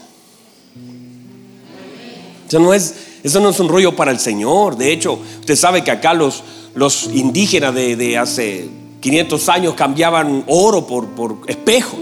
Eso 2.48 2.60
no 2.60 2.74
es, 2.74 2.96
eso 3.24 3.42
no 3.42 3.50
es 3.50 3.60
un 3.60 3.68
rollo 3.68 3.94
para 3.94 4.12
el 4.12 4.20
Señor. 4.20 4.78
De 4.78 4.94
hecho, 4.94 5.20
usted 5.42 5.58
sabe 5.58 5.84
que 5.84 5.92
acá 5.92 6.13
los, 6.13 6.46
los 6.76 7.10
indígenas 7.12 7.76
de, 7.76 7.98
de 7.98 8.18
hace 8.18 8.87
500 9.00 9.50
años 9.50 9.74
cambiaban 9.76 10.44
oro 10.48 10.88
por, 10.88 11.08
por 11.10 11.38
espejos, 11.48 12.00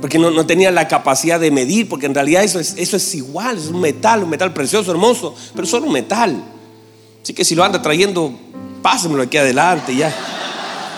porque 0.00 0.18
no, 0.18 0.30
no, 0.30 0.44
tenían 0.44 0.74
la 0.74 0.88
capacidad 0.88 1.40
de 1.40 1.50
medir, 1.50 1.88
porque 1.88 2.06
en 2.06 2.14
realidad 2.14 2.44
eso 2.44 2.60
es, 2.60 2.74
eso 2.76 2.96
es 2.96 3.14
igual, 3.14 3.56
es 3.56 3.68
un 3.68 3.80
metal, 3.80 4.24
un 4.24 4.30
metal 4.30 4.52
precioso, 4.52 4.90
hermoso, 4.90 5.34
pero 5.54 5.66
solo 5.66 5.86
un 5.86 5.92
metal. 5.92 6.42
Así 7.22 7.32
que 7.32 7.44
si 7.44 7.54
lo 7.54 7.64
anda 7.64 7.80
trayendo, 7.80 8.32
pásemelo 8.82 9.22
aquí 9.22 9.36
adelante 9.36 9.96
ya. 9.96 10.14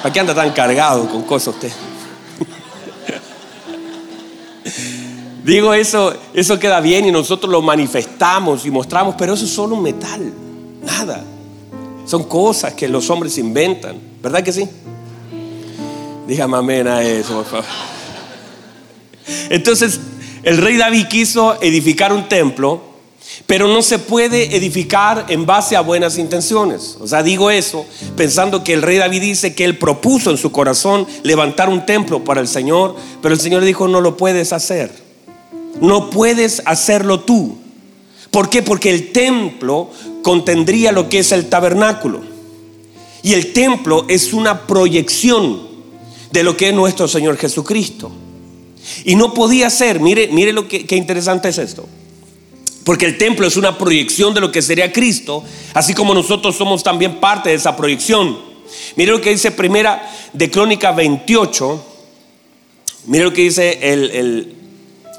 ¿Para 0.02 0.12
qué 0.12 0.20
anda 0.20 0.34
tan 0.34 0.52
cargado 0.52 1.08
con 1.08 1.22
cosas 1.22 1.54
usted? 1.54 1.72
Digo, 5.44 5.72
eso, 5.74 6.14
eso 6.34 6.58
queda 6.58 6.80
bien 6.80 7.06
y 7.06 7.12
nosotros 7.12 7.50
lo 7.50 7.62
manifestamos 7.62 8.66
y 8.66 8.70
mostramos, 8.70 9.14
pero 9.16 9.34
eso 9.34 9.44
es 9.44 9.50
solo 9.50 9.76
un 9.76 9.82
metal, 9.82 10.32
nada. 10.82 11.24
Son 12.08 12.24
cosas 12.24 12.72
que 12.72 12.88
los 12.88 13.10
hombres 13.10 13.36
inventan, 13.36 14.00
¿verdad 14.22 14.42
que 14.42 14.50
sí? 14.50 14.66
Dígame 16.26 16.56
amén 16.56 16.88
a 16.88 17.02
eso, 17.02 17.34
por 17.34 17.44
favor. 17.44 17.66
Entonces, 19.50 20.00
el 20.42 20.56
rey 20.56 20.78
David 20.78 21.06
quiso 21.08 21.60
edificar 21.60 22.14
un 22.14 22.26
templo, 22.26 22.80
pero 23.46 23.68
no 23.68 23.82
se 23.82 23.98
puede 23.98 24.56
edificar 24.56 25.26
en 25.28 25.44
base 25.44 25.76
a 25.76 25.82
buenas 25.82 26.16
intenciones. 26.16 26.96
O 26.98 27.06
sea, 27.06 27.22
digo 27.22 27.50
eso 27.50 27.84
pensando 28.16 28.64
que 28.64 28.72
el 28.72 28.80
rey 28.80 28.96
David 28.96 29.20
dice 29.20 29.54
que 29.54 29.66
él 29.66 29.76
propuso 29.76 30.30
en 30.30 30.38
su 30.38 30.50
corazón 30.50 31.06
levantar 31.24 31.68
un 31.68 31.84
templo 31.84 32.24
para 32.24 32.40
el 32.40 32.48
Señor, 32.48 32.96
pero 33.20 33.34
el 33.34 33.40
Señor 33.40 33.62
dijo, 33.64 33.86
no 33.86 34.00
lo 34.00 34.16
puedes 34.16 34.54
hacer. 34.54 34.90
No 35.82 36.08
puedes 36.08 36.62
hacerlo 36.64 37.20
tú. 37.20 37.58
¿Por 38.30 38.50
qué? 38.50 38.62
Porque 38.62 38.90
el 38.90 39.12
templo 39.12 39.90
contendría 40.22 40.92
lo 40.92 41.08
que 41.08 41.20
es 41.20 41.32
el 41.32 41.48
tabernáculo. 41.48 42.20
Y 43.22 43.34
el 43.34 43.52
templo 43.52 44.04
es 44.08 44.32
una 44.32 44.66
proyección 44.66 45.66
de 46.30 46.42
lo 46.42 46.56
que 46.56 46.68
es 46.68 46.74
nuestro 46.74 47.08
Señor 47.08 47.36
Jesucristo. 47.36 48.10
Y 49.04 49.16
no 49.16 49.34
podía 49.34 49.70
ser, 49.70 50.00
mire, 50.00 50.28
mire 50.28 50.52
lo 50.52 50.68
que, 50.68 50.86
interesante 50.96 51.48
es 51.48 51.58
esto. 51.58 51.86
Porque 52.84 53.06
el 53.06 53.18
templo 53.18 53.46
es 53.46 53.56
una 53.56 53.76
proyección 53.76 54.32
de 54.34 54.40
lo 54.40 54.50
que 54.50 54.62
sería 54.62 54.92
Cristo, 54.92 55.44
así 55.74 55.92
como 55.92 56.14
nosotros 56.14 56.56
somos 56.56 56.82
también 56.82 57.20
parte 57.20 57.50
de 57.50 57.56
esa 57.56 57.76
proyección. 57.76 58.38
Mire 58.96 59.12
lo 59.12 59.20
que 59.20 59.30
dice 59.30 59.50
primera 59.50 60.10
de 60.32 60.50
Crónica 60.50 60.92
28. 60.92 61.84
Mire 63.06 63.24
lo 63.24 63.32
que 63.32 63.42
dice 63.42 63.78
el, 63.82 64.10
el 64.10 64.54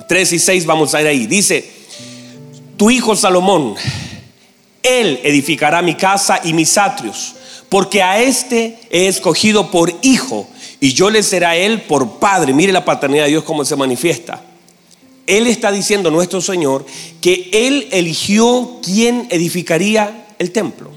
3 0.08 0.34
y 0.34 0.40
6, 0.40 0.66
vamos 0.66 0.96
a 0.96 1.02
ir 1.02 1.08
ahí. 1.08 1.28
Dice, 1.28 1.79
tu 2.80 2.90
hijo 2.90 3.14
Salomón, 3.14 3.76
él 4.82 5.20
edificará 5.24 5.82
mi 5.82 5.96
casa 5.96 6.40
y 6.42 6.54
mis 6.54 6.78
atrios, 6.78 7.36
porque 7.68 8.02
a 8.02 8.22
este 8.22 8.80
he 8.90 9.08
escogido 9.08 9.70
por 9.70 9.94
hijo 10.02 10.48
y 10.80 10.94
yo 10.94 11.10
le 11.10 11.22
será 11.22 11.58
él 11.58 11.82
por 11.82 12.20
padre. 12.20 12.54
Mire 12.54 12.72
la 12.72 12.86
paternidad 12.86 13.26
de 13.26 13.32
Dios 13.32 13.44
cómo 13.44 13.66
se 13.66 13.76
manifiesta. 13.76 14.42
Él 15.28 15.48
está 15.48 15.74
diciendo, 15.74 16.10
nuestro 16.10 16.40
Señor, 16.40 16.86
que 17.20 17.50
él 17.52 17.90
eligió 17.92 18.80
quién 18.82 19.28
edificaría 19.30 20.28
el 20.40 20.52
templo. 20.52 20.90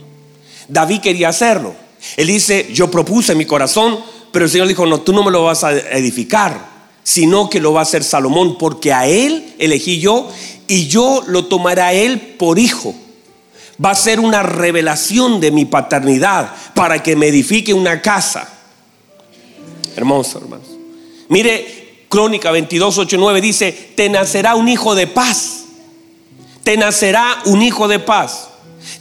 David 0.68 1.00
quería 1.00 1.30
hacerlo. 1.30 1.74
Él 2.16 2.28
dice, 2.28 2.68
yo 2.72 2.92
propuse 2.92 3.34
mi 3.34 3.44
corazón, 3.44 3.98
pero 4.30 4.44
el 4.44 4.50
Señor 4.52 4.68
dijo, 4.68 4.86
no, 4.86 5.00
tú 5.00 5.12
no 5.12 5.24
me 5.24 5.32
lo 5.32 5.42
vas 5.42 5.64
a 5.64 5.72
edificar, 5.72 6.64
sino 7.04 7.50
que 7.50 7.60
lo 7.60 7.72
va 7.72 7.80
a 7.80 7.82
hacer 7.82 8.04
Salomón, 8.04 8.56
porque 8.58 8.92
a 8.92 9.06
él 9.06 9.54
elegí 9.58 9.98
yo 9.98 10.30
y 10.68 10.86
yo 10.86 11.22
lo 11.26 11.46
tomaré 11.46 11.82
a 11.82 11.92
él 11.92 12.20
por 12.38 12.58
hijo. 12.58 12.94
Va 13.84 13.90
a 13.90 13.94
ser 13.94 14.20
una 14.20 14.42
revelación 14.42 15.40
de 15.40 15.50
mi 15.50 15.64
paternidad 15.64 16.52
para 16.74 17.02
que 17.02 17.16
me 17.16 17.28
edifique 17.28 17.74
una 17.74 18.00
casa. 18.00 18.48
Hermoso, 19.96 20.38
hermanos. 20.38 20.68
Mire, 21.28 22.04
Crónica 22.08 22.50
22, 22.50 22.98
8, 22.98 23.16
9 23.18 23.40
dice, 23.40 23.92
te 23.94 24.08
nacerá 24.08 24.54
un 24.54 24.68
hijo 24.68 24.94
de 24.94 25.06
paz. 25.06 25.64
Te 26.62 26.76
nacerá 26.76 27.38
un 27.46 27.62
hijo 27.62 27.88
de 27.88 27.98
paz. 27.98 28.50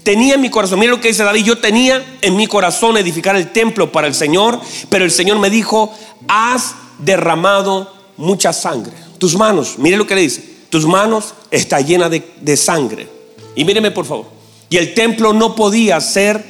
Tenía 0.04 0.36
en 0.36 0.42
mi 0.42 0.50
corazón, 0.50 0.80
mire 0.80 0.92
lo 0.92 1.02
que 1.02 1.10
dice 1.10 1.24
David, 1.24 1.44
yo 1.44 1.58
tenía 1.58 2.04
en 2.22 2.36
mi 2.36 2.48
corazón 2.48 2.98
edificar 2.98 3.36
el 3.36 3.52
templo 3.52 3.92
para 3.92 4.08
el 4.08 4.14
Señor, 4.14 4.60
pero 4.90 5.06
el 5.06 5.12
Señor 5.12 5.40
me 5.40 5.50
dijo, 5.50 5.94
has 6.28 6.76
derramado 7.02 7.92
mucha 8.18 8.54
sangre. 8.54 8.94
Tus 9.18 9.36
manos, 9.36 9.76
mire 9.78 9.98
lo 9.98 10.08
que 10.08 10.16
le 10.16 10.22
dice, 10.22 10.44
tus 10.70 10.86
manos 10.86 11.34
está 11.50 11.82
llena 11.82 12.10
de, 12.10 12.24
de 12.40 12.58
sangre. 12.58 13.08
Y 13.56 13.66
míreme 13.66 13.92
por 13.92 14.06
favor. 14.06 14.28
Y 14.70 14.78
el 14.78 14.94
templo 14.94 15.34
no 15.34 15.56
podía 15.56 16.00
ser 16.00 16.44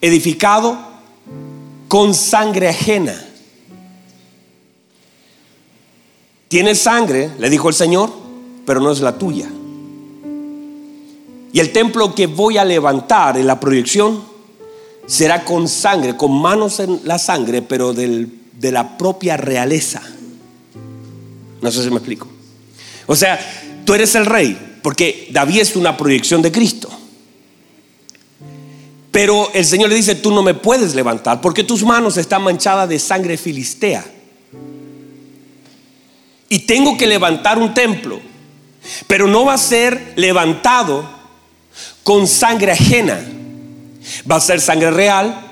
edificado 0.00 0.78
con 1.88 2.14
sangre 2.14 2.68
ajena. 2.68 3.24
Tienes 6.48 6.78
sangre, 6.78 7.30
le 7.38 7.50
dijo 7.50 7.68
el 7.68 7.74
Señor, 7.74 8.10
pero 8.64 8.80
no 8.80 8.90
es 8.90 9.00
la 9.00 9.18
tuya. 9.18 9.50
Y 11.52 11.60
el 11.60 11.72
templo 11.72 12.14
que 12.14 12.26
voy 12.26 12.56
a 12.56 12.64
levantar 12.64 13.36
en 13.36 13.46
la 13.46 13.60
proyección 13.60 14.22
será 15.06 15.44
con 15.44 15.68
sangre, 15.68 16.16
con 16.16 16.32
manos 16.32 16.80
en 16.80 17.00
la 17.04 17.18
sangre, 17.18 17.62
pero 17.62 17.92
del, 17.92 18.30
de 18.58 18.72
la 18.72 18.98
propia 18.98 19.36
realeza. 19.36 20.02
No 21.60 21.70
sé 21.70 21.82
si 21.82 21.90
me 21.90 21.96
explico. 21.96 22.28
O 23.06 23.16
sea, 23.16 23.38
tú 23.84 23.94
eres 23.94 24.14
el 24.14 24.26
rey, 24.26 24.78
porque 24.82 25.28
David 25.30 25.60
es 25.60 25.76
una 25.76 25.96
proyección 25.96 26.42
de 26.42 26.52
Cristo. 26.52 26.90
Pero 29.10 29.50
el 29.54 29.64
Señor 29.64 29.88
le 29.88 29.96
dice, 29.96 30.14
tú 30.16 30.30
no 30.30 30.42
me 30.42 30.54
puedes 30.54 30.94
levantar 30.94 31.40
porque 31.40 31.64
tus 31.64 31.82
manos 31.82 32.16
están 32.16 32.42
manchadas 32.42 32.88
de 32.88 32.98
sangre 32.98 33.36
filistea. 33.36 34.04
Y 36.48 36.60
tengo 36.60 36.96
que 36.96 37.06
levantar 37.06 37.58
un 37.58 37.74
templo, 37.74 38.20
pero 39.06 39.26
no 39.26 39.44
va 39.44 39.54
a 39.54 39.58
ser 39.58 40.14
levantado 40.16 41.08
con 42.02 42.26
sangre 42.26 42.72
ajena. 42.72 43.20
Va 44.30 44.36
a 44.36 44.40
ser 44.40 44.60
sangre 44.60 44.90
real, 44.90 45.47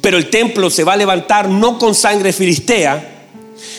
pero 0.00 0.16
el 0.16 0.30
templo 0.30 0.70
se 0.70 0.84
va 0.84 0.94
a 0.94 0.96
levantar 0.96 1.48
no 1.48 1.78
con 1.78 1.94
sangre 1.94 2.32
filistea, 2.32 3.26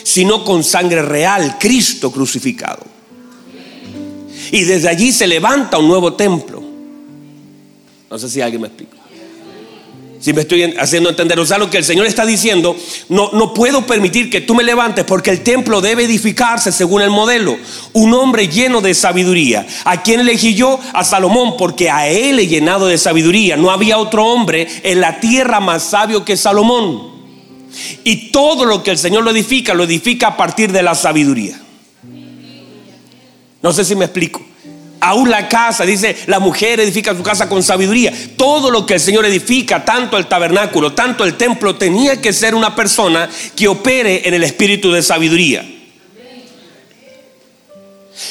sino 0.02 0.44
con 0.44 0.62
sangre 0.62 1.02
real, 1.02 1.56
Cristo 1.58 2.10
crucificado. 2.12 2.84
Y 4.52 4.64
desde 4.64 4.88
allí 4.88 5.12
se 5.12 5.26
levanta 5.26 5.78
un 5.78 5.88
nuevo 5.88 6.14
templo. 6.14 6.62
No 8.10 8.18
sé 8.18 8.28
si 8.28 8.40
alguien 8.40 8.62
me 8.62 8.68
explica. 8.68 8.99
Si 10.20 10.34
me 10.34 10.42
estoy 10.42 10.62
haciendo 10.78 11.08
entender, 11.08 11.40
o 11.40 11.46
sea, 11.46 11.56
lo 11.56 11.70
que 11.70 11.78
el 11.78 11.84
Señor 11.84 12.04
está 12.06 12.26
diciendo, 12.26 12.76
no, 13.08 13.30
no 13.32 13.54
puedo 13.54 13.86
permitir 13.86 14.28
que 14.28 14.42
tú 14.42 14.54
me 14.54 14.62
levantes 14.62 15.06
porque 15.06 15.30
el 15.30 15.40
templo 15.40 15.80
debe 15.80 16.04
edificarse 16.04 16.72
según 16.72 17.00
el 17.00 17.08
modelo. 17.08 17.56
Un 17.94 18.12
hombre 18.12 18.46
lleno 18.46 18.82
de 18.82 18.92
sabiduría. 18.92 19.66
¿A 19.84 20.02
quién 20.02 20.20
elegí 20.20 20.54
yo? 20.54 20.78
A 20.92 21.04
Salomón, 21.04 21.54
porque 21.56 21.88
a 21.88 22.06
él 22.06 22.38
he 22.38 22.46
llenado 22.46 22.86
de 22.86 22.98
sabiduría. 22.98 23.56
No 23.56 23.70
había 23.70 23.96
otro 23.96 24.26
hombre 24.26 24.68
en 24.82 25.00
la 25.00 25.20
tierra 25.20 25.58
más 25.58 25.84
sabio 25.84 26.22
que 26.22 26.36
Salomón. 26.36 27.00
Y 28.04 28.30
todo 28.30 28.66
lo 28.66 28.82
que 28.82 28.90
el 28.90 28.98
Señor 28.98 29.24
lo 29.24 29.30
edifica, 29.30 29.72
lo 29.72 29.84
edifica 29.84 30.28
a 30.28 30.36
partir 30.36 30.70
de 30.70 30.82
la 30.82 30.94
sabiduría. 30.94 31.58
No 33.62 33.72
sé 33.72 33.86
si 33.86 33.94
me 33.94 34.04
explico. 34.04 34.49
Aún 35.00 35.30
la 35.30 35.48
casa, 35.48 35.84
dice, 35.84 36.16
la 36.26 36.38
mujer 36.38 36.78
edifica 36.80 37.16
su 37.16 37.22
casa 37.22 37.48
con 37.48 37.62
sabiduría. 37.62 38.12
Todo 38.36 38.70
lo 38.70 38.84
que 38.84 38.94
el 38.94 39.00
Señor 39.00 39.24
edifica, 39.24 39.84
tanto 39.84 40.18
el 40.18 40.26
tabernáculo, 40.26 40.92
tanto 40.92 41.24
el 41.24 41.36
templo, 41.36 41.76
tenía 41.76 42.20
que 42.20 42.32
ser 42.32 42.54
una 42.54 42.76
persona 42.76 43.28
que 43.56 43.66
opere 43.66 44.28
en 44.28 44.34
el 44.34 44.42
espíritu 44.42 44.92
de 44.92 45.02
sabiduría. 45.02 45.64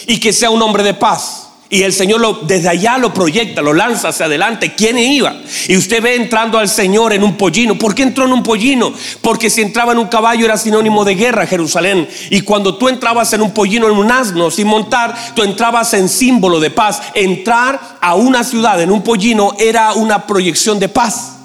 Y 0.06 0.20
que 0.20 0.32
sea 0.32 0.52
un 0.52 0.62
hombre 0.62 0.84
de 0.84 0.94
paz. 0.94 1.49
Y 1.72 1.84
el 1.84 1.94
Señor 1.94 2.20
lo, 2.20 2.34
desde 2.34 2.68
allá 2.68 2.98
lo 2.98 3.14
proyecta, 3.14 3.62
lo 3.62 3.74
lanza 3.74 4.08
hacia 4.08 4.26
adelante. 4.26 4.74
¿Quién 4.74 4.98
iba? 4.98 5.36
Y 5.68 5.78
usted 5.78 6.02
ve 6.02 6.16
entrando 6.16 6.58
al 6.58 6.68
Señor 6.68 7.14
en 7.14 7.24
un 7.24 7.38
pollino. 7.38 7.78
¿Por 7.78 7.94
qué 7.94 8.02
entró 8.02 8.26
en 8.26 8.34
un 8.34 8.42
pollino? 8.42 8.92
Porque 9.22 9.52
si 9.52 9.62
entraba 9.62 9.92
en 9.92 10.00
un 10.00 10.08
caballo 10.08 10.46
era 10.46 10.58
sinónimo 10.58 11.06
de 11.06 11.14
guerra, 11.14 11.46
Jerusalén. 11.46 12.10
Y 12.32 12.42
cuando 12.42 12.76
tú 12.76 12.90
entrabas 12.90 13.34
en 13.34 13.42
un 13.42 13.54
pollino, 13.54 13.88
en 13.88 13.98
un 13.98 14.12
asno, 14.12 14.50
sin 14.50 14.66
montar, 14.66 15.16
tú 15.36 15.44
entrabas 15.44 15.94
en 15.94 16.10
símbolo 16.10 16.60
de 16.60 16.72
paz. 16.72 17.02
Entrar 17.14 17.80
a 18.02 18.16
una 18.16 18.44
ciudad 18.44 18.82
en 18.82 18.90
un 18.90 19.04
pollino 19.04 19.54
era 19.60 19.94
una 19.94 20.26
proyección 20.26 20.80
de 20.80 20.90
paz 20.90 21.39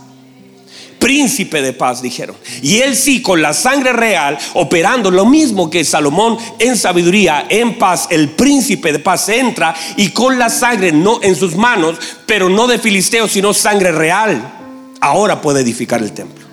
príncipe 1.04 1.60
de 1.60 1.74
paz, 1.74 2.00
dijeron. 2.00 2.34
Y 2.62 2.78
él 2.78 2.96
sí, 2.96 3.20
con 3.20 3.42
la 3.42 3.52
sangre 3.52 3.92
real, 3.92 4.38
operando 4.54 5.10
lo 5.10 5.26
mismo 5.26 5.68
que 5.68 5.84
Salomón 5.84 6.38
en 6.58 6.78
sabiduría, 6.78 7.44
en 7.50 7.76
paz, 7.76 8.06
el 8.08 8.30
príncipe 8.30 8.90
de 8.90 9.00
paz 9.00 9.28
entra 9.28 9.74
y 9.98 10.12
con 10.12 10.38
la 10.38 10.48
sangre 10.48 10.92
no 10.92 11.22
en 11.22 11.36
sus 11.36 11.56
manos, 11.56 11.98
pero 12.24 12.48
no 12.48 12.66
de 12.66 12.78
filisteo, 12.78 13.28
sino 13.28 13.52
sangre 13.52 13.92
real, 13.92 14.96
ahora 14.98 15.42
puede 15.42 15.60
edificar 15.60 16.00
el 16.00 16.12
templo. 16.12 16.46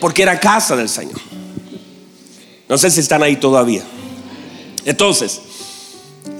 Porque 0.00 0.22
era 0.22 0.38
casa 0.38 0.76
del 0.76 0.88
Señor. 0.88 1.20
No 2.68 2.78
sé 2.78 2.92
si 2.92 3.00
están 3.00 3.24
ahí 3.24 3.34
todavía. 3.34 3.82
Entonces, 4.84 5.40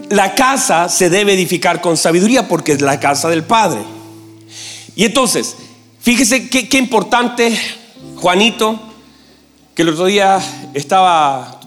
la 0.08 0.36
casa 0.36 0.88
se 0.88 1.10
debe 1.10 1.32
edificar 1.32 1.80
con 1.80 1.96
sabiduría 1.96 2.46
porque 2.46 2.70
es 2.70 2.80
la 2.80 3.00
casa 3.00 3.28
del 3.28 3.42
Padre. 3.42 3.80
Y 4.94 5.04
entonces, 5.04 5.56
Fíjese 6.02 6.48
qué, 6.48 6.78
importante, 6.78 7.54
Juanito, 8.16 8.80
que 9.74 9.82
el 9.82 9.90
otro 9.90 10.06
día 10.06 10.40
estaba 10.72 11.60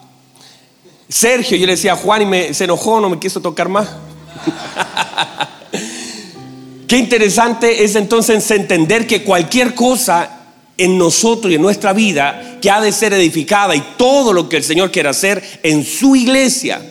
Sergio, 1.08 1.56
yo 1.56 1.67
le 1.67 1.74
decía 1.74 1.93
a 1.93 1.96
Juan 1.96 2.24
y 2.24 2.26
me, 2.26 2.54
se 2.56 2.63
enojó, 2.63 3.00
no 3.00 3.12
me 3.12 3.19
quiso 3.19 3.41
tocar 3.41 3.69
más. 3.69 3.89
qué 6.88 6.98
interesante 6.98 7.84
es 7.84 7.96
entonces 7.96 8.50
entender 8.50 9.06
que 9.06 9.24
cualquier 9.24 9.76
cosa 9.76 10.39
en 10.80 10.98
nosotros 10.98 11.52
y 11.52 11.56
en 11.56 11.62
nuestra 11.62 11.93
vida 11.93 12.58
que 12.60 12.72
ha 12.72 12.82
de 12.82 12.91
ser 12.91 13.13
edificada 13.13 13.76
y 13.76 13.84
todo 13.98 14.34
lo 14.34 14.50
que 14.50 14.58
el 14.58 14.63
Señor 14.63 14.91
quiere 14.91 15.10
hacer 15.10 15.43
en 15.62 15.86
su 15.86 16.15
iglesia, 16.15 16.82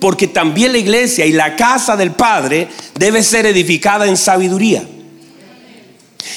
porque 0.00 0.26
también 0.26 0.72
la 0.72 0.78
iglesia 0.78 1.26
y 1.26 1.32
la 1.32 1.54
casa 1.54 1.96
del 1.96 2.10
Padre 2.10 2.66
debe 2.98 3.22
ser 3.22 3.46
edificada 3.46 4.08
en 4.08 4.16
sabiduría. 4.16 4.82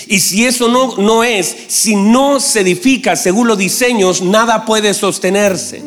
Y 0.08 0.20
si 0.20 0.46
eso 0.46 0.68
no, 0.68 0.98
no 0.98 1.24
es, 1.24 1.56
si 1.68 1.96
no 1.96 2.40
se 2.40 2.62
edifica 2.62 3.16
según 3.16 3.48
los 3.48 3.58
diseños, 3.58 4.22
nada 4.22 4.66
puede 4.66 4.94
sostenerse. 4.94 5.82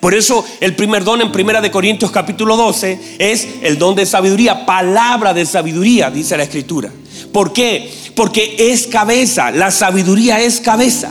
Por 0.00 0.14
eso 0.14 0.44
el 0.60 0.76
primer 0.76 1.02
don 1.02 1.20
en 1.20 1.32
Primera 1.32 1.60
de 1.60 1.70
Corintios 1.70 2.10
capítulo 2.10 2.56
12 2.56 3.16
es 3.18 3.48
el 3.62 3.78
don 3.78 3.96
de 3.96 4.06
sabiduría, 4.06 4.64
palabra 4.64 5.34
de 5.34 5.44
sabiduría, 5.44 6.10
dice 6.10 6.36
la 6.36 6.44
escritura. 6.44 6.90
¿Por 7.32 7.52
qué? 7.52 7.90
Porque 8.14 8.54
es 8.58 8.86
cabeza, 8.86 9.50
la 9.50 9.70
sabiduría 9.70 10.40
es 10.40 10.60
cabeza. 10.60 11.10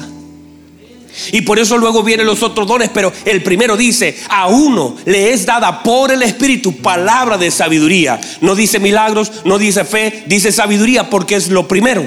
Y 1.32 1.42
por 1.42 1.60
eso 1.60 1.78
luego 1.78 2.04
vienen 2.04 2.26
los 2.26 2.44
otros 2.44 2.68
dones, 2.68 2.90
pero 2.94 3.12
el 3.26 3.44
primero 3.44 3.78
dice, 3.78 4.18
a 4.30 4.48
uno 4.48 4.96
le 5.06 5.34
es 5.34 5.46
dada 5.46 5.84
por 5.84 6.12
el 6.12 6.24
Espíritu 6.24 6.78
palabra 6.78 7.38
de 7.38 7.52
sabiduría. 7.52 8.20
No 8.42 8.56
dice 8.56 8.80
milagros, 8.80 9.32
no 9.46 9.58
dice 9.58 9.86
fe, 9.86 10.24
dice 10.28 10.52
sabiduría 10.52 11.10
porque 11.10 11.36
es 11.36 11.50
lo 11.50 11.68
primero. 11.68 12.06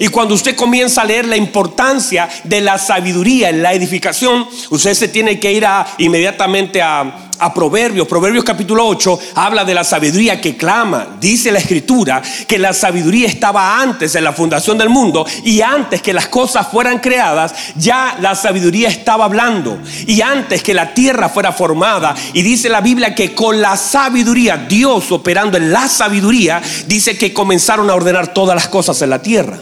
Y 0.00 0.08
cuando 0.08 0.34
usted 0.34 0.56
comienza 0.56 1.02
a 1.02 1.04
leer 1.04 1.26
la 1.26 1.36
importancia 1.36 2.28
de 2.44 2.60
la 2.60 2.78
sabiduría 2.78 3.50
en 3.50 3.62
la 3.62 3.72
edificación, 3.72 4.46
usted 4.70 4.94
se 4.94 5.08
tiene 5.08 5.38
que 5.38 5.52
ir 5.52 5.64
inmediatamente 5.98 6.82
a, 6.82 7.27
Proverbios. 7.54 8.06
Proverbios 8.06 8.44
capítulo 8.44 8.86
8 8.86 9.18
habla 9.34 9.64
de 9.64 9.74
la 9.74 9.84
sabiduría 9.84 10.40
que 10.40 10.56
clama. 10.56 11.16
Dice 11.20 11.52
la 11.52 11.58
escritura 11.58 12.22
que 12.46 12.58
la 12.58 12.72
sabiduría 12.72 13.28
estaba 13.28 13.80
antes 13.80 14.14
en 14.14 14.24
la 14.24 14.32
fundación 14.32 14.76
del 14.78 14.88
mundo 14.88 15.26
y 15.44 15.60
antes 15.60 16.02
que 16.02 16.12
las 16.12 16.28
cosas 16.28 16.68
fueran 16.68 16.98
creadas, 16.98 17.54
ya 17.76 18.16
la 18.20 18.34
sabiduría 18.34 18.88
estaba 18.88 19.24
hablando. 19.24 19.78
Y 20.06 20.20
antes 20.20 20.62
que 20.62 20.74
la 20.74 20.92
tierra 20.94 21.28
fuera 21.28 21.52
formada. 21.52 22.14
Y 22.32 22.42
dice 22.42 22.68
la 22.68 22.80
Biblia 22.80 23.14
que 23.14 23.34
con 23.34 23.60
la 23.60 23.76
sabiduría, 23.76 24.56
Dios 24.68 25.10
operando 25.12 25.56
en 25.56 25.72
la 25.72 25.88
sabiduría, 25.88 26.60
dice 26.86 27.16
que 27.16 27.32
comenzaron 27.32 27.88
a 27.90 27.94
ordenar 27.94 28.34
todas 28.34 28.54
las 28.54 28.68
cosas 28.68 29.00
en 29.02 29.10
la 29.10 29.22
tierra 29.22 29.58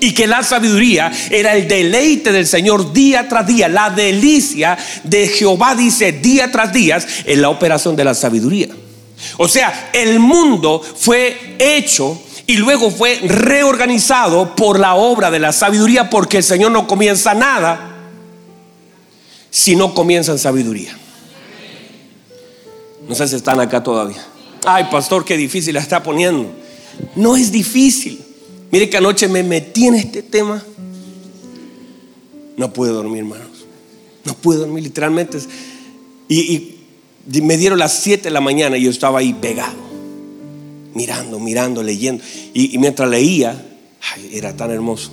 y 0.00 0.12
que 0.12 0.26
la 0.26 0.42
sabiduría 0.42 1.12
era 1.30 1.54
el 1.54 1.68
deleite 1.68 2.32
del 2.32 2.46
Señor 2.46 2.92
día 2.92 3.28
tras 3.28 3.46
día. 3.46 3.68
La 3.68 3.90
delicia 3.90 4.76
de 5.04 5.28
Jehová 5.28 5.74
dice 5.74 6.12
día 6.12 6.50
tras 6.50 6.72
día 6.72 6.98
en 7.24 7.42
la 7.42 7.50
operación 7.50 7.96
de 7.96 8.04
la 8.04 8.14
sabiduría. 8.14 8.68
O 9.36 9.48
sea, 9.48 9.90
el 9.92 10.18
mundo 10.18 10.80
fue 10.80 11.56
hecho 11.58 12.20
y 12.46 12.56
luego 12.56 12.90
fue 12.90 13.20
reorganizado 13.24 14.56
por 14.56 14.80
la 14.80 14.94
obra 14.94 15.30
de 15.30 15.38
la 15.38 15.52
sabiduría 15.52 16.10
porque 16.10 16.38
el 16.38 16.44
Señor 16.44 16.72
no 16.72 16.86
comienza 16.86 17.34
nada 17.34 17.96
si 19.50 19.76
no 19.76 19.94
comienza 19.94 20.32
en 20.32 20.38
sabiduría. 20.38 20.96
No 23.08 23.14
sé 23.14 23.28
si 23.28 23.36
están 23.36 23.60
acá 23.60 23.82
todavía. 23.82 24.24
Ay, 24.64 24.84
pastor, 24.90 25.24
qué 25.24 25.36
difícil 25.36 25.74
la 25.74 25.80
está 25.80 26.02
poniendo. 26.02 26.50
No 27.16 27.36
es 27.36 27.50
difícil. 27.50 28.24
Mire 28.72 28.88
que 28.88 28.96
anoche 28.96 29.28
me 29.28 29.42
metí 29.42 29.86
en 29.86 29.96
este 29.96 30.22
tema. 30.22 30.62
No 32.56 32.72
pude 32.72 32.90
dormir, 32.90 33.20
hermanos. 33.20 33.66
No 34.24 34.34
pude 34.34 34.58
dormir, 34.58 34.84
literalmente. 34.84 35.38
Y, 36.28 36.76
me 37.42 37.56
dieron 37.56 37.78
las 37.78 38.00
7 38.00 38.24
de 38.24 38.30
la 38.30 38.40
mañana 38.40 38.76
y 38.76 38.82
yo 38.82 38.90
estaba 38.90 39.18
ahí 39.18 39.34
pegado, 39.34 39.76
mirando, 40.94 41.38
mirando, 41.38 41.82
leyendo. 41.82 42.22
Y, 42.54 42.78
mientras 42.78 43.08
leía, 43.08 43.66
era 44.32 44.56
tan 44.56 44.70
hermoso. 44.70 45.10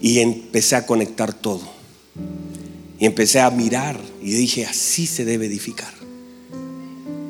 Y 0.00 0.18
empecé 0.18 0.76
a 0.76 0.86
conectar 0.86 1.32
todo. 1.32 1.62
Y 2.98 3.06
empecé 3.06 3.40
a 3.40 3.50
mirar 3.50 3.98
y 4.22 4.32
dije, 4.32 4.66
así 4.66 5.06
se 5.06 5.24
debe 5.24 5.46
edificar. 5.46 5.92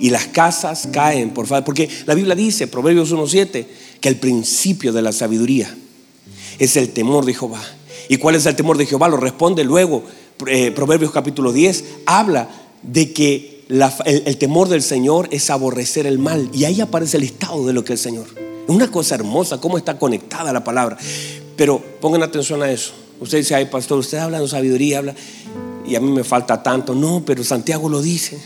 Y 0.00 0.10
las 0.10 0.26
casas 0.26 0.88
caen, 0.92 1.30
por 1.30 1.46
favor, 1.46 1.64
porque 1.64 1.88
la 2.06 2.14
Biblia 2.14 2.34
dice, 2.34 2.66
Proverbios 2.66 3.12
1.7, 3.12 3.66
que 4.00 4.08
el 4.08 4.16
principio 4.16 4.92
de 4.92 5.02
la 5.02 5.12
sabiduría 5.12 5.74
es 6.58 6.76
el 6.76 6.90
temor 6.90 7.24
de 7.24 7.34
Jehová. 7.34 7.62
¿Y 8.08 8.16
cuál 8.16 8.34
es 8.34 8.46
el 8.46 8.56
temor 8.56 8.78
de 8.78 8.86
Jehová? 8.86 9.08
Lo 9.08 9.16
responde 9.16 9.64
luego, 9.64 10.04
eh, 10.46 10.70
Proverbios 10.70 11.12
capítulo 11.12 11.52
10, 11.52 11.84
habla 12.06 12.48
de 12.82 13.12
que 13.12 13.64
el, 13.68 14.36
temor 14.38 14.68
del 14.68 14.82
Señor 14.82 15.28
es 15.30 15.50
aborrecer 15.50 16.06
el 16.06 16.18
mal. 16.18 16.48
Y 16.52 16.64
ahí 16.64 16.80
aparece 16.80 17.18
el 17.18 17.24
estado 17.24 17.66
de 17.66 17.72
lo 17.72 17.84
que 17.84 17.92
es 17.92 18.00
el 18.00 18.12
Señor. 18.12 18.26
Es 18.36 18.74
una 18.74 18.90
cosa 18.90 19.14
hermosa, 19.14 19.60
cómo 19.60 19.76
está 19.76 19.98
conectada 19.98 20.52
la 20.52 20.64
palabra. 20.64 20.96
Pero 21.56 21.82
pongan 22.00 22.22
atención 22.22 22.62
a 22.62 22.70
eso. 22.70 22.92
Usted 23.20 23.38
dice, 23.38 23.54
ay 23.54 23.66
pastor, 23.66 23.98
usted 23.98 24.18
habla 24.18 24.40
de 24.40 24.48
sabiduría, 24.48 24.98
habla, 24.98 25.14
y 25.86 25.96
a 25.96 26.00
mí 26.00 26.10
me 26.10 26.24
falta 26.24 26.62
tanto. 26.62 26.94
No, 26.94 27.22
pero 27.26 27.42
Santiago 27.44 27.88
lo 27.88 28.00
dice. 28.00 28.38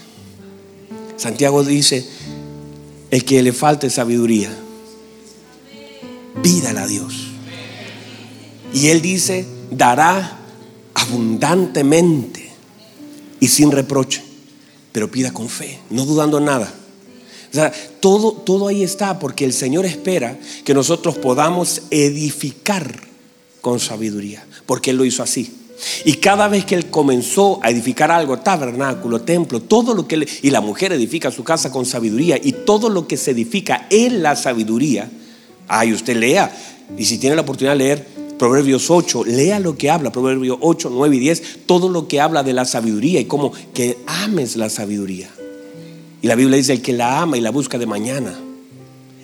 Santiago 1.16 1.62
dice, 1.62 2.04
el 3.10 3.24
que 3.24 3.42
le 3.42 3.52
falte 3.52 3.90
sabiduría, 3.90 4.50
pídala 6.42 6.82
a 6.82 6.86
Dios. 6.86 7.28
Y 8.72 8.88
él 8.88 9.02
dice, 9.02 9.46
dará 9.70 10.38
abundantemente 10.94 12.50
y 13.40 13.48
sin 13.48 13.70
reproche, 13.70 14.22
pero 14.92 15.10
pida 15.10 15.32
con 15.32 15.48
fe, 15.48 15.80
no 15.90 16.06
dudando 16.06 16.40
nada. 16.40 16.72
O 17.50 17.54
sea, 17.54 17.72
todo, 18.00 18.32
todo 18.32 18.68
ahí 18.68 18.82
está 18.82 19.18
porque 19.18 19.44
el 19.44 19.52
Señor 19.52 19.84
espera 19.84 20.38
que 20.64 20.72
nosotros 20.72 21.18
podamos 21.18 21.82
edificar 21.90 23.08
con 23.60 23.78
sabiduría, 23.78 24.46
porque 24.64 24.90
Él 24.90 24.96
lo 24.96 25.04
hizo 25.04 25.22
así. 25.22 25.52
Y 26.04 26.14
cada 26.14 26.48
vez 26.48 26.64
que 26.64 26.76
él 26.76 26.90
comenzó 26.90 27.58
a 27.62 27.70
edificar 27.70 28.10
algo, 28.12 28.38
tabernáculo, 28.38 29.22
templo, 29.22 29.60
todo 29.60 29.94
lo 29.94 30.06
que 30.06 30.14
él, 30.14 30.28
y 30.42 30.50
la 30.50 30.60
mujer 30.60 30.92
edifica 30.92 31.32
su 31.32 31.42
casa 31.42 31.72
con 31.72 31.86
sabiduría 31.86 32.38
y 32.40 32.52
todo 32.52 32.88
lo 32.88 33.08
que 33.08 33.16
se 33.16 33.32
edifica 33.32 33.88
en 33.90 34.22
la 34.22 34.36
sabiduría, 34.36 35.10
ay, 35.72 35.92
usted 35.92 36.16
lea. 36.16 36.54
Y 36.98 37.06
si 37.06 37.18
tiene 37.18 37.34
la 37.34 37.42
oportunidad 37.42 37.72
de 37.72 37.78
leer 37.78 38.06
Proverbios 38.38 38.90
8, 38.90 39.24
lea 39.24 39.58
lo 39.58 39.76
que 39.76 39.90
habla, 39.90 40.12
Proverbios 40.12 40.58
8, 40.60 40.90
9 40.92 41.16
y 41.16 41.18
10, 41.18 41.42
todo 41.66 41.88
lo 41.88 42.08
que 42.08 42.20
habla 42.20 42.42
de 42.42 42.52
la 42.52 42.64
sabiduría 42.64 43.20
y 43.20 43.24
cómo 43.24 43.52
que 43.72 43.98
ames 44.06 44.56
la 44.56 44.68
sabiduría. 44.68 45.30
Y 46.20 46.26
la 46.26 46.34
Biblia 46.34 46.58
dice, 46.58 46.74
el 46.74 46.82
que 46.82 46.92
la 46.92 47.22
ama 47.22 47.38
y 47.38 47.40
la 47.40 47.50
busca 47.50 47.78
de 47.78 47.86
mañana. 47.86 48.38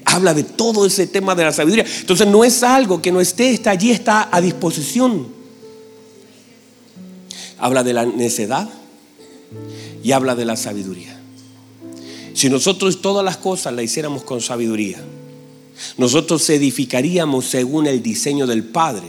Habla 0.05 0.35
de 0.35 0.43
todo 0.43 0.87
ese 0.87 1.07
tema 1.07 1.35
de 1.35 1.45
la 1.45 1.53
sabiduría. 1.53 1.85
Entonces 2.01 2.27
no 2.27 2.45
es 2.45 2.63
algo 2.63 3.03
que 3.03 3.13
no 3.13 3.21
esté, 3.21 3.51
está 3.51 3.71
allí, 3.71 3.91
está 3.91 4.29
a 4.33 4.41
disposición. 4.41 5.29
Habla 7.59 7.85
de 7.85 7.93
la 7.93 8.07
necedad 8.07 8.69
y 10.03 10.13
habla 10.13 10.35
de 10.35 10.45
la 10.45 10.57
sabiduría. 10.57 11.21
Si 12.33 12.49
nosotros 12.49 13.03
todas 13.03 13.25
las 13.25 13.37
cosas 13.37 13.75
la 13.75 13.83
hiciéramos 13.83 14.23
con 14.23 14.41
sabiduría, 14.41 14.99
nosotros 15.97 16.49
edificaríamos 16.51 17.47
según 17.47 17.87
el 17.87 18.03
diseño 18.03 18.47
del 18.47 18.65
Padre. 18.65 19.09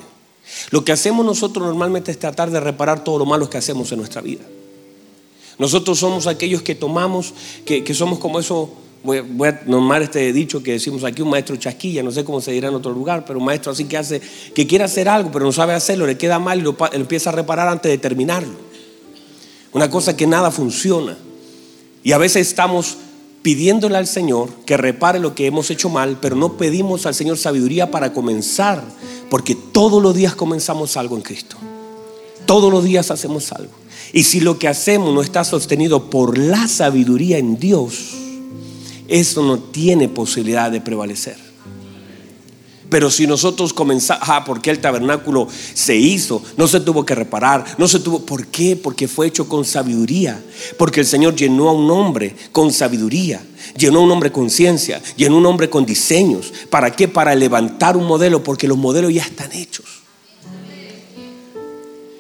Lo 0.71 0.83
que 0.83 0.91
hacemos 0.91 1.25
nosotros 1.25 1.65
normalmente 1.65 2.11
es 2.11 2.19
tratar 2.19 2.51
de 2.51 2.59
reparar 2.59 3.03
todo 3.03 3.19
lo 3.19 3.25
malo 3.25 3.49
que 3.49 3.57
hacemos 3.57 3.91
en 3.91 3.99
nuestra 3.99 4.21
vida. 4.21 4.41
Nosotros 5.57 5.99
somos 5.99 6.25
aquellos 6.25 6.61
que 6.61 6.73
tomamos, 6.73 7.33
que, 7.65 7.93
somos 7.93 8.19
como 8.19 8.39
eso, 8.39 8.73
voy, 9.03 9.19
a 9.19 9.61
nomar 9.65 10.01
este 10.01 10.31
dicho 10.31 10.63
que 10.63 10.71
decimos 10.71 11.03
aquí, 11.03 11.21
un 11.21 11.29
maestro 11.29 11.57
chasquilla, 11.57 12.01
no 12.01 12.11
sé 12.11 12.23
cómo 12.23 12.39
se 12.39 12.51
dirá 12.51 12.69
en 12.69 12.75
otro 12.75 12.91
lugar, 12.91 13.25
pero 13.25 13.39
un 13.39 13.45
maestro 13.45 13.73
así 13.73 13.83
que 13.83 13.97
hace, 13.97 14.21
que 14.55 14.65
quiere 14.65 14.85
hacer 14.85 15.09
algo, 15.09 15.31
pero 15.31 15.45
no 15.45 15.51
sabe 15.51 15.73
hacerlo, 15.73 16.07
le 16.07 16.17
queda 16.17 16.39
mal 16.39 16.59
y 16.59 16.61
lo 16.61 16.77
empieza 16.93 17.29
a 17.29 17.33
reparar 17.33 17.67
antes 17.67 17.91
de 17.91 17.97
terminarlo. 17.97 18.69
Una 19.73 19.89
cosa 19.89 20.15
que 20.15 20.25
nada 20.25 20.49
funciona. 20.49 21.17
Y 22.03 22.13
a 22.13 22.17
veces 22.17 22.47
estamos 22.47 22.97
pidiéndole 23.41 23.97
al 23.97 24.07
Señor 24.07 24.49
que 24.65 24.77
repare 24.77 25.19
lo 25.19 25.35
que 25.35 25.45
hemos 25.45 25.69
hecho 25.71 25.89
mal, 25.89 26.17
pero 26.21 26.35
no 26.35 26.57
pedimos 26.57 27.05
al 27.05 27.15
Señor 27.15 27.37
sabiduría 27.37 27.91
para 27.91 28.13
comenzar, 28.13 28.83
porque 29.29 29.55
todos 29.55 30.01
los 30.01 30.15
días 30.15 30.35
comenzamos 30.35 30.97
algo 30.97 31.15
en 31.15 31.21
Cristo. 31.21 31.57
Todos 32.45 32.71
los 32.71 32.83
días 32.83 33.11
hacemos 33.11 33.51
algo. 33.51 33.71
Y 34.11 34.23
si 34.23 34.39
lo 34.39 34.57
que 34.57 34.67
hacemos 34.67 35.13
no 35.13 35.21
está 35.21 35.43
sostenido 35.43 36.09
por 36.09 36.37
la 36.37 36.67
sabiduría 36.67 37.37
en 37.37 37.59
Dios, 37.59 38.15
eso 39.07 39.43
no 39.43 39.59
tiene 39.59 40.09
posibilidad 40.09 40.71
de 40.71 40.81
prevalecer. 40.81 41.48
Pero 42.89 43.11
si 43.11 43.27
nosotros 43.27 43.71
comenzamos, 43.71 44.23
ah, 44.27 44.43
porque 44.43 44.71
el 44.71 44.79
tabernáculo 44.79 45.47
se 45.73 45.95
hizo, 45.95 46.41
no 46.57 46.67
se 46.67 46.79
tuvo 46.79 47.05
que 47.05 47.13
reparar, 47.13 47.63
no 47.77 47.87
se 47.87 47.99
tuvo, 47.99 48.25
¿por 48.25 48.47
qué? 48.47 48.75
Porque 48.75 49.07
fue 49.07 49.27
hecho 49.27 49.47
con 49.47 49.63
sabiduría, 49.63 50.43
porque 50.77 51.01
el 51.01 51.05
Señor 51.05 51.35
llenó 51.35 51.69
a 51.69 51.73
un 51.73 51.89
hombre 51.91 52.35
con 52.51 52.73
sabiduría, 52.73 53.41
llenó 53.77 53.99
a 53.99 54.03
un 54.03 54.11
hombre 54.11 54.31
con 54.31 54.49
ciencia, 54.49 55.01
llenó 55.15 55.35
a 55.35 55.39
un 55.39 55.45
hombre 55.45 55.69
con 55.69 55.85
diseños. 55.85 56.51
¿Para 56.71 56.91
qué? 56.91 57.07
Para 57.07 57.35
levantar 57.35 57.95
un 57.95 58.05
modelo, 58.05 58.43
porque 58.43 58.67
los 58.67 58.77
modelos 58.77 59.13
ya 59.13 59.23
están 59.23 59.51
hechos. 59.51 59.85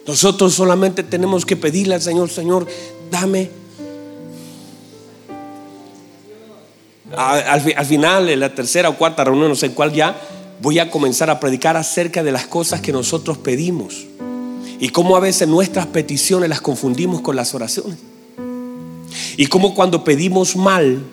Nosotros 0.05 0.53
solamente 0.53 1.03
tenemos 1.03 1.45
que 1.45 1.55
pedirle 1.55 1.95
al 1.95 2.01
Señor, 2.01 2.29
Señor, 2.29 2.67
dame 3.11 3.49
al, 7.15 7.73
al, 7.75 7.85
final, 7.85 8.29
en 8.29 8.39
la 8.39 8.53
tercera 8.53 8.89
o 8.89 8.97
cuarta 8.97 9.23
reunión, 9.23 9.49
no 9.49 9.55
sé 9.55 9.71
cuál 9.71 9.91
ya, 9.91 10.15
voy 10.61 10.79
a 10.79 10.89
comenzar 10.91 11.29
a 11.29 11.39
predicar 11.39 11.77
acerca 11.77 12.23
de 12.23 12.31
las 12.31 12.47
cosas 12.47 12.81
que 12.81 12.91
nosotros 12.91 13.37
pedimos 13.37 14.05
y 14.79 14.89
cómo 14.89 15.15
a 15.15 15.19
veces 15.19 15.47
nuestras 15.47 15.87
peticiones 15.87 16.49
las 16.49 16.61
confundimos 16.61 17.21
con 17.21 17.35
las 17.35 17.53
oraciones. 17.53 17.97
Y 19.37 19.47
cómo 19.47 19.73
cuando 19.73 20.03
pedimos 20.03 20.55
mal, 20.55 21.03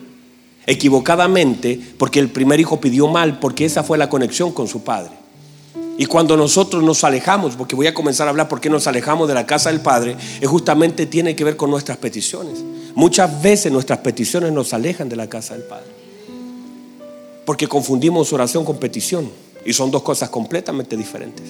equivocadamente, 0.66 1.80
porque 1.96 2.18
el 2.18 2.28
primer 2.28 2.60
hijo 2.60 2.80
pidió 2.80 3.08
mal, 3.08 3.38
porque 3.38 3.64
esa 3.64 3.84
fue 3.84 3.98
la 3.98 4.08
conexión 4.08 4.52
con 4.52 4.66
su 4.66 4.82
padre. 4.82 5.12
Y 5.98 6.06
cuando 6.06 6.36
nosotros 6.36 6.82
nos 6.82 7.04
alejamos, 7.04 7.56
porque 7.56 7.74
voy 7.74 7.86
a 7.86 7.94
comenzar 7.94 8.26
a 8.26 8.30
hablar 8.30 8.48
por 8.48 8.60
qué 8.60 8.68
nos 8.68 8.86
alejamos 8.86 9.28
de 9.28 9.34
la 9.34 9.46
casa 9.46 9.70
del 9.70 9.80
Padre, 9.80 10.16
es 10.40 10.48
justamente 10.48 11.06
tiene 11.06 11.34
que 11.34 11.42
ver 11.42 11.56
con 11.56 11.70
nuestras 11.70 11.96
peticiones. 11.96 12.62
Muchas 12.94 13.40
veces 13.40 13.72
nuestras 13.72 14.00
peticiones 14.00 14.52
nos 14.52 14.74
alejan 14.74 15.08
de 15.08 15.16
la 15.16 15.28
casa 15.28 15.54
del 15.54 15.62
Padre. 15.62 15.86
Porque 17.46 17.66
confundimos 17.66 18.34
oración 18.34 18.66
con 18.66 18.76
petición. 18.76 19.30
Y 19.64 19.72
son 19.72 19.90
dos 19.90 20.02
cosas 20.02 20.28
completamente 20.28 20.96
diferentes. 20.96 21.46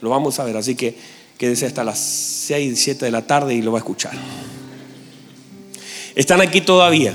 Lo 0.00 0.10
vamos 0.10 0.38
a 0.40 0.44
ver, 0.44 0.56
así 0.56 0.74
que 0.74 0.96
quédese 1.38 1.66
hasta 1.66 1.84
las 1.84 1.98
6, 1.98 2.78
7 2.78 3.04
de 3.04 3.10
la 3.10 3.26
tarde 3.26 3.54
y 3.54 3.62
lo 3.62 3.70
va 3.70 3.78
a 3.78 3.80
escuchar. 3.80 4.12
¿Están 6.14 6.40
aquí 6.40 6.60
todavía? 6.60 7.14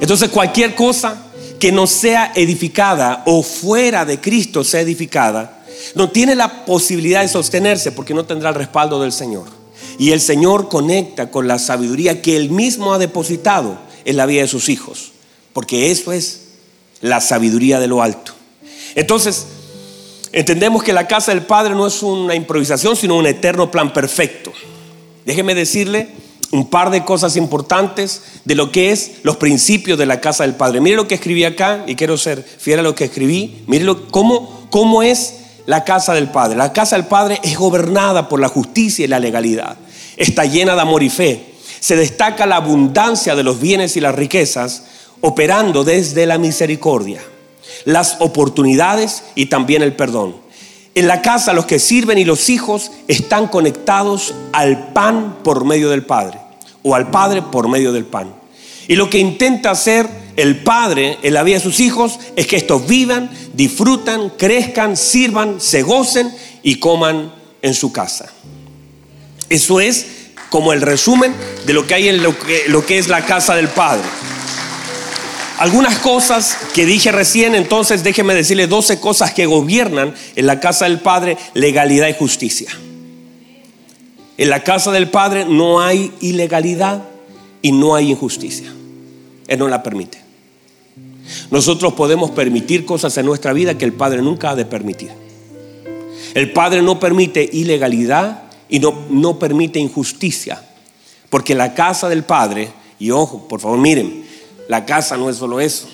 Entonces 0.00 0.30
cualquier 0.30 0.74
cosa 0.74 1.32
que 1.58 1.70
no 1.70 1.86
sea 1.86 2.32
edificada 2.34 3.22
o 3.26 3.42
fuera 3.42 4.04
de 4.04 4.20
Cristo 4.20 4.64
sea 4.64 4.80
edificada, 4.80 5.64
no 5.94 6.10
tiene 6.10 6.34
la 6.34 6.64
posibilidad 6.64 7.22
de 7.22 7.28
sostenerse 7.28 7.92
porque 7.92 8.14
no 8.14 8.24
tendrá 8.24 8.48
el 8.48 8.54
respaldo 8.54 9.00
del 9.00 9.12
Señor. 9.12 9.46
Y 9.98 10.10
el 10.10 10.20
Señor 10.20 10.68
conecta 10.68 11.30
con 11.30 11.46
la 11.46 11.58
sabiduría 11.58 12.20
que 12.20 12.36
Él 12.36 12.50
mismo 12.50 12.92
ha 12.92 12.98
depositado 12.98 13.78
en 14.04 14.16
la 14.16 14.26
vida 14.26 14.42
de 14.42 14.48
sus 14.48 14.68
hijos. 14.68 15.12
Porque 15.52 15.90
eso 15.90 16.12
es 16.12 16.43
la 17.04 17.20
sabiduría 17.20 17.80
de 17.80 17.86
lo 17.86 18.02
alto. 18.02 18.32
Entonces, 18.94 19.46
entendemos 20.32 20.82
que 20.82 20.94
la 20.94 21.06
casa 21.06 21.32
del 21.32 21.42
Padre 21.42 21.74
no 21.74 21.86
es 21.86 22.02
una 22.02 22.34
improvisación, 22.34 22.96
sino 22.96 23.16
un 23.16 23.26
eterno 23.26 23.70
plan 23.70 23.92
perfecto. 23.92 24.50
Déjeme 25.26 25.54
decirle 25.54 26.08
un 26.50 26.70
par 26.70 26.90
de 26.90 27.04
cosas 27.04 27.36
importantes 27.36 28.22
de 28.46 28.54
lo 28.54 28.72
que 28.72 28.90
es 28.90 29.16
los 29.22 29.36
principios 29.36 29.98
de 29.98 30.06
la 30.06 30.22
casa 30.22 30.44
del 30.44 30.54
Padre. 30.54 30.80
Mire 30.80 30.96
lo 30.96 31.06
que 31.06 31.16
escribí 31.16 31.44
acá 31.44 31.84
y 31.86 31.94
quiero 31.94 32.16
ser 32.16 32.42
fiel 32.42 32.78
a 32.78 32.82
lo 32.82 32.94
que 32.94 33.04
escribí. 33.04 33.64
Mire 33.66 33.84
cómo, 34.10 34.66
cómo 34.70 35.02
es 35.02 35.34
la 35.66 35.84
casa 35.84 36.14
del 36.14 36.30
Padre. 36.30 36.56
La 36.56 36.72
casa 36.72 36.96
del 36.96 37.04
Padre 37.04 37.38
es 37.42 37.58
gobernada 37.58 38.30
por 38.30 38.40
la 38.40 38.48
justicia 38.48 39.04
y 39.04 39.08
la 39.08 39.20
legalidad. 39.20 39.76
Está 40.16 40.46
llena 40.46 40.74
de 40.74 40.80
amor 40.80 41.02
y 41.02 41.10
fe. 41.10 41.52
Se 41.80 41.96
destaca 41.96 42.46
la 42.46 42.56
abundancia 42.56 43.34
de 43.34 43.42
los 43.42 43.60
bienes 43.60 43.94
y 43.98 44.00
las 44.00 44.14
riquezas 44.14 44.84
operando 45.24 45.84
desde 45.84 46.26
la 46.26 46.36
misericordia, 46.36 47.22
las 47.86 48.16
oportunidades 48.20 49.24
y 49.34 49.46
también 49.46 49.80
el 49.80 49.96
perdón. 49.96 50.36
En 50.94 51.06
la 51.06 51.22
casa 51.22 51.54
los 51.54 51.64
que 51.64 51.78
sirven 51.78 52.18
y 52.18 52.26
los 52.26 52.50
hijos 52.50 52.92
están 53.08 53.48
conectados 53.48 54.34
al 54.52 54.92
pan 54.92 55.38
por 55.42 55.64
medio 55.64 55.88
del 55.88 56.04
Padre 56.04 56.38
o 56.82 56.94
al 56.94 57.10
Padre 57.10 57.40
por 57.40 57.68
medio 57.68 57.90
del 57.90 58.04
pan. 58.04 58.34
Y 58.86 58.96
lo 58.96 59.08
que 59.08 59.18
intenta 59.18 59.70
hacer 59.70 60.06
el 60.36 60.62
Padre 60.62 61.16
en 61.22 61.32
la 61.32 61.42
vida 61.42 61.56
de 61.56 61.62
sus 61.62 61.80
hijos 61.80 62.20
es 62.36 62.46
que 62.46 62.56
estos 62.56 62.86
vivan, 62.86 63.30
disfrutan, 63.54 64.28
crezcan, 64.28 64.94
sirvan, 64.94 65.58
se 65.58 65.80
gocen 65.80 66.30
y 66.62 66.76
coman 66.76 67.32
en 67.62 67.72
su 67.72 67.92
casa. 67.92 68.30
Eso 69.48 69.80
es 69.80 70.06
como 70.50 70.74
el 70.74 70.82
resumen 70.82 71.34
de 71.64 71.72
lo 71.72 71.86
que 71.86 71.94
hay 71.94 72.08
en 72.08 72.22
lo 72.22 72.38
que, 72.38 72.64
lo 72.68 72.84
que 72.84 72.98
es 72.98 73.08
la 73.08 73.24
casa 73.24 73.54
del 73.54 73.68
Padre. 73.68 74.04
Algunas 75.58 75.98
cosas 75.98 76.56
que 76.74 76.84
dije 76.84 77.12
recién, 77.12 77.54
entonces 77.54 78.02
déjeme 78.02 78.34
decirle 78.34 78.66
12 78.66 78.98
cosas 78.98 79.32
que 79.32 79.46
gobiernan 79.46 80.14
en 80.34 80.46
la 80.46 80.58
casa 80.58 80.86
del 80.86 81.00
Padre, 81.00 81.36
legalidad 81.54 82.08
y 82.08 82.14
justicia. 82.14 82.70
En 84.36 84.50
la 84.50 84.64
casa 84.64 84.90
del 84.90 85.10
Padre 85.10 85.44
no 85.44 85.80
hay 85.80 86.12
ilegalidad 86.20 87.04
y 87.62 87.70
no 87.70 87.94
hay 87.94 88.10
injusticia. 88.10 88.72
Él 89.46 89.58
no 89.58 89.68
la 89.68 89.82
permite. 89.82 90.18
Nosotros 91.52 91.92
podemos 91.92 92.32
permitir 92.32 92.84
cosas 92.84 93.16
en 93.16 93.26
nuestra 93.26 93.52
vida 93.52 93.78
que 93.78 93.84
el 93.84 93.92
Padre 93.92 94.22
nunca 94.22 94.50
ha 94.50 94.56
de 94.56 94.64
permitir. 94.64 95.10
El 96.34 96.52
Padre 96.52 96.82
no 96.82 96.98
permite 96.98 97.48
ilegalidad 97.52 98.42
y 98.68 98.80
no, 98.80 99.04
no 99.08 99.38
permite 99.38 99.78
injusticia. 99.78 100.60
Porque 101.30 101.54
la 101.54 101.74
casa 101.74 102.08
del 102.08 102.24
Padre, 102.24 102.70
y 102.98 103.12
ojo, 103.12 103.46
por 103.46 103.60
favor 103.60 103.78
miren, 103.78 104.23
la 104.68 104.86
casa 104.86 105.16
no 105.16 105.28
es 105.28 105.36
solo 105.36 105.60
eso. 105.60 105.88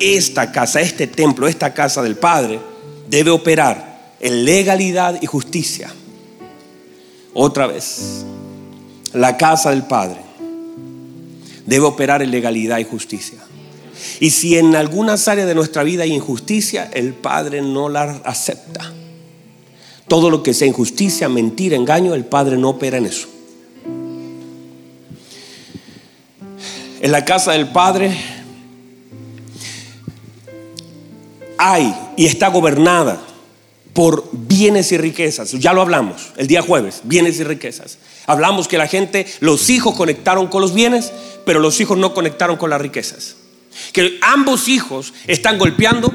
Esta 0.00 0.50
casa, 0.50 0.80
este 0.80 1.06
templo, 1.06 1.46
esta 1.46 1.72
casa 1.72 2.02
del 2.02 2.16
Padre 2.16 2.60
debe 3.08 3.30
operar 3.30 4.14
en 4.20 4.44
legalidad 4.44 5.18
y 5.20 5.26
justicia. 5.26 5.92
Otra 7.34 7.66
vez, 7.66 8.24
la 9.12 9.36
casa 9.36 9.70
del 9.70 9.84
Padre 9.84 10.20
debe 11.66 11.86
operar 11.86 12.22
en 12.22 12.30
legalidad 12.30 12.78
y 12.78 12.84
justicia. 12.84 13.38
Y 14.20 14.30
si 14.30 14.58
en 14.58 14.74
algunas 14.74 15.28
áreas 15.28 15.46
de 15.46 15.54
nuestra 15.54 15.82
vida 15.84 16.02
hay 16.02 16.12
injusticia, 16.12 16.90
el 16.92 17.14
Padre 17.14 17.62
no 17.62 17.88
la 17.88 18.20
acepta. 18.24 18.92
Todo 20.08 20.28
lo 20.28 20.42
que 20.42 20.54
sea 20.54 20.66
injusticia, 20.66 21.28
mentira, 21.28 21.76
engaño, 21.76 22.14
el 22.14 22.24
Padre 22.24 22.58
no 22.58 22.70
opera 22.70 22.98
en 22.98 23.06
eso. 23.06 23.28
En 27.02 27.10
la 27.10 27.24
casa 27.24 27.50
del 27.50 27.66
Padre 27.66 28.16
hay 31.58 31.92
y 32.16 32.26
está 32.26 32.46
gobernada 32.46 33.20
por 33.92 34.30
bienes 34.30 34.92
y 34.92 34.98
riquezas. 34.98 35.50
Ya 35.50 35.72
lo 35.72 35.82
hablamos 35.82 36.28
el 36.36 36.46
día 36.46 36.62
jueves, 36.62 37.00
bienes 37.02 37.40
y 37.40 37.44
riquezas. 37.44 37.98
Hablamos 38.26 38.68
que 38.68 38.78
la 38.78 38.86
gente, 38.86 39.26
los 39.40 39.68
hijos 39.68 39.96
conectaron 39.96 40.46
con 40.46 40.60
los 40.60 40.74
bienes, 40.74 41.12
pero 41.44 41.58
los 41.58 41.80
hijos 41.80 41.98
no 41.98 42.14
conectaron 42.14 42.56
con 42.56 42.70
las 42.70 42.80
riquezas. 42.80 43.34
Que 43.92 44.20
ambos 44.22 44.68
hijos 44.68 45.12
están 45.26 45.58
golpeando, 45.58 46.12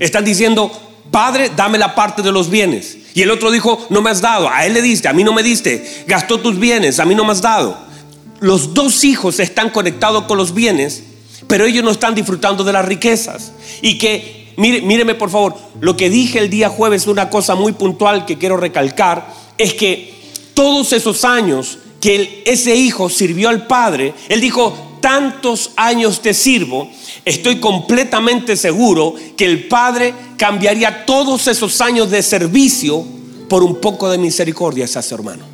están 0.00 0.24
diciendo, 0.24 0.72
Padre, 1.12 1.52
dame 1.54 1.78
la 1.78 1.94
parte 1.94 2.20
de 2.22 2.32
los 2.32 2.50
bienes. 2.50 2.98
Y 3.14 3.22
el 3.22 3.30
otro 3.30 3.52
dijo, 3.52 3.86
no 3.90 4.02
me 4.02 4.10
has 4.10 4.20
dado, 4.20 4.50
a 4.50 4.66
él 4.66 4.74
le 4.74 4.82
diste, 4.82 5.06
a 5.06 5.12
mí 5.12 5.22
no 5.22 5.32
me 5.32 5.44
diste, 5.44 6.04
gastó 6.08 6.40
tus 6.40 6.58
bienes, 6.58 6.98
a 6.98 7.04
mí 7.04 7.14
no 7.14 7.24
me 7.24 7.30
has 7.30 7.40
dado. 7.40 7.93
Los 8.40 8.74
dos 8.74 9.04
hijos 9.04 9.40
están 9.40 9.70
conectados 9.70 10.24
con 10.24 10.38
los 10.38 10.54
bienes, 10.54 11.02
pero 11.46 11.64
ellos 11.64 11.84
no 11.84 11.90
están 11.90 12.14
disfrutando 12.14 12.64
de 12.64 12.72
las 12.72 12.84
riquezas. 12.84 13.52
Y 13.82 13.98
que 13.98 14.52
mire, 14.56 14.82
míreme 14.82 15.14
por 15.14 15.30
favor, 15.30 15.54
lo 15.80 15.96
que 15.96 16.10
dije 16.10 16.38
el 16.38 16.50
día 16.50 16.68
jueves, 16.68 17.06
una 17.06 17.30
cosa 17.30 17.54
muy 17.54 17.72
puntual 17.72 18.26
que 18.26 18.38
quiero 18.38 18.56
recalcar, 18.56 19.32
es 19.58 19.74
que 19.74 20.14
todos 20.54 20.92
esos 20.92 21.24
años 21.24 21.78
que 22.00 22.42
ese 22.44 22.74
hijo 22.76 23.08
sirvió 23.08 23.48
al 23.48 23.66
padre, 23.66 24.14
él 24.28 24.40
dijo, 24.40 24.98
tantos 25.00 25.72
años 25.76 26.20
te 26.20 26.34
sirvo, 26.34 26.90
estoy 27.24 27.60
completamente 27.60 28.56
seguro 28.56 29.14
que 29.36 29.44
el 29.44 29.68
padre 29.68 30.14
cambiaría 30.36 31.04
todos 31.06 31.46
esos 31.46 31.80
años 31.80 32.10
de 32.10 32.22
servicio 32.22 33.04
por 33.48 33.62
un 33.62 33.80
poco 33.80 34.08
de 34.08 34.18
misericordia 34.18 34.86
hacia 34.86 35.02
su 35.02 35.14
hermano. 35.14 35.53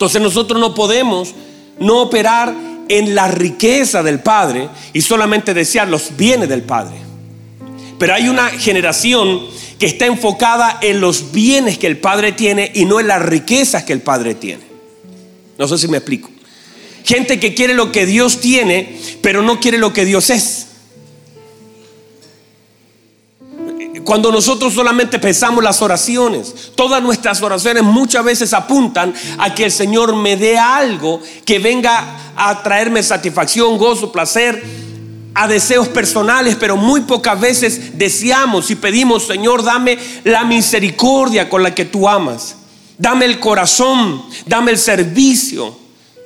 Entonces 0.00 0.22
nosotros 0.22 0.58
no 0.58 0.74
podemos 0.74 1.34
no 1.78 2.00
operar 2.00 2.54
en 2.88 3.14
la 3.14 3.28
riqueza 3.28 4.02
del 4.02 4.20
Padre 4.20 4.70
y 4.94 5.02
solamente 5.02 5.52
desear 5.52 5.88
los 5.88 6.16
bienes 6.16 6.48
del 6.48 6.62
Padre. 6.62 6.96
Pero 7.98 8.14
hay 8.14 8.30
una 8.30 8.48
generación 8.48 9.42
que 9.78 9.84
está 9.84 10.06
enfocada 10.06 10.78
en 10.80 11.02
los 11.02 11.32
bienes 11.32 11.76
que 11.76 11.86
el 11.86 11.98
Padre 11.98 12.32
tiene 12.32 12.72
y 12.74 12.86
no 12.86 12.98
en 12.98 13.08
las 13.08 13.20
riquezas 13.20 13.84
que 13.84 13.92
el 13.92 14.00
Padre 14.00 14.34
tiene. 14.34 14.62
No 15.58 15.68
sé 15.68 15.76
si 15.76 15.86
me 15.86 15.98
explico. 15.98 16.30
Gente 17.04 17.38
que 17.38 17.52
quiere 17.52 17.74
lo 17.74 17.92
que 17.92 18.06
Dios 18.06 18.40
tiene, 18.40 18.98
pero 19.20 19.42
no 19.42 19.60
quiere 19.60 19.76
lo 19.76 19.92
que 19.92 20.06
Dios 20.06 20.30
es. 20.30 20.68
Cuando 24.04 24.32
nosotros 24.32 24.72
solamente 24.72 25.18
pensamos 25.18 25.62
las 25.62 25.82
oraciones, 25.82 26.72
todas 26.74 27.02
nuestras 27.02 27.42
oraciones 27.42 27.82
muchas 27.82 28.24
veces 28.24 28.52
apuntan 28.52 29.14
a 29.38 29.54
que 29.54 29.64
el 29.64 29.72
Señor 29.72 30.16
me 30.16 30.36
dé 30.36 30.58
algo 30.58 31.20
que 31.44 31.58
venga 31.58 32.32
a 32.36 32.62
traerme 32.62 33.02
satisfacción, 33.02 33.78
gozo, 33.78 34.10
placer, 34.10 34.62
a 35.34 35.46
deseos 35.46 35.88
personales, 35.88 36.56
pero 36.58 36.76
muy 36.76 37.02
pocas 37.02 37.40
veces 37.40 37.98
deseamos 37.98 38.70
y 38.70 38.76
pedimos, 38.76 39.26
Señor, 39.26 39.62
dame 39.62 39.98
la 40.24 40.44
misericordia 40.44 41.48
con 41.48 41.62
la 41.62 41.74
que 41.74 41.84
tú 41.84 42.08
amas. 42.08 42.56
Dame 42.98 43.24
el 43.24 43.40
corazón, 43.40 44.22
dame 44.46 44.72
el 44.72 44.78
servicio, 44.78 45.74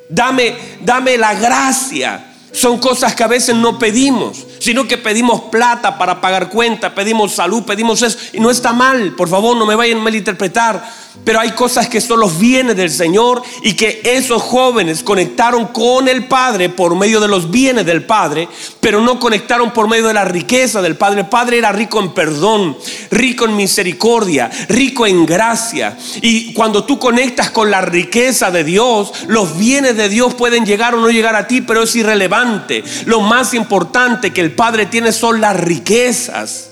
dame, 0.08 0.56
dame 0.80 1.16
la 1.16 1.34
gracia. 1.34 2.32
Son 2.52 2.78
cosas 2.78 3.14
que 3.14 3.22
a 3.22 3.28
veces 3.28 3.54
no 3.54 3.78
pedimos 3.78 4.44
sino 4.64 4.88
que 4.88 4.96
pedimos 4.96 5.42
plata 5.52 5.98
para 5.98 6.22
pagar 6.22 6.48
cuenta, 6.48 6.94
pedimos 6.94 7.34
salud, 7.34 7.64
pedimos 7.64 8.00
eso. 8.00 8.16
Y 8.32 8.40
no 8.40 8.50
está 8.50 8.72
mal, 8.72 9.12
por 9.12 9.28
favor, 9.28 9.54
no 9.58 9.66
me 9.66 9.74
vayan 9.74 9.98
a 9.98 10.02
malinterpretar. 10.02 11.04
Pero 11.22 11.38
hay 11.38 11.52
cosas 11.52 11.88
que 11.88 12.00
son 12.00 12.18
los 12.18 12.38
bienes 12.38 12.74
del 12.74 12.90
Señor 12.90 13.42
y 13.62 13.74
que 13.74 14.00
esos 14.04 14.42
jóvenes 14.42 15.04
conectaron 15.04 15.68
con 15.68 16.08
el 16.08 16.26
Padre 16.26 16.70
por 16.70 16.96
medio 16.96 17.20
de 17.20 17.28
los 17.28 17.50
bienes 17.50 17.86
del 17.86 18.04
Padre, 18.04 18.48
pero 18.80 19.00
no 19.00 19.20
conectaron 19.20 19.70
por 19.70 19.86
medio 19.86 20.08
de 20.08 20.14
la 20.14 20.24
riqueza 20.24 20.82
del 20.82 20.96
Padre. 20.96 21.20
El 21.20 21.28
Padre 21.28 21.58
era 21.58 21.70
rico 21.70 22.00
en 22.00 22.12
perdón, 22.12 22.76
rico 23.10 23.44
en 23.44 23.54
misericordia, 23.54 24.50
rico 24.68 25.06
en 25.06 25.24
gracia. 25.24 25.96
Y 26.20 26.52
cuando 26.52 26.84
tú 26.84 26.98
conectas 26.98 27.50
con 27.50 27.70
la 27.70 27.82
riqueza 27.82 28.50
de 28.50 28.64
Dios, 28.64 29.12
los 29.28 29.56
bienes 29.56 29.96
de 29.96 30.08
Dios 30.08 30.34
pueden 30.34 30.66
llegar 30.66 30.94
o 30.94 31.00
no 31.00 31.10
llegar 31.10 31.36
a 31.36 31.46
ti, 31.46 31.60
pero 31.60 31.84
es 31.84 31.94
irrelevante. 31.94 32.82
Lo 33.04 33.20
más 33.20 33.54
importante 33.54 34.32
que 34.32 34.40
el 34.40 34.53
Padre 34.54 34.86
tiene 34.86 35.12
son 35.12 35.40
las 35.40 35.56
riquezas. 35.58 36.70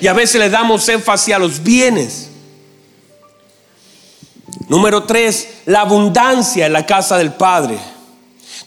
Y 0.00 0.06
a 0.08 0.12
veces 0.12 0.40
le 0.40 0.50
damos 0.50 0.88
énfasis 0.88 1.34
a 1.34 1.38
los 1.38 1.62
bienes. 1.62 2.30
Número 4.68 5.04
tres, 5.04 5.48
la 5.66 5.82
abundancia 5.82 6.66
en 6.66 6.72
la 6.72 6.84
casa 6.84 7.16
del 7.18 7.32
Padre. 7.32 7.78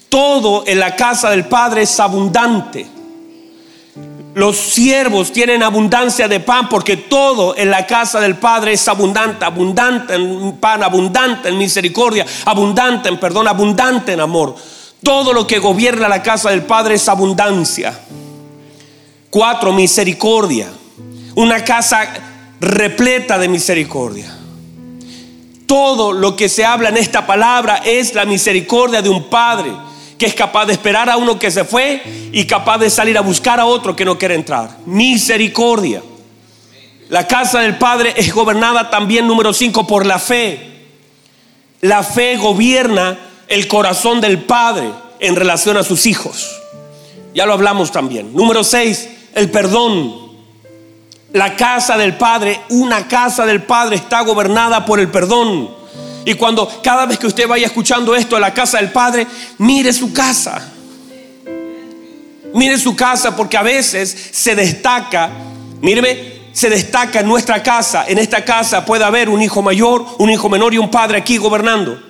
Todo 0.07 0.63
en 0.65 0.79
la 0.79 0.95
casa 0.95 1.29
del 1.29 1.45
Padre 1.45 1.83
es 1.83 1.99
abundante. 1.99 2.87
Los 4.35 4.57
siervos 4.57 5.33
tienen 5.33 5.63
abundancia 5.63 6.27
de 6.27 6.39
pan 6.39 6.69
porque 6.69 6.97
todo 6.97 7.57
en 7.57 7.71
la 7.71 7.85
casa 7.87 8.19
del 8.19 8.37
Padre 8.37 8.73
es 8.73 8.87
abundante, 8.87 9.43
abundante 9.43 10.13
en 10.13 10.57
pan, 10.57 10.83
abundante 10.83 11.49
en 11.49 11.57
misericordia, 11.57 12.25
abundante 12.45 13.09
en 13.09 13.19
perdón, 13.19 13.47
abundante 13.47 14.13
en 14.13 14.21
amor. 14.21 14.55
Todo 15.03 15.33
lo 15.33 15.47
que 15.47 15.59
gobierna 15.59 16.07
la 16.07 16.21
casa 16.21 16.49
del 16.49 16.63
Padre 16.63 16.95
es 16.95 17.07
abundancia. 17.07 17.97
Cuatro, 19.29 19.73
misericordia. 19.73 20.69
Una 21.35 21.63
casa 21.63 22.07
repleta 22.59 23.37
de 23.37 23.47
misericordia. 23.47 24.35
Todo 25.65 26.11
lo 26.11 26.35
que 26.35 26.49
se 26.49 26.65
habla 26.65 26.89
en 26.89 26.97
esta 26.97 27.25
palabra 27.25 27.81
es 27.85 28.13
la 28.15 28.25
misericordia 28.25 29.01
de 29.01 29.09
un 29.09 29.29
padre 29.29 29.71
que 30.17 30.25
es 30.25 30.33
capaz 30.33 30.65
de 30.65 30.73
esperar 30.73 31.09
a 31.09 31.15
uno 31.15 31.39
que 31.39 31.49
se 31.49 31.63
fue 31.63 32.03
y 32.33 32.45
capaz 32.45 32.77
de 32.79 32.89
salir 32.89 33.17
a 33.17 33.21
buscar 33.21 33.59
a 33.59 33.65
otro 33.65 33.95
que 33.95 34.03
no 34.03 34.17
quiere 34.17 34.35
entrar. 34.35 34.77
Misericordia. 34.85 36.03
La 37.07 37.25
casa 37.25 37.61
del 37.61 37.77
Padre 37.77 38.13
es 38.17 38.33
gobernada 38.33 38.89
también, 38.89 39.25
número 39.25 39.53
5, 39.53 39.87
por 39.87 40.05
la 40.05 40.19
fe. 40.19 40.87
La 41.81 42.03
fe 42.03 42.35
gobierna 42.35 43.17
el 43.49 43.67
corazón 43.67 44.21
del 44.21 44.43
Padre 44.43 44.91
en 45.19 45.35
relación 45.35 45.75
a 45.75 45.83
sus 45.83 46.05
hijos. 46.05 46.55
Ya 47.33 47.45
lo 47.45 47.53
hablamos 47.53 47.91
también. 47.91 48.33
Número 48.33 48.63
6, 48.63 49.09
el 49.33 49.49
perdón. 49.49 50.29
La 51.33 51.55
casa 51.55 51.97
del 51.97 52.15
Padre, 52.15 52.61
una 52.69 53.07
casa 53.07 53.45
del 53.45 53.63
Padre 53.63 53.97
está 53.97 54.21
gobernada 54.21 54.85
por 54.85 54.99
el 54.99 55.09
perdón. 55.09 55.69
Y 56.25 56.35
cuando 56.35 56.69
cada 56.83 57.05
vez 57.05 57.17
que 57.17 57.27
usted 57.27 57.47
vaya 57.47 57.65
escuchando 57.65 58.15
esto 58.15 58.35
a 58.35 58.39
la 58.39 58.53
casa 58.53 58.77
del 58.77 58.91
Padre, 58.91 59.27
mire 59.57 59.91
su 59.93 60.13
casa. 60.13 60.71
Mire 62.53 62.77
su 62.77 62.95
casa 62.95 63.35
porque 63.35 63.57
a 63.57 63.63
veces 63.63 64.29
se 64.31 64.55
destaca, 64.55 65.29
míreme, 65.81 66.39
se 66.51 66.69
destaca 66.69 67.19
en 67.19 67.27
nuestra 67.27 67.61
casa. 67.63 68.05
En 68.07 68.17
esta 68.17 68.43
casa 68.43 68.85
puede 68.85 69.03
haber 69.03 69.29
un 69.29 69.41
hijo 69.41 69.61
mayor, 69.61 70.05
un 70.17 70.29
hijo 70.29 70.49
menor 70.49 70.73
y 70.73 70.77
un 70.77 70.89
padre 70.89 71.17
aquí 71.17 71.37
gobernando. 71.37 72.08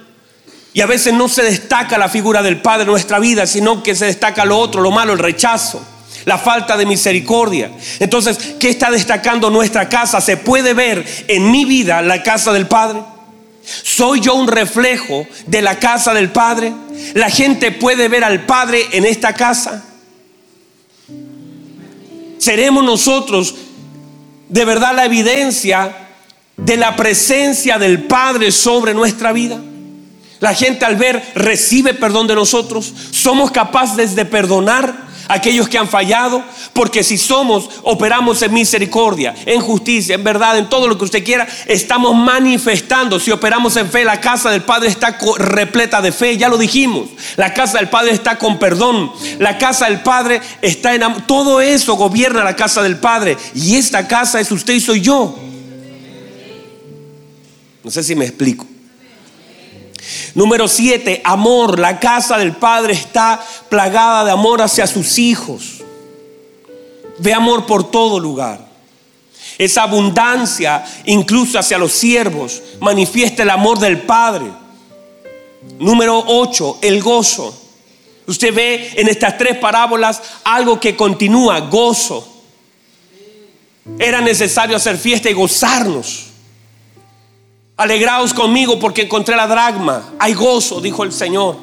Y 0.74 0.82
a 0.82 0.86
veces 0.86 1.14
no 1.14 1.28
se 1.28 1.44
destaca 1.44 1.98
la 1.98 2.10
figura 2.10 2.42
del 2.42 2.62
Padre 2.62 2.84
en 2.84 2.90
nuestra 2.90 3.20
vida, 3.20 3.48
sino 3.48 3.82
que 3.82 3.96
se 3.96 4.06
destaca 4.06 4.46
lo 4.46 4.58
otro, 4.58 4.82
lo 4.82 4.92
malo, 4.92 5.14
el 5.14 5.20
rechazo 5.20 5.82
la 6.26 6.38
falta 6.38 6.78
de 6.78 6.86
misericordia. 6.86 7.72
Entonces, 8.00 8.38
¿qué 8.60 8.70
está 8.70 8.92
destacando 8.92 9.50
nuestra 9.50 9.90
casa? 9.90 10.22
¿Se 10.22 10.38
puede 10.38 10.74
ver 10.74 11.06
en 11.28 11.52
mi 11.52 11.66
vida 11.66 12.02
la 12.02 12.24
casa 12.24 12.54
del 12.54 12.68
Padre? 12.68 13.02
¿Soy 13.64 14.20
yo 14.20 14.36
un 14.36 14.48
reflejo 14.48 15.28
de 15.48 15.62
la 15.62 15.80
casa 15.80 16.14
del 16.14 16.30
Padre? 16.30 16.74
¿La 17.14 17.30
gente 17.30 17.72
puede 17.72 18.08
ver 18.08 18.24
al 18.24 18.46
Padre 18.46 18.86
en 18.92 19.06
esta 19.06 19.34
casa? 19.34 19.86
¿Seremos 22.38 22.84
nosotros 22.84 23.56
de 24.48 24.66
verdad 24.66 24.96
la 24.96 25.06
evidencia 25.06 25.96
de 26.58 26.78
la 26.78 26.96
presencia 26.96 27.78
del 27.78 28.04
Padre 28.04 28.52
sobre 28.52 28.94
nuestra 28.94 29.32
vida? 29.32 29.60
La 30.40 30.54
gente 30.54 30.86
al 30.86 30.96
ver 30.96 31.22
recibe 31.36 31.94
perdón 31.94 32.28
de 32.28 32.36
nosotros. 32.36 32.94
Somos 33.12 33.52
capaces 33.52 34.16
de 34.16 34.26
perdonar 34.26 35.10
a 35.28 35.36
aquellos 35.36 35.68
que 35.68 35.78
han 35.78 35.88
fallado. 35.88 36.44
Porque 36.74 37.04
si 37.04 37.18
somos, 37.18 37.70
operamos 37.84 38.42
en 38.42 38.54
misericordia, 38.54 39.36
en 39.46 39.60
justicia, 39.60 40.16
en 40.16 40.24
verdad, 40.24 40.58
en 40.58 40.70
todo 40.70 40.88
lo 40.88 40.98
que 40.98 41.04
usted 41.06 41.24
quiera, 41.24 41.48
estamos 41.68 42.16
manifestando. 42.16 43.20
Si 43.20 43.32
operamos 43.32 43.76
en 43.76 43.90
fe, 43.90 44.06
la 44.06 44.22
casa 44.22 44.50
del 44.50 44.64
Padre 44.64 44.90
está 44.90 45.18
repleta 45.38 46.02
de 46.02 46.12
fe. 46.12 46.38
Ya 46.38 46.48
lo 46.48 46.58
dijimos. 46.58 47.10
La 47.36 47.54
casa 47.54 47.80
del 47.80 47.90
Padre 47.90 48.12
está 48.12 48.38
con 48.38 48.60
perdón. 48.60 49.12
La 49.40 49.58
casa 49.58 49.86
del 49.86 50.02
Padre 50.02 50.42
está 50.62 50.96
en 50.96 51.04
Todo 51.28 51.60
eso 51.60 51.96
gobierna 51.96 52.44
la 52.44 52.56
casa 52.56 52.82
del 52.82 52.98
Padre. 52.98 53.38
Y 53.54 53.76
esta 53.76 54.08
casa 54.08 54.40
es 54.40 54.52
usted 54.52 54.74
y 54.74 54.80
soy 54.80 55.02
yo. 55.02 55.38
No 57.84 57.92
sé 57.92 58.04
si 58.04 58.16
me 58.16 58.26
explico. 58.26 58.69
Número 60.40 60.70
siete, 60.70 61.22
amor. 61.26 61.80
La 61.80 62.00
casa 62.00 62.38
del 62.38 62.54
Padre 62.54 62.94
está 62.94 63.46
plagada 63.68 64.24
de 64.24 64.32
amor 64.32 64.62
hacia 64.62 64.88
sus 64.88 65.20
hijos. 65.20 65.84
Ve 67.18 67.34
amor 67.34 67.66
por 67.66 67.92
todo 67.92 68.22
lugar. 68.22 68.66
Esa 69.58 69.84
abundancia, 69.84 70.86
incluso 71.04 71.60
hacia 71.60 71.78
los 71.78 71.92
siervos, 71.92 72.62
manifiesta 72.80 73.44
el 73.44 73.50
amor 73.50 73.80
del 73.80 74.04
Padre. 74.04 74.46
Número 75.78 76.24
ocho, 76.26 76.78
el 76.82 77.04
gozo. 77.04 77.54
Usted 78.26 78.54
ve 78.54 78.94
en 78.96 79.10
estas 79.10 79.38
tres 79.38 79.58
parábolas 79.58 80.22
algo 80.46 80.80
que 80.80 80.96
continúa, 80.96 81.60
gozo. 81.60 82.26
Era 84.00 84.22
necesario 84.22 84.78
hacer 84.78 84.98
fiesta 84.98 85.30
y 85.30 85.34
gozarnos. 85.34 86.29
Alegraos 87.80 88.34
conmigo 88.34 88.78
porque 88.78 89.04
encontré 89.04 89.38
la 89.38 89.48
dragma. 89.48 90.10
Hay 90.20 90.34
gozo, 90.34 90.82
dijo 90.82 91.06
el 91.06 91.14
Señor. 91.14 91.56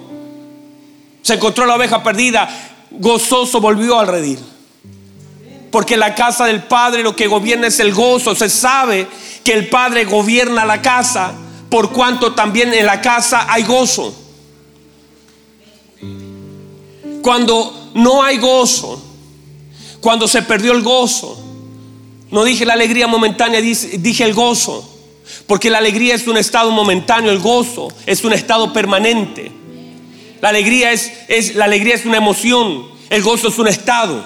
Se 1.21 1.35
encontró 1.35 1.67
la 1.67 1.75
oveja 1.75 2.03
perdida. 2.03 2.49
Gozoso 2.91 3.61
volvió 3.61 4.01
al 4.01 4.07
redil. 4.07 4.39
Porque 5.71 5.95
la 5.95 6.14
casa 6.14 6.47
del 6.47 6.62
Padre 6.62 7.03
lo 7.03 7.14
que 7.14 7.27
gobierna 7.27 7.67
es 7.67 7.81
el 7.81 7.93
gozo. 7.93 8.35
Se 8.35 8.49
sabe 8.49 9.07
que 9.45 9.53
el 9.53 9.69
Padre 9.69 10.07
gobierna 10.07 10.64
la 10.64 10.81
casa 10.81 11.35
por 11.69 11.91
cuanto 11.93 12.33
también 12.33 12.73
en 12.73 12.87
la 12.87 13.03
casa 13.03 13.45
hay 13.53 13.64
gozo. 13.64 14.17
Cuando 17.21 17.91
no 17.93 18.23
hay 18.23 18.39
gozo, 18.39 19.03
cuando 20.01 20.27
se 20.27 20.41
perdió 20.41 20.73
el 20.73 20.83
gozo, 20.83 21.39
no 22.31 22.43
dije 22.43 22.64
la 22.64 22.73
alegría 22.73 23.07
momentánea, 23.07 23.61
dije 23.61 24.25
el 24.25 24.33
gozo. 24.33 24.96
Porque 25.47 25.70
la 25.70 25.79
alegría 25.79 26.14
es 26.14 26.27
un 26.27 26.37
estado 26.37 26.70
momentáneo, 26.70 27.31
el 27.31 27.39
gozo 27.39 27.89
es 28.07 28.24
un 28.24 28.33
estado 28.33 28.72
permanente. 28.72 29.53
La 30.41 30.51
alegría 30.51 30.93
es, 30.93 31.12
es, 31.29 31.55
la 31.55 31.64
alegría 31.64 31.95
es 31.95 32.05
una 32.05 32.18
emoción, 32.18 32.85
el 33.11 33.22
gozo 33.22 33.49
es 33.49 33.59
un 33.59 33.68
estado. 33.68 34.24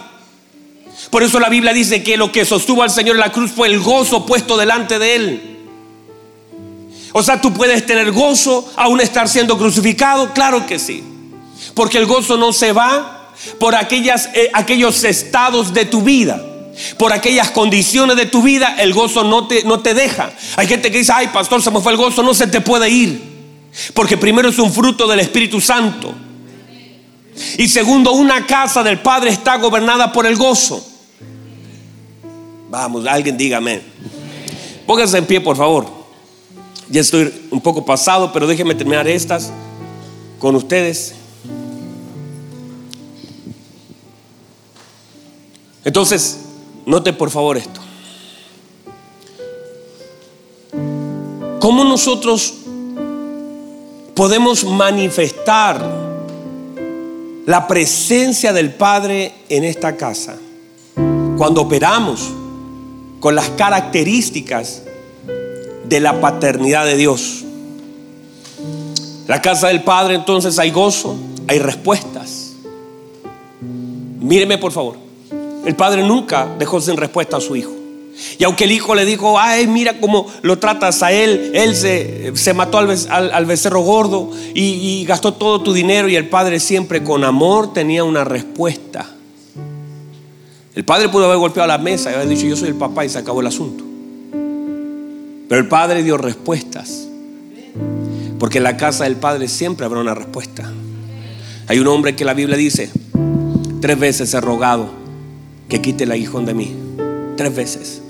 Por 1.10 1.22
eso 1.22 1.40
la 1.40 1.48
Biblia 1.48 1.72
dice 1.72 2.02
que 2.02 2.16
lo 2.16 2.30
que 2.30 2.44
sostuvo 2.44 2.82
al 2.82 2.90
Señor 2.90 3.16
en 3.16 3.20
la 3.20 3.32
cruz 3.32 3.50
fue 3.52 3.68
el 3.68 3.80
gozo 3.80 4.26
puesto 4.26 4.56
delante 4.56 4.98
de 4.98 5.14
Él. 5.14 5.56
O 7.12 7.22
sea, 7.22 7.40
tú 7.40 7.52
puedes 7.52 7.86
tener 7.86 8.12
gozo 8.12 8.70
aún 8.76 9.00
estar 9.00 9.28
siendo 9.28 9.58
crucificado, 9.58 10.32
claro 10.32 10.66
que 10.66 10.78
sí. 10.78 11.02
Porque 11.74 11.98
el 11.98 12.06
gozo 12.06 12.36
no 12.36 12.52
se 12.52 12.72
va 12.72 13.32
por 13.58 13.74
aquellas, 13.74 14.28
eh, 14.34 14.50
aquellos 14.52 15.02
estados 15.04 15.72
de 15.72 15.86
tu 15.86 16.02
vida 16.02 16.49
por 16.96 17.12
aquellas 17.12 17.50
condiciones 17.50 18.16
de 18.16 18.26
tu 18.26 18.42
vida, 18.42 18.76
el 18.78 18.92
gozo 18.92 19.24
no 19.24 19.46
te, 19.46 19.64
no 19.64 19.80
te 19.80 19.94
deja. 19.94 20.32
Hay 20.56 20.66
gente 20.66 20.90
que 20.90 20.98
dice, 20.98 21.12
ay 21.14 21.28
pastor, 21.28 21.62
se 21.62 21.70
me 21.70 21.80
fue 21.80 21.92
el 21.92 21.98
gozo, 21.98 22.22
no 22.22 22.34
se 22.34 22.46
te 22.46 22.60
puede 22.60 22.88
ir. 22.88 23.30
Porque 23.94 24.16
primero 24.16 24.48
es 24.48 24.58
un 24.58 24.72
fruto 24.72 25.06
del 25.06 25.20
Espíritu 25.20 25.60
Santo. 25.60 26.14
Y 27.56 27.68
segundo, 27.68 28.12
una 28.12 28.46
casa 28.46 28.82
del 28.82 28.98
Padre 29.00 29.30
está 29.30 29.56
gobernada 29.56 30.12
por 30.12 30.26
el 30.26 30.36
gozo. 30.36 30.86
Vamos, 32.68 33.06
alguien 33.06 33.36
dígame. 33.36 33.80
Pónganse 34.86 35.18
en 35.18 35.26
pie, 35.26 35.40
por 35.40 35.56
favor. 35.56 35.86
Ya 36.88 37.00
estoy 37.00 37.32
un 37.50 37.60
poco 37.60 37.84
pasado, 37.84 38.32
pero 38.32 38.46
déjenme 38.46 38.74
terminar 38.74 39.06
estas 39.08 39.52
con 40.38 40.56
ustedes. 40.56 41.14
Entonces, 45.84 46.38
Note 46.86 47.12
por 47.12 47.30
favor 47.30 47.56
esto. 47.56 47.80
¿Cómo 51.60 51.84
nosotros 51.84 52.54
podemos 54.14 54.64
manifestar 54.64 55.84
la 57.46 57.68
presencia 57.68 58.52
del 58.52 58.74
Padre 58.74 59.34
en 59.48 59.64
esta 59.64 59.96
casa? 59.96 60.36
Cuando 61.36 61.62
operamos 61.62 62.30
con 63.20 63.34
las 63.34 63.50
características 63.50 64.82
de 65.84 66.00
la 66.00 66.20
paternidad 66.20 66.86
de 66.86 66.96
Dios. 66.96 67.44
La 69.26 69.42
casa 69.42 69.68
del 69.68 69.82
Padre 69.82 70.14
entonces 70.14 70.58
hay 70.58 70.70
gozo, 70.70 71.16
hay 71.46 71.58
respuestas. 71.58 72.52
Míreme 74.20 74.56
por 74.58 74.72
favor. 74.72 75.09
El 75.64 75.76
padre 75.76 76.02
nunca 76.02 76.48
dejó 76.58 76.80
sin 76.80 76.96
respuesta 76.96 77.36
a 77.36 77.40
su 77.40 77.56
hijo. 77.56 77.72
Y 78.38 78.44
aunque 78.44 78.64
el 78.64 78.72
hijo 78.72 78.94
le 78.94 79.04
dijo, 79.04 79.38
ay, 79.38 79.66
mira 79.66 79.98
cómo 79.98 80.26
lo 80.42 80.58
tratas 80.58 81.02
a 81.02 81.12
él, 81.12 81.52
él 81.54 81.74
se, 81.74 82.32
se 82.34 82.54
mató 82.54 82.78
al, 82.78 83.46
becerro 83.46 83.80
gordo 83.80 84.30
y, 84.54 84.62
y, 84.62 85.04
gastó 85.04 85.34
todo 85.34 85.62
tu 85.62 85.72
dinero 85.72 86.08
y 86.08 86.16
el 86.16 86.28
padre 86.28 86.60
siempre 86.60 87.02
con 87.02 87.24
amor 87.24 87.72
tenía 87.72 88.04
una 88.04 88.24
respuesta. 88.24 89.08
El 90.74 90.84
padre 90.84 91.08
pudo 91.08 91.26
haber 91.26 91.38
golpeado 91.38 91.66
la 91.66 91.78
mesa 91.78 92.10
y 92.10 92.14
haber 92.14 92.28
dicho, 92.28 92.46
yo 92.46 92.56
soy 92.56 92.68
el 92.68 92.74
papá 92.74 93.04
y 93.04 93.08
se 93.08 93.18
acabó 93.18 93.40
el 93.40 93.46
asunto. 93.46 93.84
Pero 95.48 95.60
el 95.60 95.68
padre 95.68 96.02
dio 96.02 96.16
respuestas. 96.16 97.08
Porque 98.38 98.58
en 98.58 98.64
la 98.64 98.76
casa 98.76 99.04
del 99.04 99.16
padre 99.16 99.48
siempre 99.48 99.84
habrá 99.84 100.00
una 100.00 100.14
respuesta. 100.14 100.70
Hay 101.66 101.78
un 101.78 101.86
hombre 101.88 102.16
que 102.16 102.24
la 102.24 102.34
Biblia 102.34 102.56
dice, 102.56 102.90
tres 103.80 103.98
veces 103.98 104.32
he 104.32 104.40
rogado 104.40 104.99
que 105.70 105.80
quite 105.80 106.04
el 106.04 106.12
aguijón 106.12 106.44
de 106.44 106.52
mí. 106.52 106.74
Tres 107.36 107.56
veces. 107.56 108.02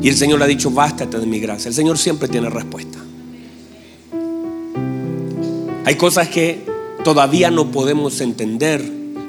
Y 0.00 0.08
el 0.08 0.16
Señor 0.16 0.38
le 0.38 0.44
ha 0.44 0.48
dicho, 0.48 0.70
bástate 0.70 1.18
de 1.18 1.26
mi 1.26 1.40
gracia. 1.40 1.68
El 1.68 1.74
Señor 1.74 1.98
siempre 1.98 2.28
tiene 2.28 2.48
respuesta. 2.48 2.98
Hay 5.84 5.96
cosas 5.96 6.28
que 6.28 6.64
todavía 7.02 7.50
no 7.50 7.72
podemos 7.72 8.20
entender, 8.20 8.84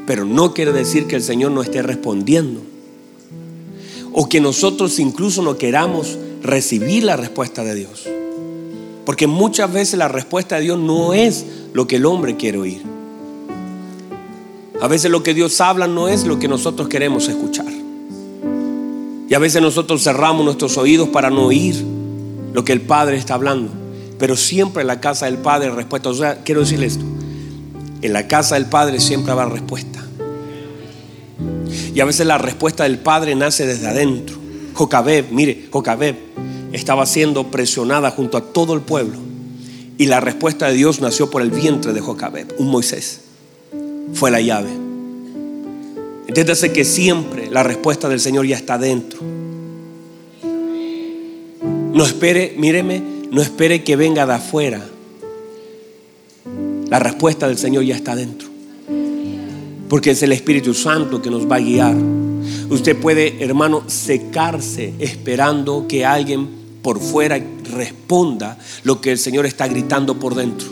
pero 0.05 0.25
no 0.25 0.53
quiere 0.53 0.73
decir 0.73 1.07
que 1.07 1.15
el 1.15 1.23
Señor 1.23 1.51
no 1.51 1.63
esté 1.63 1.81
respondiendo. 1.81 2.61
O 4.11 4.27
que 4.29 4.41
nosotros 4.41 4.99
incluso 4.99 5.41
no 5.41 5.57
queramos 5.57 6.17
recibir 6.43 7.03
la 7.03 7.15
respuesta 7.15 7.63
de 7.63 7.75
Dios. 7.75 8.07
Porque 9.05 9.27
muchas 9.27 9.71
veces 9.71 9.97
la 9.97 10.09
respuesta 10.09 10.57
de 10.57 10.63
Dios 10.63 10.79
no 10.79 11.13
es 11.13 11.45
lo 11.73 11.87
que 11.87 11.95
el 11.95 12.05
hombre 12.05 12.35
quiere 12.35 12.57
oír. 12.57 12.96
A 14.79 14.87
veces 14.87 15.09
lo 15.09 15.23
que 15.23 15.33
Dios 15.33 15.59
habla 15.59 15.87
no 15.87 16.07
es 16.07 16.25
lo 16.25 16.37
que 16.37 16.47
nosotros 16.47 16.87
queremos 16.87 17.27
escuchar. 17.27 17.65
Y 19.29 19.33
a 19.33 19.39
veces 19.39 19.61
nosotros 19.61 20.03
cerramos 20.03 20.45
nuestros 20.45 20.77
oídos 20.77 21.09
para 21.09 21.29
no 21.29 21.47
oír 21.47 21.75
lo 22.53 22.63
que 22.63 22.73
el 22.73 22.81
Padre 22.81 23.17
está 23.17 23.33
hablando. 23.33 23.71
Pero 24.19 24.37
siempre 24.37 24.81
en 24.81 24.87
la 24.87 25.01
casa 25.01 25.25
del 25.25 25.37
Padre 25.37 25.71
respuesta. 25.71 26.09
O 26.09 26.13
sea, 26.13 26.43
quiero 26.43 26.61
decirle 26.61 26.85
esto. 26.85 27.03
En 28.01 28.13
la 28.13 28.27
casa 28.27 28.55
del 28.55 28.67
Padre 28.67 28.99
siempre 28.99 29.31
habrá 29.31 29.45
respuesta. 29.45 30.03
Y 31.93 31.99
a 31.99 32.05
veces 32.05 32.27
la 32.27 32.37
respuesta 32.37 32.83
del 32.83 32.99
Padre 32.99 33.35
nace 33.35 33.65
desde 33.65 33.87
adentro. 33.87 34.37
Jocabeb, 34.73 35.31
mire, 35.31 35.67
Jocabeb 35.71 36.15
estaba 36.71 37.07
siendo 37.07 37.49
presionada 37.49 38.11
junto 38.11 38.37
a 38.37 38.41
todo 38.41 38.75
el 38.75 38.81
pueblo. 38.81 39.17
Y 39.97 40.05
la 40.05 40.19
respuesta 40.19 40.67
de 40.67 40.75
Dios 40.75 41.01
nació 41.01 41.31
por 41.31 41.41
el 41.41 41.49
vientre 41.49 41.93
de 41.93 42.01
Jocabeb, 42.01 42.53
un 42.59 42.69
Moisés. 42.69 43.21
Fue 44.13 44.31
la 44.31 44.41
llave. 44.41 44.69
Entiéndase 46.27 46.73
que 46.73 46.83
siempre 46.83 47.49
la 47.49 47.63
respuesta 47.63 48.09
del 48.09 48.19
Señor 48.19 48.45
ya 48.45 48.57
está 48.57 48.77
dentro. 48.77 49.19
No 51.93 52.05
espere, 52.05 52.53
míreme, 52.57 53.01
no 53.31 53.41
espere 53.41 53.83
que 53.83 53.95
venga 53.95 54.25
de 54.25 54.33
afuera. 54.33 54.81
La 56.89 56.99
respuesta 56.99 57.47
del 57.47 57.57
Señor 57.57 57.83
ya 57.83 57.95
está 57.95 58.15
dentro. 58.15 58.47
Porque 59.89 60.11
es 60.11 60.21
el 60.21 60.31
Espíritu 60.31 60.73
Santo 60.73 61.21
que 61.21 61.31
nos 61.31 61.49
va 61.49 61.55
a 61.55 61.59
guiar. 61.59 61.95
Usted 62.69 62.97
puede, 62.97 63.43
hermano, 63.43 63.83
secarse 63.87 64.93
esperando 64.99 65.85
que 65.87 66.05
alguien 66.05 66.47
por 66.81 66.99
fuera 66.99 67.41
responda 67.73 68.57
lo 68.83 69.01
que 69.01 69.11
el 69.11 69.17
Señor 69.17 69.45
está 69.45 69.67
gritando 69.67 70.19
por 70.19 70.35
dentro. 70.35 70.67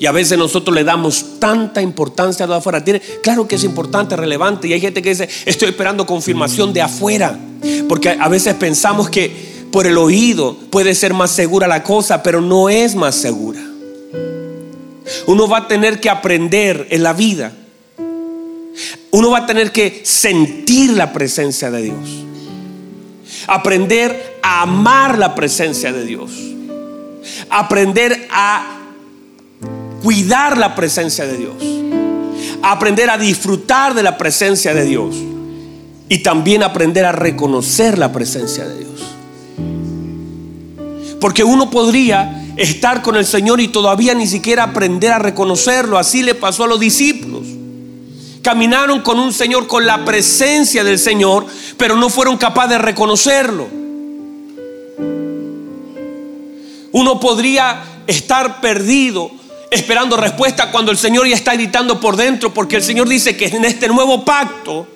Y 0.00 0.06
a 0.06 0.12
veces 0.12 0.38
nosotros 0.38 0.74
le 0.74 0.82
damos 0.82 1.38
tanta 1.38 1.82
importancia 1.82 2.44
a 2.44 2.46
lo 2.46 2.54
de 2.54 2.58
afuera. 2.60 2.82
Claro 3.22 3.46
que 3.46 3.56
es 3.56 3.64
importante, 3.64 4.16
relevante. 4.16 4.66
Y 4.66 4.72
hay 4.72 4.80
gente 4.80 5.02
que 5.02 5.10
dice, 5.10 5.28
estoy 5.44 5.68
esperando 5.68 6.06
confirmación 6.06 6.72
de 6.72 6.80
afuera. 6.80 7.38
Porque 7.86 8.16
a 8.18 8.28
veces 8.28 8.54
pensamos 8.54 9.10
que 9.10 9.66
por 9.70 9.86
el 9.86 9.98
oído 9.98 10.56
puede 10.70 10.94
ser 10.94 11.12
más 11.12 11.32
segura 11.32 11.68
la 11.68 11.82
cosa, 11.82 12.22
pero 12.22 12.40
no 12.40 12.70
es 12.70 12.94
más 12.94 13.14
segura. 13.14 13.60
Uno 15.26 15.46
va 15.46 15.58
a 15.58 15.68
tener 15.68 16.00
que 16.00 16.08
aprender 16.08 16.86
en 16.88 17.02
la 17.02 17.12
vida. 17.12 17.52
Uno 19.10 19.30
va 19.30 19.40
a 19.40 19.46
tener 19.46 19.70
que 19.70 20.00
sentir 20.06 20.94
la 20.94 21.12
presencia 21.12 21.70
de 21.70 21.82
Dios. 21.82 22.08
Aprender 23.46 24.38
a 24.42 24.62
amar 24.62 25.18
la 25.18 25.34
presencia 25.34 25.92
de 25.92 26.06
Dios. 26.06 26.30
Aprender 27.50 28.26
a 28.30 28.79
cuidar 30.02 30.58
la 30.58 30.74
presencia 30.74 31.26
de 31.26 31.36
Dios, 31.36 31.54
aprender 32.62 33.10
a 33.10 33.18
disfrutar 33.18 33.94
de 33.94 34.02
la 34.02 34.18
presencia 34.18 34.74
de 34.74 34.84
Dios 34.84 35.14
y 36.08 36.18
también 36.18 36.62
aprender 36.62 37.04
a 37.04 37.12
reconocer 37.12 37.98
la 37.98 38.12
presencia 38.12 38.66
de 38.66 38.78
Dios. 38.78 38.90
Porque 41.20 41.44
uno 41.44 41.70
podría 41.70 42.52
estar 42.56 43.02
con 43.02 43.16
el 43.16 43.26
Señor 43.26 43.60
y 43.60 43.68
todavía 43.68 44.14
ni 44.14 44.26
siquiera 44.26 44.64
aprender 44.64 45.12
a 45.12 45.18
reconocerlo. 45.18 45.98
Así 45.98 46.22
le 46.22 46.34
pasó 46.34 46.64
a 46.64 46.66
los 46.66 46.80
discípulos. 46.80 47.46
Caminaron 48.42 49.02
con 49.02 49.18
un 49.18 49.32
Señor, 49.32 49.66
con 49.66 49.84
la 49.84 50.04
presencia 50.04 50.82
del 50.82 50.98
Señor, 50.98 51.46
pero 51.76 51.96
no 51.96 52.08
fueron 52.08 52.38
capaces 52.38 52.70
de 52.70 52.78
reconocerlo. 52.78 53.68
Uno 56.92 57.20
podría 57.20 57.82
estar 58.06 58.60
perdido 58.60 59.30
esperando 59.70 60.16
respuesta 60.16 60.70
cuando 60.70 60.90
el 60.90 60.98
Señor 60.98 61.28
ya 61.28 61.34
está 61.34 61.54
gritando 61.54 62.00
por 62.00 62.16
dentro, 62.16 62.52
porque 62.52 62.76
el 62.76 62.82
Señor 62.82 63.08
dice 63.08 63.36
que 63.36 63.46
en 63.46 63.64
este 63.64 63.88
nuevo 63.88 64.24
pacto 64.24 64.86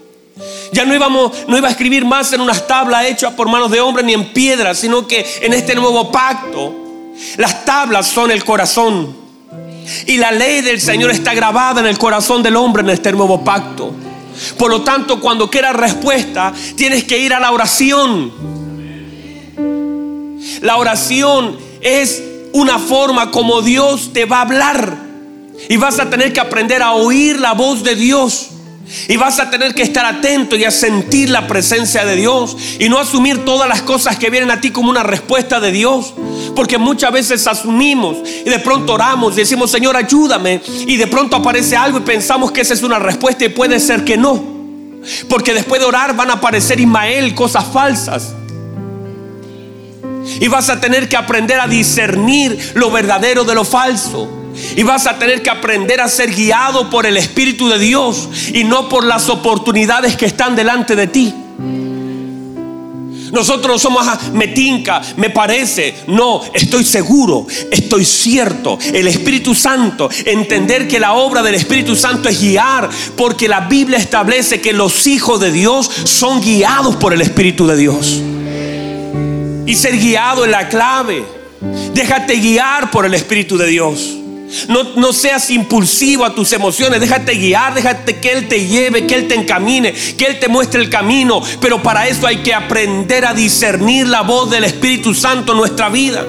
ya 0.72 0.84
no 0.84 0.94
íbamos, 0.94 1.32
no 1.46 1.56
iba 1.56 1.68
a 1.68 1.70
escribir 1.70 2.04
más 2.04 2.32
en 2.32 2.40
unas 2.40 2.66
tablas 2.66 3.06
hechas 3.06 3.34
por 3.34 3.48
manos 3.48 3.70
de 3.70 3.80
hombre 3.80 4.02
ni 4.02 4.14
en 4.14 4.32
piedra, 4.32 4.74
sino 4.74 5.06
que 5.06 5.24
en 5.42 5.52
este 5.52 5.74
nuevo 5.76 6.10
pacto 6.10 6.74
las 7.36 7.64
tablas 7.64 8.06
son 8.06 8.30
el 8.30 8.44
corazón. 8.44 9.24
Y 10.06 10.16
la 10.16 10.32
ley 10.32 10.62
del 10.62 10.80
Señor 10.80 11.10
está 11.10 11.34
grabada 11.34 11.80
en 11.80 11.86
el 11.86 11.98
corazón 11.98 12.42
del 12.42 12.56
hombre 12.56 12.82
en 12.82 12.90
este 12.90 13.12
nuevo 13.12 13.44
pacto. 13.44 13.92
Por 14.58 14.70
lo 14.70 14.82
tanto, 14.82 15.20
cuando 15.20 15.48
quieras 15.48 15.76
respuesta, 15.76 16.52
tienes 16.74 17.04
que 17.04 17.18
ir 17.18 17.32
a 17.32 17.38
la 17.38 17.52
oración. 17.52 18.32
La 20.62 20.76
oración 20.76 21.56
es 21.80 22.22
una 22.54 22.78
forma 22.78 23.32
como 23.32 23.62
Dios 23.62 24.12
te 24.12 24.24
va 24.26 24.38
a 24.38 24.42
hablar. 24.42 24.96
Y 25.68 25.76
vas 25.76 25.98
a 25.98 26.08
tener 26.08 26.32
que 26.32 26.40
aprender 26.40 26.82
a 26.82 26.92
oír 26.92 27.40
la 27.40 27.52
voz 27.52 27.82
de 27.82 27.96
Dios. 27.96 28.50
Y 29.08 29.16
vas 29.16 29.40
a 29.40 29.50
tener 29.50 29.74
que 29.74 29.82
estar 29.82 30.04
atento 30.04 30.54
y 30.54 30.64
a 30.64 30.70
sentir 30.70 31.30
la 31.30 31.48
presencia 31.48 32.04
de 32.04 32.14
Dios. 32.14 32.56
Y 32.78 32.88
no 32.88 33.00
asumir 33.00 33.44
todas 33.44 33.68
las 33.68 33.82
cosas 33.82 34.18
que 34.18 34.30
vienen 34.30 34.52
a 34.52 34.60
ti 34.60 34.70
como 34.70 34.88
una 34.88 35.02
respuesta 35.02 35.58
de 35.58 35.72
Dios. 35.72 36.14
Porque 36.54 36.78
muchas 36.78 37.10
veces 37.10 37.44
asumimos 37.48 38.18
y 38.46 38.48
de 38.48 38.60
pronto 38.60 38.94
oramos 38.94 39.32
y 39.34 39.40
decimos, 39.40 39.72
Señor, 39.72 39.96
ayúdame. 39.96 40.60
Y 40.86 40.96
de 40.96 41.08
pronto 41.08 41.34
aparece 41.34 41.76
algo 41.76 41.98
y 41.98 42.02
pensamos 42.02 42.52
que 42.52 42.60
esa 42.60 42.74
es 42.74 42.84
una 42.84 43.00
respuesta 43.00 43.44
y 43.44 43.48
puede 43.48 43.80
ser 43.80 44.04
que 44.04 44.16
no. 44.16 44.40
Porque 45.28 45.54
después 45.54 45.80
de 45.80 45.88
orar 45.88 46.14
van 46.14 46.30
a 46.30 46.34
aparecer 46.34 46.78
Ismael 46.78 47.34
cosas 47.34 47.64
falsas. 47.72 48.32
Y 50.40 50.48
vas 50.48 50.68
a 50.68 50.80
tener 50.80 51.08
que 51.08 51.16
aprender 51.16 51.60
a 51.60 51.66
discernir 51.66 52.72
lo 52.74 52.90
verdadero 52.90 53.44
de 53.44 53.54
lo 53.54 53.64
falso. 53.64 54.28
Y 54.76 54.82
vas 54.82 55.06
a 55.06 55.18
tener 55.18 55.42
que 55.42 55.50
aprender 55.50 56.00
a 56.00 56.08
ser 56.08 56.32
guiado 56.34 56.90
por 56.90 57.06
el 57.06 57.16
Espíritu 57.16 57.68
de 57.68 57.78
Dios 57.78 58.28
y 58.52 58.64
no 58.64 58.88
por 58.88 59.04
las 59.04 59.28
oportunidades 59.28 60.16
que 60.16 60.26
están 60.26 60.54
delante 60.54 60.94
de 60.96 61.06
ti. 61.06 61.34
Nosotros 63.34 63.82
somos 63.82 64.06
ah, 64.06 64.16
metinca, 64.32 65.02
me 65.16 65.28
parece. 65.28 65.92
No, 66.06 66.40
estoy 66.54 66.84
seguro, 66.84 67.48
estoy 67.70 68.04
cierto. 68.04 68.78
El 68.80 69.08
Espíritu 69.08 69.56
Santo, 69.56 70.08
entender 70.24 70.86
que 70.86 71.00
la 71.00 71.14
obra 71.14 71.42
del 71.42 71.56
Espíritu 71.56 71.96
Santo 71.96 72.28
es 72.28 72.40
guiar, 72.40 72.88
porque 73.16 73.48
la 73.48 73.62
Biblia 73.62 73.98
establece 73.98 74.60
que 74.60 74.72
los 74.72 75.08
hijos 75.08 75.40
de 75.40 75.50
Dios 75.50 75.90
son 76.04 76.40
guiados 76.40 76.94
por 76.94 77.12
el 77.12 77.22
Espíritu 77.22 77.66
de 77.66 77.76
Dios 77.76 78.22
y 79.66 79.74
ser 79.74 79.98
guiado 79.98 80.44
en 80.44 80.50
la 80.50 80.68
clave. 80.68 81.24
Déjate 81.94 82.36
guiar 82.36 82.90
por 82.90 83.06
el 83.06 83.14
Espíritu 83.14 83.56
de 83.56 83.66
Dios. 83.66 84.18
No, 84.68 84.84
no, 84.96 85.12
seas 85.12 85.50
impulsivo 85.50 86.24
a 86.24 86.34
tus 86.34 86.52
emociones, 86.52 87.00
déjate 87.00 87.34
guiar, 87.34 87.74
déjate 87.74 88.20
que 88.20 88.32
Él 88.32 88.46
te 88.46 88.66
lleve, 88.66 89.06
que 89.06 89.14
Él 89.14 89.26
te 89.26 89.34
encamine, 89.34 89.92
que 89.92 90.26
Él 90.26 90.38
te 90.38 90.48
muestre 90.48 90.80
el 90.80 90.90
camino. 90.90 91.42
Pero 91.60 91.82
para 91.82 92.06
eso 92.06 92.26
hay 92.26 92.36
que 92.38 92.54
aprender 92.54 93.24
a 93.24 93.34
discernir 93.34 94.06
la 94.06 94.20
voz 94.20 94.50
del 94.50 94.64
Espíritu 94.64 95.12
Santo 95.14 95.52
en 95.52 95.58
nuestra 95.58 95.88
vida. 95.88 96.24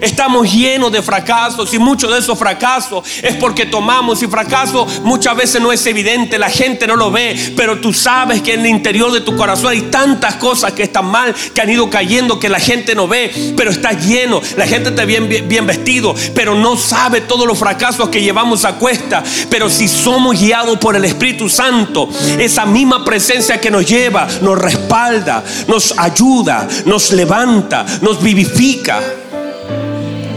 Estamos 0.00 0.52
llenos 0.52 0.92
de 0.92 1.02
fracasos 1.02 1.72
y 1.74 1.78
muchos 1.78 2.10
de 2.12 2.18
esos 2.18 2.38
fracasos 2.38 3.04
es 3.22 3.34
porque 3.34 3.66
tomamos 3.66 4.22
y 4.22 4.26
fracaso 4.26 4.86
muchas 5.02 5.36
veces 5.36 5.60
no 5.60 5.72
es 5.72 5.84
evidente, 5.86 6.38
la 6.38 6.50
gente 6.50 6.86
no 6.86 6.96
lo 6.96 7.10
ve, 7.10 7.54
pero 7.56 7.78
tú 7.80 7.92
sabes 7.92 8.42
que 8.42 8.54
en 8.54 8.60
el 8.60 8.66
interior 8.66 9.10
de 9.12 9.20
tu 9.20 9.36
corazón 9.36 9.72
hay 9.72 9.82
tantas 9.82 10.36
cosas 10.36 10.72
que 10.72 10.84
están 10.84 11.06
mal, 11.06 11.34
que 11.54 11.60
han 11.60 11.70
ido 11.70 11.90
cayendo, 11.90 12.38
que 12.38 12.48
la 12.48 12.60
gente 12.60 12.94
no 12.94 13.08
ve, 13.08 13.54
pero 13.56 13.70
está 13.70 13.92
lleno, 13.92 14.40
la 14.56 14.66
gente 14.66 14.90
está 14.90 15.04
bien, 15.04 15.28
bien, 15.28 15.66
vestido, 15.66 16.14
pero 16.34 16.54
no 16.54 16.76
sabe 16.76 17.20
todos 17.22 17.46
los 17.46 17.58
fracasos 17.58 18.08
que 18.08 18.22
llevamos 18.22 18.64
a 18.64 18.74
cuesta, 18.74 19.22
pero 19.50 19.68
si 19.68 19.88
somos 19.88 20.38
guiados 20.40 20.78
por 20.78 20.96
el 20.96 21.04
Espíritu 21.04 21.48
Santo, 21.48 22.08
esa 22.38 22.66
misma 22.66 23.04
presencia 23.04 23.60
que 23.60 23.70
nos 23.70 23.86
lleva, 23.86 24.26
nos 24.42 24.58
respalda, 24.58 25.42
nos 25.66 25.94
ayuda, 25.98 26.68
nos 26.84 27.12
levanta, 27.12 27.84
nos 28.00 28.22
vivifica. 28.22 29.00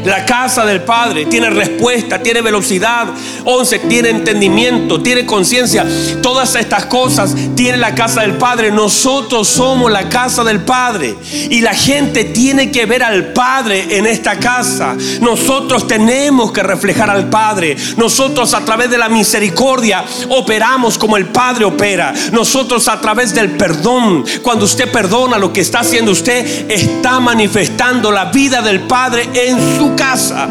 La 0.05 0.25
casa 0.25 0.65
del 0.65 0.81
Padre 0.81 1.25
tiene 1.25 1.49
respuesta, 1.49 2.19
tiene 2.19 2.41
velocidad. 2.41 3.07
11, 3.45 3.79
tiene 3.79 4.09
entendimiento, 4.09 5.01
tiene 5.01 5.25
conciencia. 5.25 5.85
Todas 6.21 6.55
estas 6.55 6.85
cosas 6.85 7.35
tiene 7.55 7.77
la 7.77 7.93
casa 7.93 8.21
del 8.21 8.33
Padre. 8.33 8.71
Nosotros 8.71 9.47
somos 9.47 9.91
la 9.91 10.09
casa 10.09 10.43
del 10.43 10.61
Padre. 10.61 11.15
Y 11.49 11.61
la 11.61 11.73
gente 11.73 12.25
tiene 12.25 12.71
que 12.71 12.85
ver 12.85 13.03
al 13.03 13.33
Padre 13.33 13.97
en 13.97 14.07
esta 14.07 14.37
casa. 14.37 14.95
Nosotros 15.21 15.87
tenemos 15.87 16.51
que 16.51 16.63
reflejar 16.63 17.09
al 17.09 17.29
Padre. 17.29 17.77
Nosotros 17.97 18.53
a 18.53 18.65
través 18.65 18.89
de 18.89 18.97
la 18.97 19.09
misericordia 19.09 20.03
operamos 20.29 20.97
como 20.97 21.17
el 21.17 21.27
Padre 21.27 21.65
opera. 21.65 22.13
Nosotros 22.31 22.87
a 22.87 22.99
través 22.99 23.33
del 23.35 23.51
perdón. 23.51 24.25
Cuando 24.41 24.65
usted 24.65 24.91
perdona 24.91 25.37
lo 25.37 25.53
que 25.53 25.61
está 25.61 25.81
haciendo 25.81 26.11
usted, 26.11 26.71
está 26.71 27.19
manifestando 27.19 28.11
la 28.11 28.25
vida 28.25 28.61
del 28.61 28.81
Padre 28.81 29.29
en 29.33 29.77
su 29.77 29.90
casa. 29.95 30.47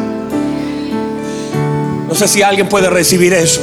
No 2.09 2.14
sé 2.14 2.28
si 2.28 2.43
alguien 2.43 2.68
puede 2.68 2.91
recibir 2.91 3.32
eso. 3.32 3.61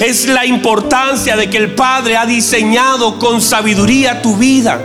Es 0.00 0.26
la 0.26 0.46
importancia 0.46 1.36
de 1.36 1.50
que 1.50 1.58
el 1.58 1.74
Padre 1.74 2.16
ha 2.16 2.24
diseñado 2.24 3.18
con 3.18 3.42
sabiduría 3.42 4.22
tu 4.22 4.36
vida. 4.36 4.80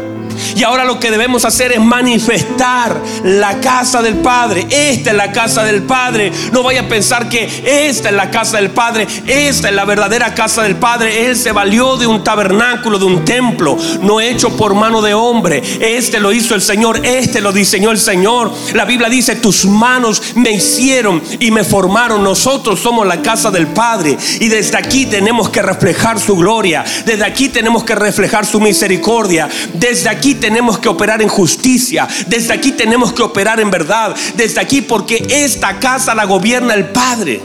Y 0.56 0.64
ahora 0.64 0.86
lo 0.86 1.00
que 1.00 1.12
debemos 1.12 1.44
hacer 1.44 1.74
es 1.74 1.82
manifestar 1.82 3.02
la 3.24 3.60
casa 3.60 4.02
del 4.02 4.16
Padre. 4.16 4.66
Esta 4.70 5.12
es 5.12 5.18
la 5.18 5.34
casa 5.34 5.64
del 5.64 5.84
Padre. 5.84 6.32
No 6.54 6.64
vaya 6.64 6.82
a 6.82 6.88
pensar 6.88 7.28
que 7.28 7.64
esta 7.66 8.10
es 8.10 8.16
la 8.16 8.32
casa 8.32 8.58
del 8.58 8.72
Padre. 8.72 9.06
Esta 9.28 9.68
es 9.68 9.76
la 9.76 9.84
verdadera 9.84 10.34
casa 10.34 10.64
del 10.64 10.78
Padre. 10.78 11.26
Él 11.26 11.36
se 11.36 11.52
valió 11.52 11.98
de 11.98 12.08
un 12.08 12.24
tabernáculo, 12.24 12.98
de 12.98 13.06
un 13.06 13.26
templo, 13.26 13.78
no 14.02 14.22
hecho 14.22 14.56
por 14.56 14.74
mano 14.76 15.02
de 15.02 15.14
hombre. 15.14 15.62
Este 15.82 16.22
lo 16.22 16.32
hizo 16.32 16.56
el 16.56 16.62
Señor. 16.62 17.06
Este 17.06 17.42
lo 17.42 17.52
diseñó 17.52 17.92
el 17.92 18.00
Señor. 18.00 18.54
La 18.74 18.86
Biblia 18.86 19.10
dice, 19.10 19.36
tus 19.36 19.66
manos 19.66 20.22
me 20.36 20.52
hicieron 20.52 21.22
y 21.40 21.52
me 21.52 21.66
formaron. 21.66 22.24
Nosotros 22.24 22.80
somos 22.80 23.06
la 23.06 23.22
casa 23.22 23.52
del 23.52 23.68
Padre. 23.68 24.18
Y 24.40 24.48
desde 24.48 24.78
aquí 24.78 25.06
tenemos 25.06 25.50
que 25.50 25.62
reflejar 25.62 26.18
su 26.18 26.38
gloria. 26.38 26.86
Desde 27.06 27.26
aquí 27.26 27.50
tenemos 27.50 27.84
que 27.84 27.96
reflejar 27.96 28.46
su 28.46 28.62
misericordia. 28.62 29.50
Desde 29.74 30.08
aquí 30.08 30.36
tenemos 30.46 30.78
que 30.78 30.88
operar 30.88 31.24
en 31.24 31.28
justicia, 31.28 32.08
desde 32.28 32.54
aquí 32.54 32.72
tenemos 32.74 33.12
que 33.12 33.24
operar 33.24 33.60
en 33.60 33.72
verdad, 33.72 34.16
desde 34.36 34.62
aquí 34.62 34.80
porque 34.80 35.26
esta 35.28 35.80
casa 35.80 36.14
la 36.14 36.26
gobierna 36.26 36.76
el 36.76 36.90
Padre. 36.90 37.42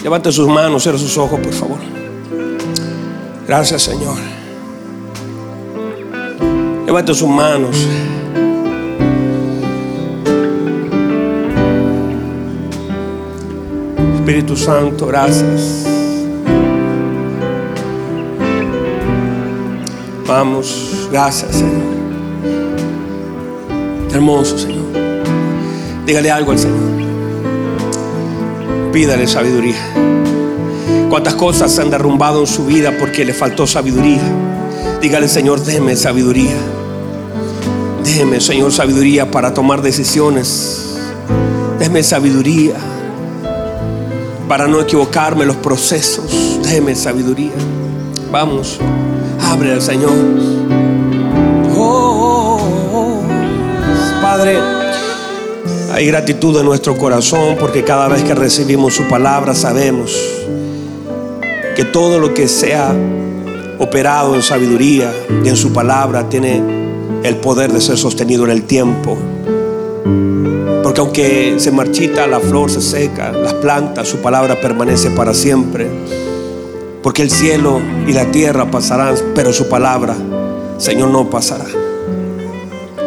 Levante 0.00 0.30
sus 0.30 0.46
manos, 0.46 0.84
cierre 0.84 0.96
sus 0.96 1.18
ojos, 1.18 1.40
por 1.40 1.52
favor. 1.52 1.78
Gracias, 3.48 3.82
Señor. 3.82 4.16
Levante 6.86 7.14
sus 7.14 7.28
manos. 7.28 7.76
Espíritu 14.20 14.56
Santo, 14.56 15.06
gracias. 15.06 15.95
Vamos, 20.26 21.08
gracias 21.10 21.56
Señor. 21.56 21.86
Hermoso 24.12 24.58
Señor. 24.58 24.84
Dígale 26.06 26.30
algo 26.30 26.52
al 26.52 26.58
Señor. 26.58 26.96
Pídale 28.92 29.26
sabiduría. 29.26 29.76
Cuántas 31.10 31.34
cosas 31.34 31.70
se 31.72 31.82
han 31.82 31.90
derrumbado 31.90 32.40
en 32.40 32.46
su 32.46 32.66
vida 32.66 32.92
porque 32.98 33.24
le 33.24 33.34
faltó 33.34 33.66
sabiduría. 33.66 34.22
Dígale, 35.00 35.28
Señor, 35.28 35.62
déme 35.62 35.94
sabiduría. 35.96 36.56
Déme, 38.02 38.40
Señor, 38.40 38.72
sabiduría 38.72 39.30
para 39.30 39.52
tomar 39.52 39.82
decisiones. 39.82 40.96
Déme 41.78 42.02
sabiduría 42.02 42.74
para 44.48 44.66
no 44.66 44.80
equivocarme 44.80 45.42
en 45.42 45.48
los 45.48 45.56
procesos. 45.56 46.58
Déme 46.62 46.94
sabiduría. 46.94 47.52
Vamos, 48.32 48.78
al 49.64 49.82
Señor. 49.82 50.12
Padre, 54.20 54.58
hay 55.92 56.06
gratitud 56.06 56.58
en 56.58 56.66
nuestro 56.66 56.96
corazón 56.96 57.56
porque 57.58 57.82
cada 57.82 58.06
vez 58.06 58.22
que 58.22 58.34
recibimos 58.34 58.94
su 58.94 59.04
palabra 59.08 59.54
sabemos 59.54 60.14
que 61.74 61.84
todo 61.84 62.18
lo 62.18 62.34
que 62.34 62.48
sea 62.48 62.94
operado 63.78 64.34
en 64.34 64.42
sabiduría 64.42 65.12
y 65.42 65.48
en 65.48 65.56
su 65.56 65.72
palabra 65.72 66.28
tiene 66.28 66.62
el 67.22 67.36
poder 67.36 67.72
de 67.72 67.80
ser 67.80 67.96
sostenido 67.96 68.44
en 68.44 68.50
el 68.50 68.64
tiempo. 68.64 69.16
Porque 70.82 71.00
aunque 71.00 71.54
se 71.58 71.70
marchita, 71.72 72.26
la 72.26 72.40
flor 72.40 72.70
se 72.70 72.82
seca, 72.82 73.32
las 73.32 73.54
plantas, 73.54 74.06
su 74.06 74.18
palabra 74.18 74.60
permanece 74.60 75.10
para 75.10 75.32
siempre. 75.34 75.88
Porque 77.06 77.22
el 77.22 77.30
cielo 77.30 77.80
y 78.08 78.12
la 78.12 78.32
tierra 78.32 78.68
pasarán, 78.68 79.14
pero 79.32 79.52
su 79.52 79.68
palabra, 79.68 80.16
Señor, 80.76 81.10
no 81.10 81.30
pasará. 81.30 81.66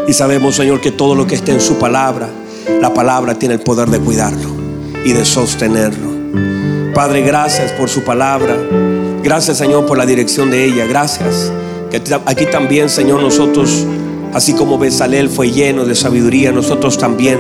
Y 0.08 0.14
sabemos, 0.14 0.56
Señor, 0.56 0.80
que 0.80 0.92
todo 0.92 1.16
lo 1.16 1.28
que 1.28 1.36
esté 1.36 1.52
en 1.52 1.60
su 1.60 1.76
palabra, 1.76 2.30
la 2.80 2.94
palabra 2.94 3.38
tiene 3.38 3.56
el 3.56 3.60
poder 3.60 3.90
de 3.90 4.00
cuidarlo 4.00 4.52
y 5.04 5.12
de 5.12 5.26
sostenerlo. 5.26 6.94
Padre, 6.96 7.24
gracias 7.24 7.74
por 7.74 7.90
su 7.90 8.06
palabra. 8.06 8.56
Gracias, 9.22 9.58
Señor, 9.58 9.86
por 9.86 9.98
la 9.98 10.06
dirección 10.06 10.50
de 10.50 10.64
ella. 10.64 10.86
Gracias. 10.86 11.52
Que 11.92 12.02
aquí 12.26 12.46
también, 12.46 12.90
Señor, 12.90 13.22
nosotros, 13.22 13.86
así 14.34 14.54
como 14.54 14.80
Besalel 14.80 15.28
fue 15.28 15.52
lleno 15.52 15.84
de 15.84 15.96
sabiduría, 15.96 16.54
nosotros 16.54 16.98
también 16.98 17.38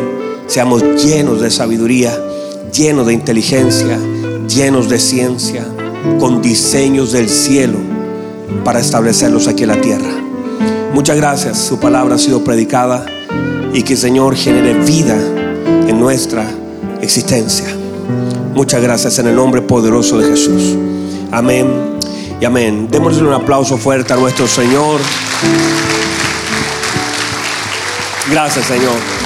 seamos 0.47 0.84
llenos 1.01 1.39
de 1.39 1.51
sabiduría, 1.51 2.14
llenos 2.74 3.07
de 3.07 3.14
inteligencia, 3.14 3.97
llenos 4.45 4.89
de 4.89 4.99
ciencia, 4.99 5.66
con 6.20 6.41
diseños 6.41 7.12
del 7.12 7.30
cielo 7.30 7.78
para 8.64 8.80
establecerlos 8.80 9.47
aquí 9.47 9.64
en 9.64 9.70
la 9.70 9.82
tierra. 9.82 10.10
Muchas 10.93 11.18
gracias. 11.18 11.58
Su 11.58 11.80
palabra 11.80 12.16
ha 12.16 12.18
sido 12.18 12.43
predicada 12.43 13.06
y 13.74 13.84
que 13.84 13.93
el 13.93 14.00
Señor 14.00 14.36
genere 14.36 14.74
vida 14.86 15.18
en 15.88 16.00
nuestra 16.00 16.50
existencia. 17.02 17.68
Muchas 18.54 18.82
gracias 18.82 19.20
en 19.20 19.28
el 19.28 19.36
nombre 19.36 19.62
poderoso 19.62 20.18
de 20.18 20.30
Jesús. 20.30 20.76
Amén 21.32 21.68
y 22.41 22.45
amén. 22.45 22.88
Démosle 22.89 23.28
un 23.28 23.34
aplauso 23.34 23.78
fuerte 23.78 24.14
a 24.14 24.16
nuestro 24.16 24.47
Señor. 24.47 25.00
Gracias, 28.32 28.66
Señor. 28.66 29.18